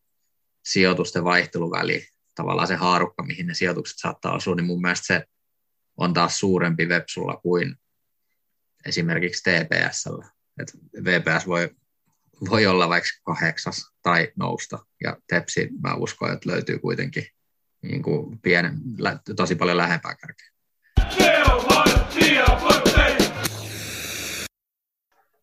[0.64, 5.24] sijoitusten vaihteluväli, tavallaan se haarukka, mihin ne sijoitukset saattaa osua, niin mun mielestä se
[5.96, 7.76] on taas suurempi Vepsulla kuin
[8.86, 9.50] esimerkiksi.
[9.50, 10.72] Et
[11.04, 11.70] VPS voi,
[12.50, 17.26] voi olla vaikka kahdeksas tai nousta, ja Tepsi mä uskon, että löytyy kuitenkin
[17.82, 18.78] niin kuin pienen,
[19.36, 20.48] tosi paljon lähempää kärkeä.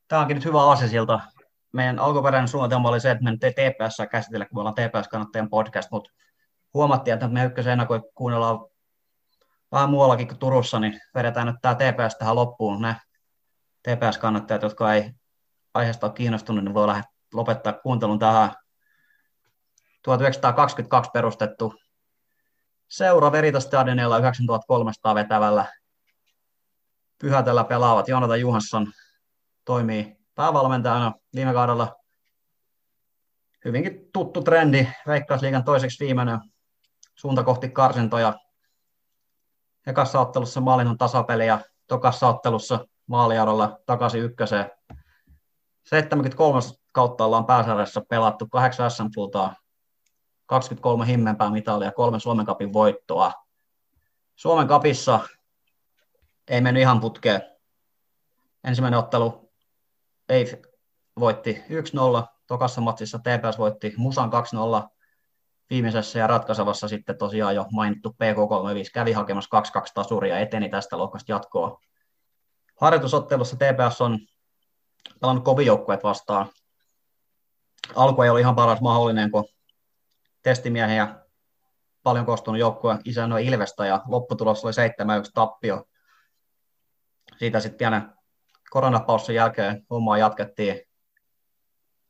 [0.07, 1.19] Tämä onkin nyt hyvä asia siltä.
[1.73, 5.49] Meidän alkuperäinen suunnitelma oli se, että me nyt ei TPS käsitellä, kun me ollaan TPS-kannattajien
[5.49, 6.11] podcast, mutta
[6.73, 8.59] huomattiin, että me ykkösen ennakoi kuunnellaan
[9.71, 12.81] vähän muuallakin kuin Turussa, niin vedetään nyt tämä TPS tähän loppuun.
[12.81, 12.95] Ne
[13.83, 15.11] TPS-kannattajat, jotka ei
[15.73, 18.51] aiheesta ole kiinnostunut, niin voi lähteä lopettaa kuuntelun tähän
[20.03, 21.73] 1922 perustettu
[22.89, 25.65] seura Veritastadionilla 9300 vetävällä
[27.21, 28.07] Pyhätellä pelaavat.
[28.07, 28.91] Jonathan Juhansson
[29.65, 31.95] toimii päävalmentajana viime kaudella.
[33.65, 36.39] Hyvinkin tuttu trendi, Veikkausliigan toiseksi viimeinen
[37.15, 38.33] suunta kohti karsintoja.
[39.87, 44.71] Ekassa ottelussa maalin tasapeli ja tokassa ottelussa maaliadolla takaisin ykköseen.
[45.83, 46.59] 73
[46.91, 49.03] kautta ollaan pääsarjassa pelattu, 8 sm
[50.45, 53.33] 23 himmenpää mitalia ja kolme Suomen kapin voittoa.
[54.35, 55.19] Suomen kapissa
[56.47, 57.41] ei mennyt ihan putkeen.
[58.63, 59.51] Ensimmäinen ottelu
[60.29, 60.61] ei
[61.19, 65.00] voitti 1-0, tokassa matsissa TPS voitti Musan 2-0,
[65.71, 70.97] viimeisessä ja ratkaisevassa sitten tosiaan jo mainittu PK35 kävi hakemassa 2-2 tasuria ja eteni tästä
[70.97, 71.79] lohkosta jatkoa.
[72.81, 74.19] Harjoitusottelussa TPS on
[75.21, 76.49] pelannut kovin joukkueet vastaan.
[77.95, 79.45] Alku ei ole ihan paras mahdollinen, kun
[80.41, 81.15] testimiehiä
[82.03, 85.85] paljon koostunut joukkue isännöi Ilvestä ja lopputulos oli 7-1 tappio.
[87.37, 88.13] Siitä sitten pienen
[88.69, 90.81] koronapaussin jälkeen hommaa jatkettiin.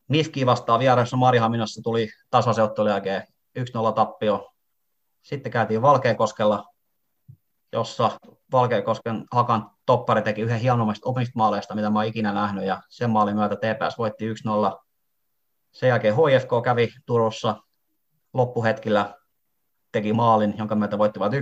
[0.07, 3.23] Mifki vastaan vieressä Marihaminassa tuli tasaisen jälkeen
[3.59, 4.51] 1-0 tappio.
[5.21, 6.65] Sitten käytiin Valkeakoskella,
[7.71, 8.11] jossa
[8.51, 13.09] Valkeakosken Hakan toppari teki yhden hienommista omista maaleista, mitä mä oon ikinä nähnyt, ja sen
[13.09, 14.35] maalin myötä TPS voitti 1-0.
[15.71, 17.55] Sen jälkeen HFK kävi Turussa
[18.33, 19.15] loppuhetkillä,
[19.91, 21.35] teki maalin, jonka myötä voittivat 1-0.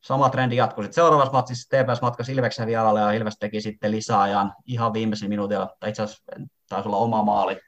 [0.00, 1.76] Sama trendi jatkui sitten seuraavassa matsissa.
[1.76, 6.24] TPS matkasi Ilveksen vialalle ja Ilves teki sitten lisäajan ihan viimeisen minuutilla, tai itse asiassa
[6.68, 7.60] taisi olla oma maali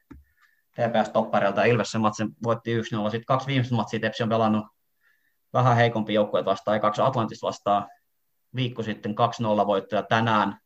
[0.79, 1.65] TPS-topparilta.
[1.65, 2.83] Ilves sen matsin voitti 1-0.
[2.83, 4.67] Sitten kaksi viimeistä matsia Tepsi on pelannut
[5.53, 7.89] vähän heikompi joukkueet vastaan, ja kaksi Atlantista vastaan
[8.55, 9.15] viikko sitten
[9.63, 10.59] 2-0 voittoja tänään.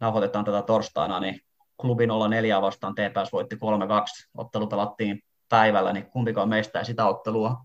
[0.00, 1.40] Nauhoitetaan tätä torstaina, niin
[1.80, 3.58] klubi 04 vastaan TPS voitti 3-2.
[4.36, 7.56] Ottelu pelattiin päivällä, niin kumpikaan meistä ei sitä ottelua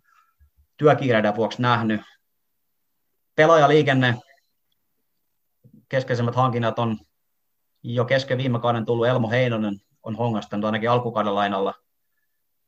[0.77, 2.01] työkiireiden vuoksi nähnyt.
[3.35, 4.19] Pelaajaliikenne,
[5.89, 6.97] keskeisimmät hankinnat on
[7.83, 11.73] jo kesken viime kauden tullut Elmo Heinonen, on hongastanut ainakin alkukauden lainalla.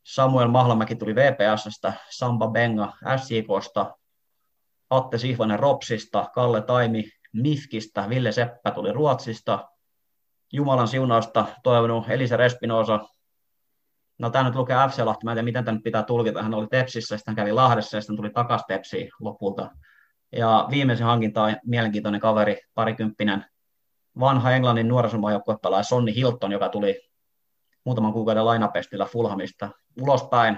[0.03, 3.97] Samuel Mahlamäki tuli VPSstä, Samba Benga SJKsta,
[4.89, 7.03] Atte Sihvanen Ropsista, Kalle Taimi
[7.34, 9.69] Mifkistä, Ville Seppä tuli Ruotsista,
[10.53, 12.99] Jumalan siunausta toivonut Elisa Respinosa.
[14.19, 16.43] No tämä nyt lukee FC Lahti, mä en tiedä miten tämä pitää tulkita.
[16.43, 19.69] Hän oli Tepsissä, sitten kävi Lahdessa ja sitten tuli takaisin Tepsiin lopulta.
[20.31, 23.45] Ja viimeisin hankinta on mielenkiintoinen kaveri, parikymppinen,
[24.19, 27.12] vanha Englannin nuorisomaajoukkuepelaaja Sonni Hilton, joka tuli
[27.85, 29.69] muutaman kuukauden lainapestillä Fulhamista
[30.01, 30.57] ulospäin.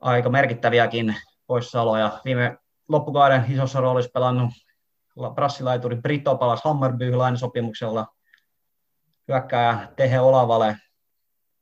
[0.00, 1.16] Aika merkittäviäkin
[1.46, 2.20] poissaoloja.
[2.24, 2.58] Viime
[2.88, 4.50] loppukauden isossa roolissa pelannut
[5.34, 8.06] brassilaituri Brito palasi Hammarby lainasopimuksella.
[9.28, 10.76] Hyökkääjä Tehe Olavale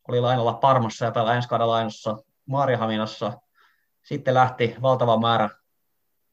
[0.08, 2.16] oli lainalla Parmassa ja pelaa ensi kauden lainassa
[2.46, 3.32] Maarihaminassa.
[4.02, 5.48] Sitten lähti valtava määrä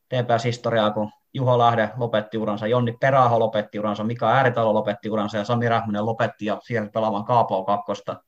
[0.09, 5.43] TPS-historiaa, kun Juho Lähde lopetti uransa, Jonni Peräho lopetti uransa, Mika Ääritalo lopetti uransa ja
[5.43, 8.23] Sami Rähmänen lopetti ja siirtyi pelaamaan Kaapoa kakkosta.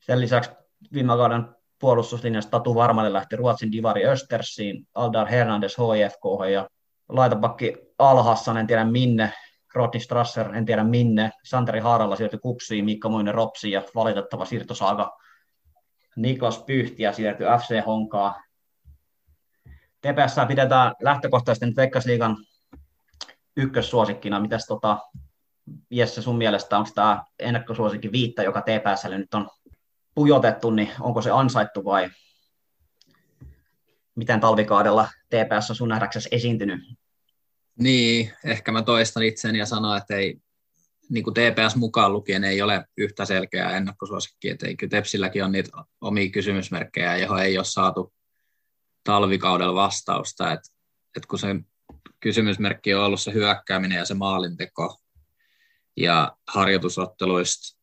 [0.00, 0.50] Sen lisäksi
[0.92, 6.68] viime kauden puolustuslinjassa Tatu Varmanen lähti Ruotsin Divari Östersiin, Aldar Hernandez HFK ja
[7.08, 9.32] laitapakki Alhassan, en tiedä minne,
[9.74, 15.16] Rodney Strasser, en tiedä minne, Santeri Haaralla siirtyi Kupsiin, Mikko Muinen Ropsi ja valitettava siirtosaaga
[16.16, 18.42] Niklas Pyhtiä siirtyi FC Honkaa.
[20.06, 22.36] TPS pidetään lähtökohtaisesti nyt Veikkausliigan
[23.56, 24.40] ykkössuosikkina.
[24.40, 24.98] Mitäs tota,
[25.90, 29.48] Jesse sun mielestä, onko tämä ennakkosuosikki viittä, joka TPSlle nyt on
[30.14, 32.10] pujotettu, niin onko se ansaittu vai
[34.14, 36.80] miten talvikaudella TPS on sun nähdäksesi esiintynyt?
[37.78, 40.40] Niin, ehkä mä toistan itseni ja sanon, että ei,
[41.10, 45.70] niin kuin TPS mukaan lukien ei ole yhtä selkeää ennakkosuosikkia, että kyllä Tepsilläkin on niitä
[46.00, 48.12] omia kysymysmerkkejä, johon ei ole saatu
[49.06, 50.68] talvikaudella vastausta, että,
[51.16, 51.48] että kun se
[52.20, 54.98] kysymysmerkki on ollut se hyökkääminen ja se maalinteko,
[55.96, 57.78] ja harjoitusotteluista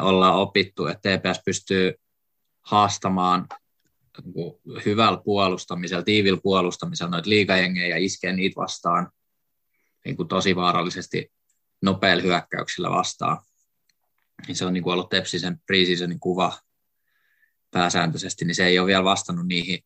[0.00, 1.94] ollaan opittu, että TPS pystyy
[2.62, 3.48] haastamaan
[4.34, 9.10] niin hyvällä puolustamisella, tiivillä puolustamisella noita liikajengejä ja iskee niitä vastaan
[10.04, 11.32] niin kuin tosi vaarallisesti
[11.82, 13.38] nopeilla hyökkäyksillä vastaan.
[14.52, 16.52] Se on niin kuin ollut Tepsisen preseasonin kuva
[17.76, 19.84] pääsääntöisesti, niin se ei ole vielä vastannut niihin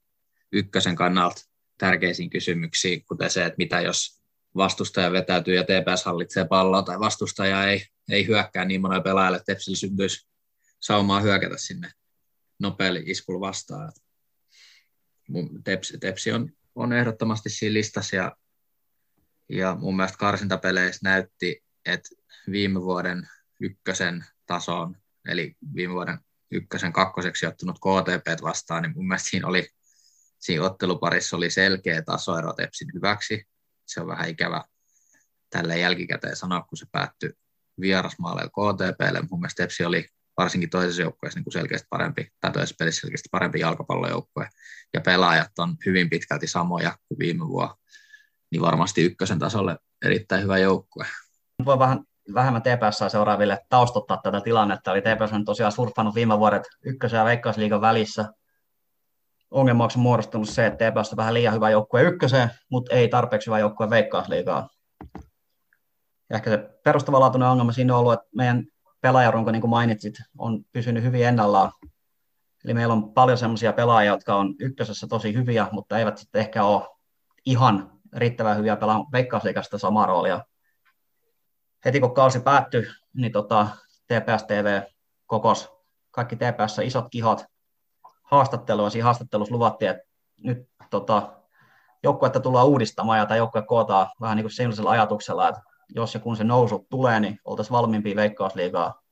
[0.53, 1.43] ykkösen kannalta
[1.79, 4.21] tärkeisiin kysymyksiin, kuten se, että mitä jos
[4.57, 9.53] vastustaja vetäytyy ja TPS hallitsee palloa tai vastustaja ei, ei hyökkää niin monelle pelaajalle, että
[9.53, 10.29] Tepsillä syntyisi
[10.81, 11.93] saumaa hyökätä sinne
[12.59, 13.93] nopealle iskulla vastaan.
[15.65, 18.37] Tepsi, Tepsi on, on ehdottomasti siinä listassa ja,
[19.49, 22.09] ja mun mielestä karsintapeleissä näytti, että
[22.51, 23.29] viime vuoden
[23.61, 24.97] ykkösen tasoon,
[25.29, 26.19] eli viime vuoden
[26.51, 29.68] ykkösen kakkoseksi ottanut KTP vastaan, niin mun mielestä siinä, oli,
[30.39, 33.44] siinä otteluparissa oli selkeä tasoero Tepsin hyväksi.
[33.86, 34.64] Se on vähän ikävä
[35.51, 37.32] tälle jälkikäteen sanoa, kun se päättyi
[37.81, 39.22] vierasmaaleilla KTPlle.
[39.31, 43.28] Mun mielestä Tepsi oli varsinkin toisessa joukkueessa niin kuin selkeästi parempi, tai toisessa pelissä selkeästi
[43.32, 44.48] parempi jalkapallojoukkue,
[44.94, 47.77] ja pelaajat on hyvin pitkälti samoja kuin viime vuonna,
[48.51, 51.06] niin varmasti ykkösen tasolle erittäin hyvä joukkue.
[51.64, 52.05] Voi vähän
[52.35, 57.24] vähemmän TPS seuraaville taustottaa tätä tilannetta, eli TPS on tosiaan surffannut viime vuodet ykkösen ja
[57.24, 58.28] veikkausliigan välissä.
[59.51, 63.47] Ongelmaksi on muodostunut se, että TPS on vähän liian hyvä joukkue ykköseen, mutta ei tarpeeksi
[63.47, 64.69] hyvä joukkue veikkausliigaa.
[66.31, 68.65] Ja ehkä se perustavanlaatuinen ongelma siinä on ollut, että meidän
[69.01, 71.73] pelaajarunko, niin kuin mainitsit, on pysynyt hyvin ennallaan.
[72.65, 76.65] Eli meillä on paljon sellaisia pelaajia, jotka on ykkösessä tosi hyviä, mutta eivät sitten ehkä
[76.65, 76.89] ole
[77.47, 80.44] ihan riittävän hyviä pelaa veikkausliikasta samaa roolia.
[81.85, 83.66] Heti kun kausi päättyi, niin tota,
[84.07, 84.81] TPS TV
[85.27, 85.73] kokos
[86.11, 87.44] kaikki TPS isot kihot
[88.23, 88.90] haastattelua.
[88.90, 90.05] Siinä haastattelussa luvattiin, että
[90.43, 91.32] nyt tota,
[92.02, 95.62] joukkuetta tullaan uudistamaan ja tämä joukkue kootaan vähän niin kuin sellaisella ajatuksella, että
[95.94, 99.02] jos ja kun se nousu tulee, niin oltaisiin valmiimpia veikkausliigaa.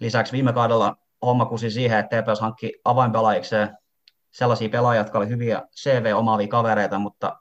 [0.00, 3.78] Lisäksi viime kaudella homma kusi siihen, että TPS hankki avainpelaajikseen
[4.30, 7.38] sellaisia pelaajia, jotka oli hyviä CV-omaavia kavereita, mutta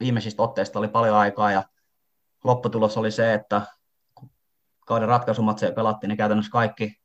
[0.00, 1.62] viimeisistä otteista oli paljon aikaa ja
[2.44, 3.62] lopputulos oli se, että
[4.14, 4.30] kun
[4.86, 7.00] kauden ratkaisumatseja pelattiin, niin käytännössä kaikki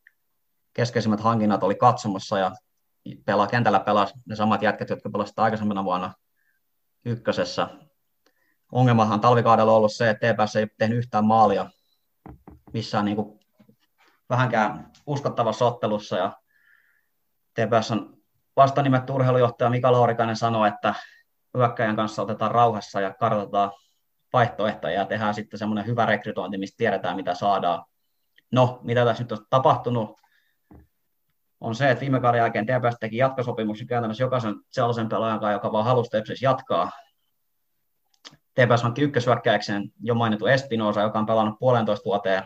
[0.74, 2.52] keskeisimmät hankinnat oli katsomassa ja
[3.26, 6.14] pelaa, kentällä pelasi ne samat jätkät, jotka pelasivat aikaisemmana vuonna
[7.06, 7.68] ykkösessä
[8.72, 11.70] ongelmahan talvikaudella on ollut se, että TPS ei tehnyt yhtään maalia
[12.74, 13.40] missään niin kuin
[14.30, 16.18] vähänkään uskottavassa ottelussa.
[16.18, 16.32] Ja
[17.54, 18.18] TPS on
[18.56, 20.96] vastanimetty urheilujohtaja Mika Laurikainen sanoi, että
[21.58, 23.72] hyökkäjän kanssa otetaan rauhassa ja kartoitetaan
[24.34, 27.86] vaihtoehtoja ja tehdään sitten semmoinen hyvä rekrytointi, mistä tiedetään, mitä saadaan.
[28.52, 30.18] No, mitä tässä nyt on tapahtunut,
[31.62, 35.72] on se, että viime kauden jälkeen TPS teki jatkosopimuksen käytännössä jokaisen sellaisen pelaajan kanssa, joka
[35.72, 36.10] vaan halusi
[36.42, 36.92] jatkaa.
[38.54, 42.44] TPS hankki ykköshyökkäjäkseen jo mainittu Espinosa, joka on pelannut puolentoista vuoteen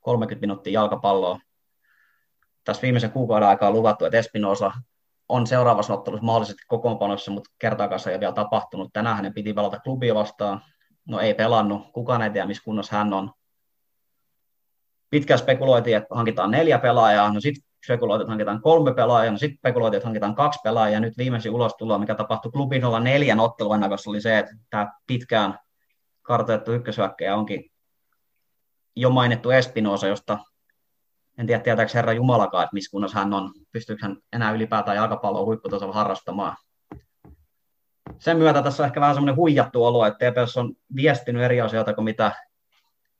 [0.00, 1.38] 30 minuuttia jalkapalloa.
[2.64, 4.72] Tässä viimeisen kuukauden aikaa on luvattu, että Espinosa
[5.28, 8.92] on seuraavassa ottelussa mahdollisesti kokoonpanossa, mutta kertaakaan ei ole vielä tapahtunut.
[8.92, 10.60] Tänään hänen piti pelata klubia vastaan.
[11.08, 11.92] No ei pelannut.
[11.92, 13.30] Kukaan ei tiedä, missä kunnossa hän on.
[15.10, 17.32] Pitkään spekuloitiin, että hankitaan neljä pelaajaa.
[17.32, 21.00] No sitten spekuloitiin, että hankitaan kolme pelaajaa, no sitten spekuloitiin, että hankitaan kaksi pelaajaa, ja
[21.00, 25.58] nyt viimeisin ulostulo, mikä tapahtui klubin olla neljän ottelun ennakossa, oli se, että tämä pitkään
[26.22, 27.70] kartoitettu ykkösyökkäjä onkin
[28.96, 30.38] jo mainittu Espinosa, josta
[31.38, 35.44] en tiedä, tietääkö Herra Jumalakaan, että missä kunnossa hän on, pystyykö hän enää ylipäätään jalkapalloa
[35.44, 36.56] huipputasolla harrastamaan.
[38.22, 41.94] Sen myötä tässä on ehkä vähän semmoinen huijattu olo, että TPS on viestinyt eri asioita
[41.94, 42.32] kuin mitä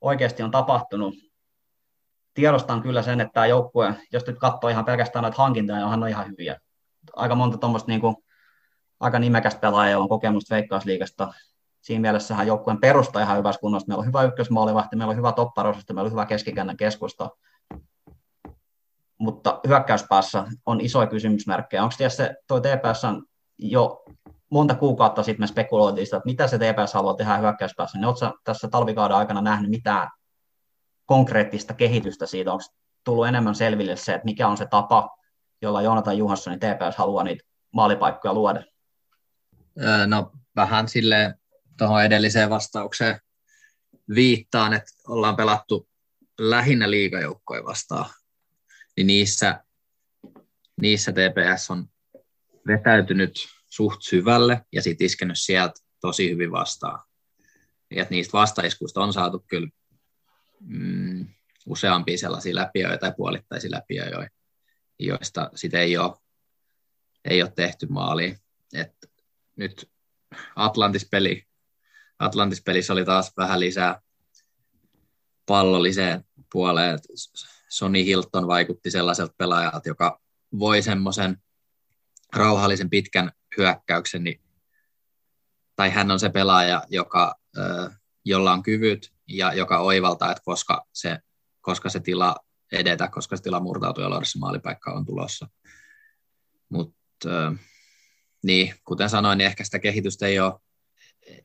[0.01, 1.13] oikeasti on tapahtunut
[2.33, 6.03] tiedostan kyllä sen, että tämä joukkue, jos nyt katsoo ihan pelkästään näitä hankintoja, niin onhan
[6.03, 6.59] on ihan hyviä.
[7.15, 8.15] Aika monta tuommoista niin kuin,
[8.99, 11.33] aika nimekästä pelaajaa on kokemusta Veikkausliigasta.
[11.81, 13.87] Siinä mielessähän joukkueen perusta ihan hyvässä kunnossa.
[13.87, 17.29] Meillä on hyvä ykkösmaalivahti, meillä on hyvä topparosasto, meillä on hyvä keskikentän keskusta.
[19.17, 21.83] Mutta hyökkäyspäässä on isoja kysymysmerkkejä.
[21.83, 23.01] Onko se toi TPS
[23.57, 24.03] jo
[24.53, 27.97] monta kuukautta sitten me spekuloitiin sitä, että mitä se TPS haluaa tehdä hyökkäyspäässä.
[27.97, 30.09] Niin oletko tässä talvikauden aikana nähnyt mitään
[31.05, 32.63] konkreettista kehitystä siitä, onko
[33.03, 35.17] tullut enemmän selville se, että mikä on se tapa,
[35.61, 38.63] jolla Joonatan Juhanssonin TPS haluaa niitä maalipaikkoja luoda?
[40.07, 41.35] No vähän sille
[41.77, 43.19] tuohon edelliseen vastaukseen
[44.15, 45.87] viittaan, että ollaan pelattu
[46.39, 48.05] lähinnä liigajoukkoja vastaan,
[48.97, 49.63] niin niissä,
[50.81, 51.85] niissä TPS on
[52.67, 56.99] vetäytynyt suht syvälle ja sitten iskenyt sieltä tosi hyvin vastaan.
[57.91, 59.67] että niistä vastaiskuista on saatu kyllä
[60.59, 61.27] mm,
[61.65, 64.29] useampia sellaisia läpiöitä tai puolittaisia läpiöitä,
[64.99, 66.17] joista sitä ei ole,
[67.25, 68.37] ei ole tehty maaliin.
[68.73, 68.93] Et
[69.55, 69.89] nyt
[70.55, 71.43] Atlantis-peli,
[72.19, 74.01] Atlantis-pelissä oli taas vähän lisää
[75.45, 76.99] pallolliseen puoleen.
[77.69, 80.19] Sony Hilton vaikutti sellaiselta pelaajalta, joka
[80.59, 81.37] voi semmoisen
[82.33, 84.41] rauhallisen pitkän hyökkäyksen, niin,
[85.75, 87.35] tai hän on se pelaaja, joka,
[88.25, 91.19] jolla on kyvyt ja joka oivaltaa, että koska se,
[91.61, 92.35] koska se tila
[92.71, 95.47] edetä, koska se tila murtautuu ja se maalipaikka on tulossa.
[96.69, 97.53] Mutta
[98.43, 100.53] niin, kuten sanoin, niin ehkä sitä kehitystä ei ole,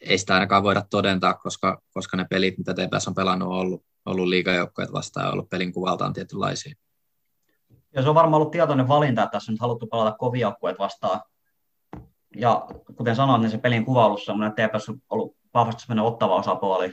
[0.01, 3.85] ei sitä ainakaan voida todentaa, koska, koska ne pelit, mitä TPS on pelannut, on ollut,
[4.07, 6.75] ollut liigajoukkoja vastaan ja ollut pelin kuvaltaan tietynlaisia.
[7.95, 10.79] Ja se on varmaan ollut tietoinen valinta, että tässä on nyt haluttu pelata kovia joukkueet
[10.79, 11.21] vastaan.
[12.37, 16.93] Ja kuten sanoin, niin se pelin kuvailussa on TPS on ollut vahvasti mennä ottava osapuoli,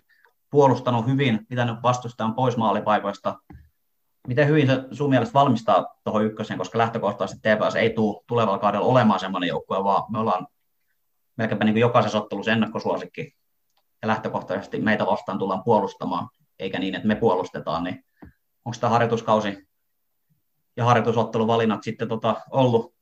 [0.49, 3.39] puolustanut hyvin, pitänyt vastustajan pois maalipaikoista.
[4.27, 8.85] Miten hyvin se sun mielestä valmistaa tuohon ykköseen, koska lähtökohtaisesti TPS ei tule tulevalla kaudella
[8.85, 10.47] olemaan semmoinen joukkue, vaan me ollaan
[11.37, 13.35] melkeinpä niin jokaisessa ottelussa ennakkosuosikki.
[14.01, 16.29] Ja lähtökohtaisesti meitä vastaan tullaan puolustamaan,
[16.59, 17.83] eikä niin, että me puolustetaan.
[17.83, 18.05] Niin
[18.65, 19.67] onko tämä harjoituskausi
[20.77, 22.94] ja harjoitusotteluvalinnat sitten tota ollut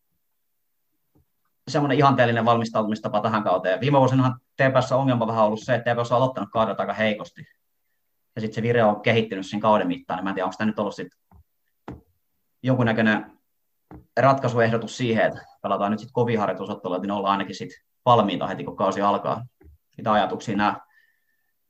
[1.67, 3.81] semmoinen ihanteellinen valmistautumistapa tähän kauteen.
[3.81, 7.41] Viime vuosina TPS ongelma vähän ollut se, että TPS on aloittanut kaudet aika heikosti.
[8.35, 10.79] Ja sitten se vire on kehittynyt siinä kauden mittaan, mä en tiedä, onko tämä nyt
[10.79, 11.19] ollut sitten
[12.63, 13.31] jonkunnäköinen
[14.17, 18.75] ratkaisuehdotus siihen, että pelataan nyt sitten kovin harjoitusottelua, niin ollaan ainakin sitten valmiita heti, kun
[18.75, 19.45] kausi alkaa.
[19.97, 20.79] Mitä ajatuksia nämä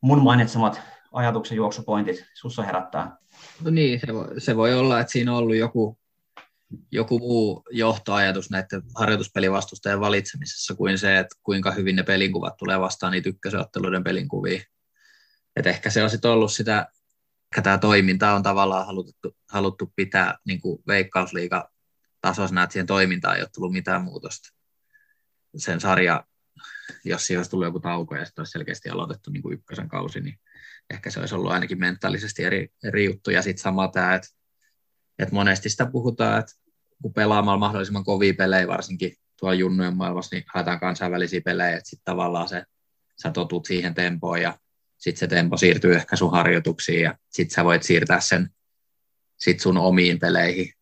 [0.01, 3.17] mun mainitsemat ajatuksen juoksupointit sussa herättää?
[3.63, 5.97] No niin, se voi, se voi olla, että siinä on ollut joku,
[6.91, 13.11] joku muu johtoajatus näiden harjoituspelivastustajien valitsemisessa kuin se, että kuinka hyvin ne pelinkuvat tulee vastaan
[13.11, 14.61] niitä ykkösotteluiden pelinkuvia.
[15.55, 16.87] Et ehkä se on sitten ollut sitä,
[17.51, 21.69] että tämä toiminta on tavallaan haluttu, haluttu pitää niin veikkausliiga
[22.21, 24.49] tasoisena, että siihen toimintaan ei ole tullut mitään muutosta.
[25.57, 26.25] Sen sarja,
[27.05, 30.21] jos siihen olisi tullut joku tauko ja sitten olisi selkeästi aloitettu niin kuin ykkösen kausi,
[30.21, 30.39] niin
[30.89, 33.31] ehkä se olisi ollut ainakin mentaalisesti eri, eri juttu.
[33.31, 34.27] Ja sitten sama tämä, että,
[35.19, 36.53] että monesti sitä puhutaan, että
[37.03, 42.05] kun pelaamalla mahdollisimman kovia pelejä, varsinkin tuolla junnujen maailmassa, niin haetaan kansainvälisiä pelejä, että sitten
[42.05, 42.63] tavallaan se,
[43.21, 44.57] sä totut siihen tempoon ja
[44.97, 48.49] sitten se tempo siirtyy ehkä sun harjoituksiin ja sitten sä voit siirtää sen
[49.37, 50.73] sit sun omiin peleihin,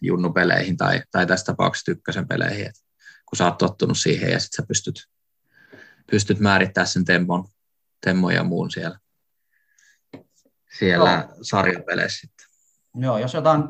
[0.00, 2.74] junnupeleihin tai, tai tässä tapauksessa tykkösen peleihin, Et
[3.28, 5.08] kun sä oot tottunut siihen ja sitten sä pystyt,
[6.10, 7.48] pystyt määrittämään sen tempon,
[8.04, 8.98] tempon ja muun siellä
[10.78, 11.38] siellä Joo.
[11.42, 12.46] sarjapeleissä sitten.
[12.94, 13.62] Joo, jos jotain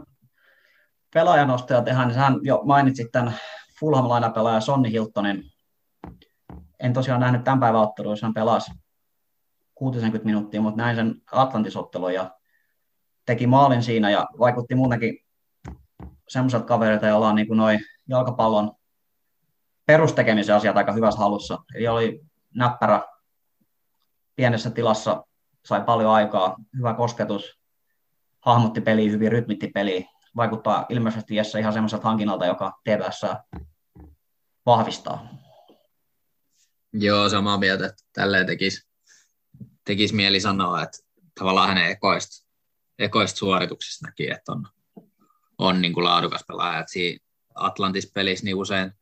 [1.15, 3.35] pelaajanostoja tehdään, niin sähän jo mainitsit tämän
[3.81, 5.45] Fulham lainapelaaja Sonni Hiltonin.
[6.81, 8.73] En tosiaan nähnyt tämän päivän ottelua, jos hän pelasi
[9.75, 12.31] 60 minuuttia, mutta näin sen Atlantisottelun ja
[13.27, 15.19] teki maalin siinä ja vaikutti muutenkin
[16.29, 18.73] semmoiselta kaverilta, jolla on niin noin jalkapallon
[19.87, 21.59] perustekemisen asiat aika hyvässä halussa.
[21.75, 22.21] Eli oli
[22.55, 23.03] näppärä
[24.37, 25.25] pienessä tilassa
[25.65, 27.61] sai paljon aikaa, hyvä kosketus,
[28.41, 30.05] hahmotti peliä hyvin, rytmitti peliä,
[30.37, 33.23] vaikuttaa ilmeisesti Jesse ihan semmoiselta hankinnalta, joka TPS
[34.67, 35.29] vahvistaa.
[36.93, 38.89] Joo, samaa mieltä, että tälleen tekisi,
[39.85, 40.99] tekisi mieli sanoa, että
[41.39, 42.47] tavallaan hänen ekoista,
[42.99, 44.67] ekoista suorituksista näki, että on,
[45.59, 46.81] on niin kuin laadukas pelaaja.
[46.81, 47.19] Että siinä
[47.55, 48.93] Atlantis-pelissä niin usein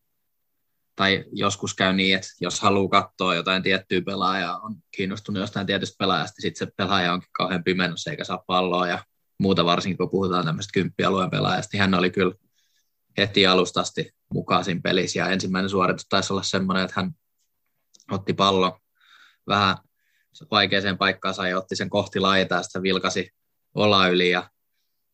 [0.96, 5.96] tai joskus käy niin, että jos haluaa katsoa jotain tiettyä pelaajaa, on kiinnostunut jostain tietystä
[5.98, 9.04] pelaajasta, niin sitten se pelaaja onkin kauhean pimennossa eikä saa palloa ja
[9.38, 12.34] muuta varsinkin, kun puhutaan tämmöistä kymppialueen pelaajasta, niin hän oli kyllä
[13.18, 17.12] heti alustasti mukaan siinä pelissä ja ensimmäinen suoritus taisi olla semmoinen, että hän
[18.10, 18.80] otti pallon
[19.46, 19.76] vähän
[20.50, 23.30] vaikeaseen paikkaan ja otti sen kohti laitaa sitten vilkasi
[23.74, 24.50] olla yli ja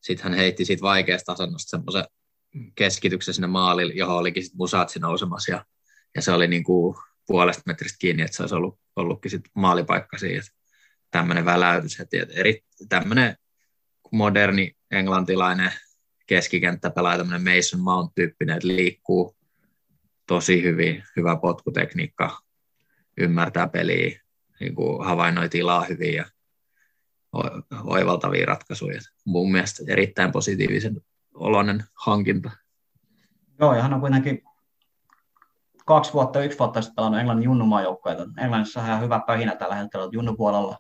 [0.01, 2.05] sitten hän heitti siitä vaikeasta asennosta semmoisen
[2.74, 5.64] keskityksen sinne maalille, johon olikin sitten musaatsi nousemassa ja
[6.14, 6.96] ja se oli niin kuin
[7.26, 10.42] puolesta metristä kiinni, että se olisi ollut, ollutkin sit maalipaikka siihen.
[11.10, 13.36] Tämmöinen väläytys, että eri, tämmöinen
[14.15, 15.73] moderni englantilainen
[16.27, 19.36] keskikenttäpelaaja, tämmöinen Mason Mount-tyyppinen, että liikkuu
[20.27, 22.39] tosi hyvin, hyvä potkutekniikka,
[23.19, 24.20] ymmärtää peliä,
[24.61, 26.24] niin kuin havainnoi tilaa hyvin ja
[27.85, 29.01] oivaltavia ratkaisuja.
[29.24, 31.01] Mun mielestä erittäin positiivisen
[31.35, 32.51] oloinen hankinta.
[33.61, 34.43] Joo, ja hän on kuitenkin
[35.86, 38.16] kaksi vuotta, yksi vuotta sitten pelannut Englannin junnumaajoukkoja.
[38.43, 40.78] Englannissa on hyvä pähinä tällä hetkellä junnupuolella.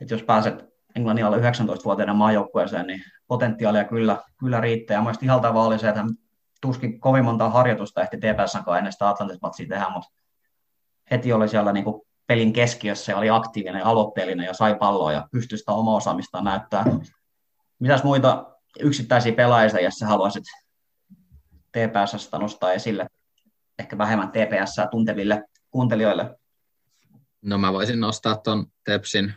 [0.00, 4.94] Että jos pääset Englannin alle 19-vuotiaiden maajoukkueeseen, niin potentiaalia kyllä, kyllä riittää.
[4.94, 6.10] Ja mielestäni ihaltavaa oli se, että hän
[6.60, 10.10] tuskin kovin monta harjoitusta ehti TPSn kanssa ennen sitä Atlantis-matsia tehdä, mutta
[11.10, 11.84] heti oli siellä niin
[12.26, 16.84] pelin keskiössä ja oli aktiivinen aloitteellinen ja sai palloa ja pystyi sitä omaa osaamistaan näyttää.
[17.78, 20.44] Mitäs muita yksittäisiä pelaajia, jos sä haluaisit
[21.72, 23.06] TPSstä nostaa esille?
[23.78, 26.38] Ehkä vähemmän TPS tunteville kuuntelijoille.
[27.42, 29.34] No mä voisin nostaa tuon Tepsin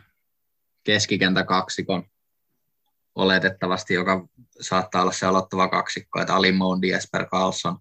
[0.84, 2.04] keskikentä kaksikon
[3.14, 4.28] oletettavasti, joka
[4.60, 7.78] saattaa olla se aloittava kaksikko, että Ali Mondi Jesper Carlson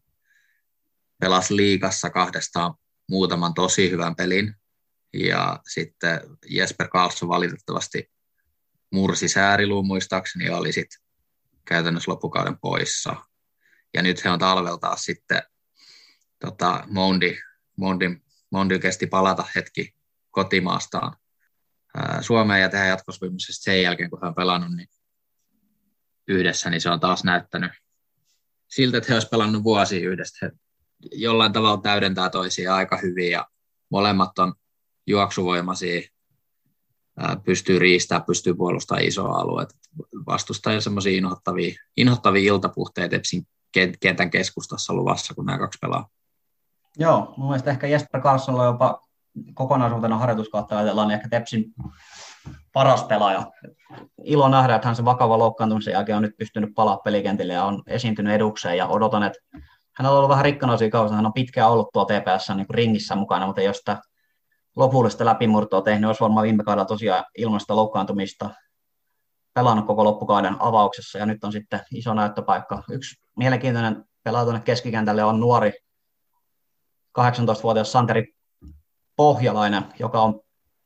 [1.19, 2.73] pelasi liikassa kahdestaan
[3.09, 4.55] muutaman tosi hyvän pelin,
[5.13, 8.11] ja sitten Jesper Carlson valitettavasti
[8.91, 11.01] mursi sääriluun muistaakseni oli sitten
[11.65, 13.15] käytännössä loppukauden poissa.
[13.93, 15.43] Ja nyt he on talvelta taas sitten
[16.39, 17.37] tota, Mondi,
[17.77, 18.17] Mondi,
[18.49, 19.95] Mondi kesti palata hetki
[20.31, 21.17] kotimaastaan
[22.21, 24.87] Suomeen ja tehdä jatkosopimuksesta sen jälkeen, kun hän on pelannut niin
[26.27, 27.71] yhdessä, niin se on taas näyttänyt
[28.67, 30.45] siltä, että he olisivat pelannut vuosia yhdessä.
[30.45, 30.51] He
[31.11, 33.47] jollain tavalla täydentää toisia aika hyvin ja
[33.89, 34.53] molemmat on
[35.07, 36.01] juoksuvoimaisia,
[37.45, 39.75] pystyy riistämään, pystyy puolustamaan isoa aluetta,
[40.27, 43.15] vastustaa jo semmoisia inhottavia, inhottavia iltapuhteita
[43.99, 46.09] kentän keskustassa luvassa, kun nämä kaksi pelaa.
[46.97, 49.01] Joo, mun mielestä ehkä Jesper Carlson on jopa
[49.53, 51.65] kokonaisuutena harjoituskautta ajatellaan, niin ehkä Tepsin
[52.73, 53.51] paras pelaaja.
[54.23, 57.83] Ilo nähdä, että hän se vakava loukkaantumisen jälkeen on nyt pystynyt palaa pelikentille ja on
[57.87, 59.39] esiintynyt edukseen ja odotan, että
[59.93, 63.45] hän on ollut vähän rikkanoisia kausia, hän on pitkään ollut tuo TPS niin ringissä mukana,
[63.45, 64.01] mutta jos sitä
[64.75, 68.49] lopullista läpimurtoa tehnyt, olisi varmaan viime kaudella tosiaan ilmasta loukkaantumista
[69.53, 72.83] pelannut koko loppukauden avauksessa, ja nyt on sitten iso näyttöpaikka.
[72.91, 75.71] Yksi mielenkiintoinen pelaaja tuonne keskikentälle on nuori
[77.19, 78.33] 18-vuotias Santeri
[79.15, 80.41] Pohjalainen, joka on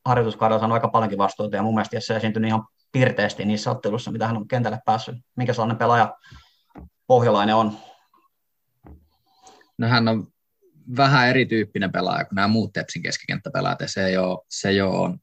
[0.06, 4.28] harjoituskaudella saanut aika paljonkin vastuuta, ja mun mielestä se esiintynyt ihan pirteästi niissä otteluissa, mitä
[4.28, 5.16] hän on kentälle päässyt.
[5.36, 6.16] Mikä sellainen pelaaja
[7.08, 7.78] Pohjalainen on?
[9.78, 10.28] No hän on
[10.98, 15.20] vähän erityyppinen pelaaja kuin nämä muut Tepsin keskikenttäpelaajat, ja se jo, se jo on,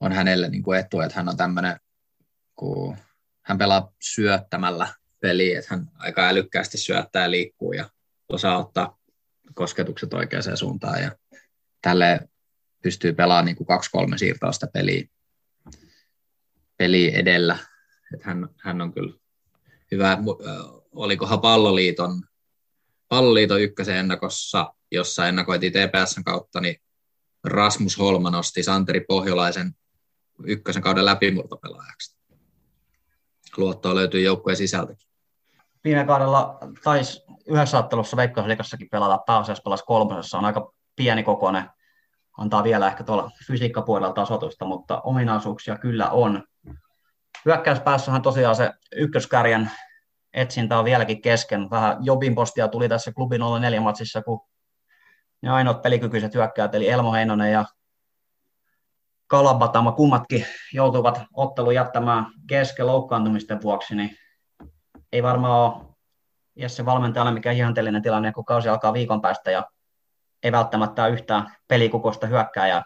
[0.00, 1.80] on hänelle niin kuin etu, että hän on tämmöinen,
[2.56, 2.96] kun
[3.42, 4.88] hän pelaa syöttämällä
[5.20, 7.90] peliä, että hän aika älykkäästi syöttää ja liikkuu ja
[8.28, 8.98] osaa ottaa
[9.54, 11.10] kosketukset oikeaan suuntaan, ja
[11.82, 12.20] tälle
[12.82, 15.04] pystyy pelaamaan niin kuin kaksi-kolme siirtoa sitä peliä,
[16.76, 17.58] peliä edellä.
[18.14, 19.14] Että hän, hän on kyllä
[19.90, 20.18] hyvä,
[20.92, 22.22] olikohan palloliiton
[23.12, 26.76] Palloliiton ykkösen ennakossa, jossa ennakoitiin TPSn kautta, niin
[27.44, 29.72] Rasmus Holma nosti Santeri Pohjolaisen
[30.44, 32.18] ykkösen kauden läpimurtopelaajaksi.
[33.56, 35.08] Luottoa löytyy joukkueen sisältäkin.
[35.84, 41.70] Viime kaudella taisi yhdessä ottelussa Veikkausliikassakin pelata, pääasiassa pelasi kolmosessa, on aika pieni kokoinen,
[42.38, 46.44] antaa vielä ehkä tuolla fysiikkapuolella tasoitusta, mutta ominaisuuksia kyllä on.
[47.44, 49.70] Hyökkäyspäässähän tosiaan se ykköskärjen
[50.34, 51.70] etsintä on vieläkin kesken.
[51.70, 54.40] Vähän Jobin postia tuli tässä klubin 04 matsissa, kun
[55.42, 57.64] ne ainoat pelikykyiset hyökkäät, eli Elmo Heinonen ja
[59.26, 64.16] Kalabatama, kummatkin joutuvat ottelun jättämään kesken loukkaantumisten vuoksi, niin
[65.12, 65.94] ei varmaan ole
[66.56, 69.70] Jesse valmentajalle mikä ihanteellinen tilanne, kun kausi alkaa viikon päästä ja
[70.42, 72.82] ei välttämättä yhtään pelikukosta hyökkääjää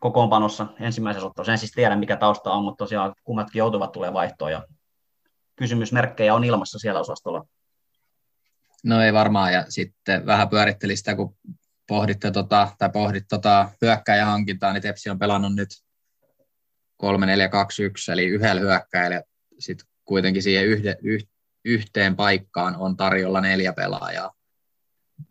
[0.00, 1.52] kokoonpanossa ensimmäisessä ottelussa.
[1.52, 4.66] En siis tiedä, mikä tausta on, mutta tosiaan kummatkin joutuvat tulee vaihtoon ja
[5.56, 7.46] kysymysmerkkejä on ilmassa siellä osastolla.
[8.84, 11.36] No ei varmaan, ja sitten vähän pyöritteli sitä, kun
[11.88, 15.68] pohditte tota, tai pohdit tota hyökkäjähankintaa, niin Tepsi on pelannut nyt
[17.02, 19.22] 3-4-2-1, eli yhdellä hyökkäjällä,
[19.58, 21.28] sitten kuitenkin siihen yhde, yh,
[21.64, 24.32] yhteen paikkaan on tarjolla neljä pelaajaa.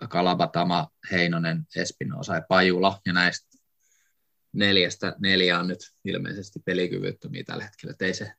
[0.10, 3.57] Kalabatama, Heinonen, Espinosa ja Pajula, ja näistä
[4.53, 7.91] neljästä neljä on nyt ilmeisesti pelikyvyttömiä tällä hetkellä.
[7.91, 8.34] Et ei se,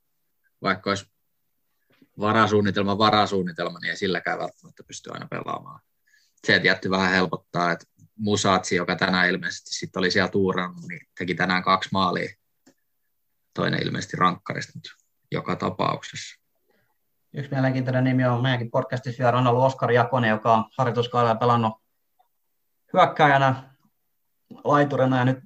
[0.62, 1.06] vaikka olisi
[2.18, 5.80] varasuunnitelma, varasuunnitelma, niin ei silläkään välttämättä pysty aina pelaamaan.
[6.46, 7.86] Se tietty vähän helpottaa, että
[8.16, 12.34] Musatsi, joka tänään ilmeisesti sitten oli siellä tuurannut, niin teki tänään kaksi maalia.
[13.54, 14.90] Toinen ilmeisesti rankkarista nyt
[15.30, 16.39] joka tapauksessa.
[17.34, 21.72] Yksi mielenkiintoinen nimi on meidänkin podcastissa vielä on ollut Oskar Jakonen, joka on harjoituskaudella pelannut
[22.92, 23.70] hyökkäjänä,
[24.64, 25.38] laiturina ja nyt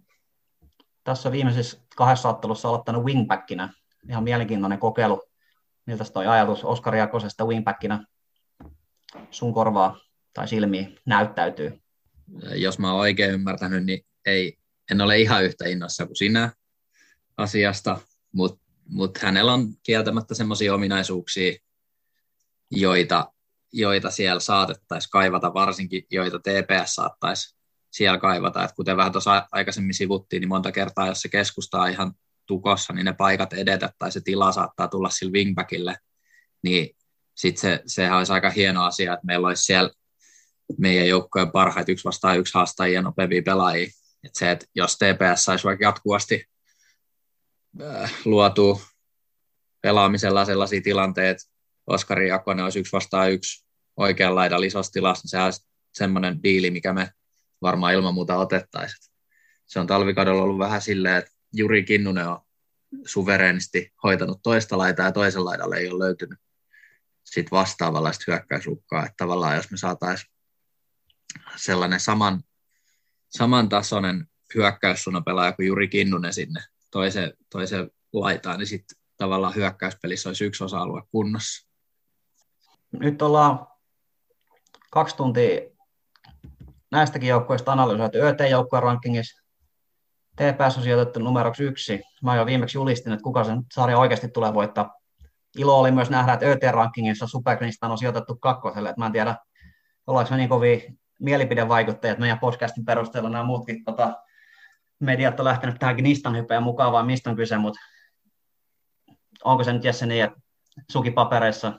[1.05, 3.73] tässä viimeisessä kahdessa ottelussa aloittanut wingbackina.
[4.09, 5.23] Ihan mielenkiintoinen kokeilu
[5.86, 8.05] miltä toi ajatus Oskari Jakosesta wingbackinä
[9.31, 10.01] sun korvaa
[10.32, 11.81] tai silmiin näyttäytyy?
[12.55, 14.59] Jos mä oon oikein ymmärtänyt, niin ei,
[14.90, 16.52] en ole ihan yhtä innossa kuin sinä
[17.36, 18.01] asiasta,
[18.32, 21.59] mutta mut hänellä on kieltämättä semmoisia ominaisuuksia,
[22.76, 23.32] joita,
[23.72, 27.56] joita siellä saatettaisiin kaivata, varsinkin joita TPS saattaisi
[27.92, 28.64] siellä kaivata.
[28.64, 32.12] Et kuten vähän tuossa aikaisemmin sivuttiin, niin monta kertaa, jos se keskustaa ihan
[32.46, 35.96] tukossa, niin ne paikat edetä tai se tila saattaa tulla sille wingbackille,
[36.62, 36.96] niin
[37.34, 39.90] sitten se, sehän olisi aika hieno asia, että meillä olisi siellä
[40.78, 43.88] meidän joukkojen parhaita yksi vastaan yksi haastajia nopeampia pelaajia,
[44.24, 46.44] Et se, että jos TPS saisi vaikka jatkuvasti
[47.82, 48.80] äh, luotua
[49.80, 51.53] pelaamisella sellaisia tilanteita,
[51.86, 53.65] Oskari Jakonen olisi yksi vastaan yksi
[53.97, 57.11] oikean laidan isossa tilassa, niin se olisi semmoinen diili, mikä me
[57.62, 59.15] varmaan ilman muuta otettaisiin.
[59.66, 62.40] Se on talvikaudella ollut vähän silleen, että Juri Kinnunen on
[63.06, 66.39] suvereenisti hoitanut toista laitaa ja toisen laidalle ei ole löytynyt
[67.24, 69.02] sit vastaavanlaista hyökkäysukkaa.
[69.05, 70.31] Että tavallaan jos me saataisiin
[71.56, 72.43] sellainen saman,
[73.28, 80.65] samantasoinen hyökkäyssuunnapelaaja kuin Juri Kinnunen sinne toiseen, toiseen laitaan, niin sitten tavallaan hyökkäyspelissä olisi yksi
[80.65, 81.73] osa-alue kunnossa.
[83.00, 83.66] Nyt ollaan
[84.90, 85.60] kaksi tuntia
[86.90, 89.44] näistäkin joukkueista analysoitu ÖT-joukkueen rankingissa.
[90.36, 92.02] TPS on sijoitettu numeroksi yksi.
[92.22, 94.94] Mä jo viimeksi julistin, että kuka sen sarja oikeasti tulee voittaa.
[95.58, 98.90] Ilo oli myös nähdä, että ÖT-rankingissa Supergristan on sijoitettu kakkoselle.
[98.90, 99.36] Et mä en tiedä,
[100.06, 104.22] ollaanko me niin kovin mielipidevaikuttajat että meidän podcastin perusteella nämä muutkin tota,
[105.00, 107.80] mediat on lähtenyt tähän Gnistan hypeen mukaan, vai mistä on kyse, mutta
[109.44, 110.40] onko se nyt Jesse niin, että
[110.90, 111.72] sukipapereissa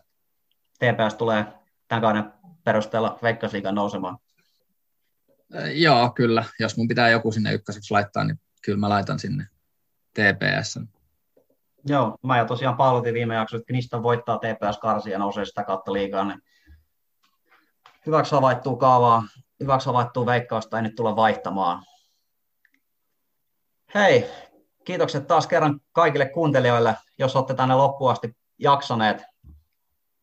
[0.80, 1.46] TPS tulee
[1.88, 2.34] tämän kauden
[2.64, 4.18] perusteella Veikkausliigan nousemaan?
[5.74, 6.46] Joo, kyllä.
[6.60, 9.48] Jos mun pitää joku sinne ykköseksi laittaa, niin kyllä mä laitan sinne
[10.14, 10.80] TPS.
[11.86, 15.64] Joo, mä ja tosiaan paalutin viime jaksossa, että Knistan voittaa TPS Karsi ja nousee sitä
[15.64, 16.28] kautta liigaan.
[16.28, 16.42] Niin
[18.06, 19.24] hyväksi havaittuu kaavaa,
[19.60, 21.84] hyväksi havaittuu veikkausta ei nyt tulla vaihtamaan.
[23.96, 24.30] Hei,
[24.86, 29.24] kiitokset taas kerran kaikille kuuntelijoille, jos olette tänne loppuun asti jaksaneet.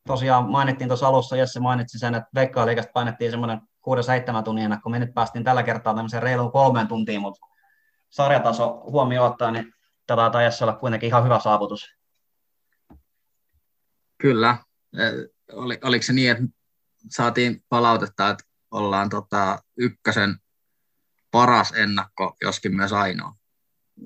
[0.06, 3.60] Tosiaan mainittiin tuossa alussa, Jesse mainitsi sen, että Veikkaaliikasta painettiin semmoinen
[4.40, 4.90] 6-7 tunnin ennakko.
[4.90, 7.46] Me nyt päästiin tällä kertaa tämmöiseen reiluun kolmeen tuntiin, mutta
[8.10, 9.72] sarjataso huomioon ottaen, niin
[10.06, 11.96] tätä taisi olla kuitenkin ihan hyvä saavutus.
[14.18, 14.56] Kyllä.
[15.52, 16.44] Oli, oliko se niin, että
[17.10, 20.36] saatiin palautetta, että ollaan tota, ykkösen
[21.30, 23.34] paras ennakko, joskin myös ainoa?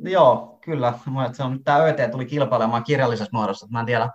[0.02, 0.98] Joo, kyllä.
[1.32, 3.66] Se on, tämä ÖT tuli kilpailemaan kirjallisessa muodossa.
[3.70, 4.10] Mä en tiedä,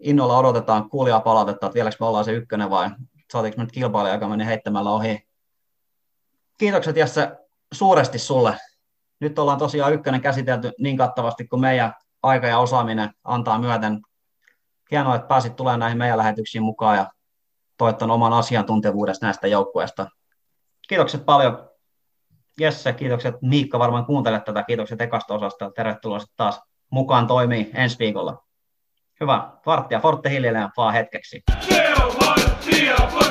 [0.00, 2.90] innolla odotetaan kuulijaa palautetta, että vieläkö me ollaan se ykkönen vai
[3.32, 5.28] saatiinko me nyt kilpailija, joka meni heittämällä ohi.
[6.58, 7.36] Kiitokset Jesse
[7.72, 8.56] suuresti sulle.
[9.20, 14.00] Nyt ollaan tosiaan ykkönen käsitelty niin kattavasti kuin meidän aika ja osaaminen antaa myöten.
[14.90, 17.10] Hienoa, että pääsit tulemaan näihin meidän lähetyksiin mukaan ja
[17.76, 20.06] toittanut oman asiantuntevuudesta näistä joukkueista.
[20.88, 21.70] Kiitokset paljon
[22.60, 24.62] Jesse, kiitokset Miikka, varmaan kuuntelet tätä.
[24.62, 25.70] Kiitokset ekasta osasta.
[25.70, 28.49] Tervetuloa taas mukaan toimii ensi viikolla.
[29.20, 29.50] Hyvä.
[29.66, 31.42] Varttia Forte hiljenee vaan hetkeksi.
[31.60, 33.29] Se on vartija, vartija.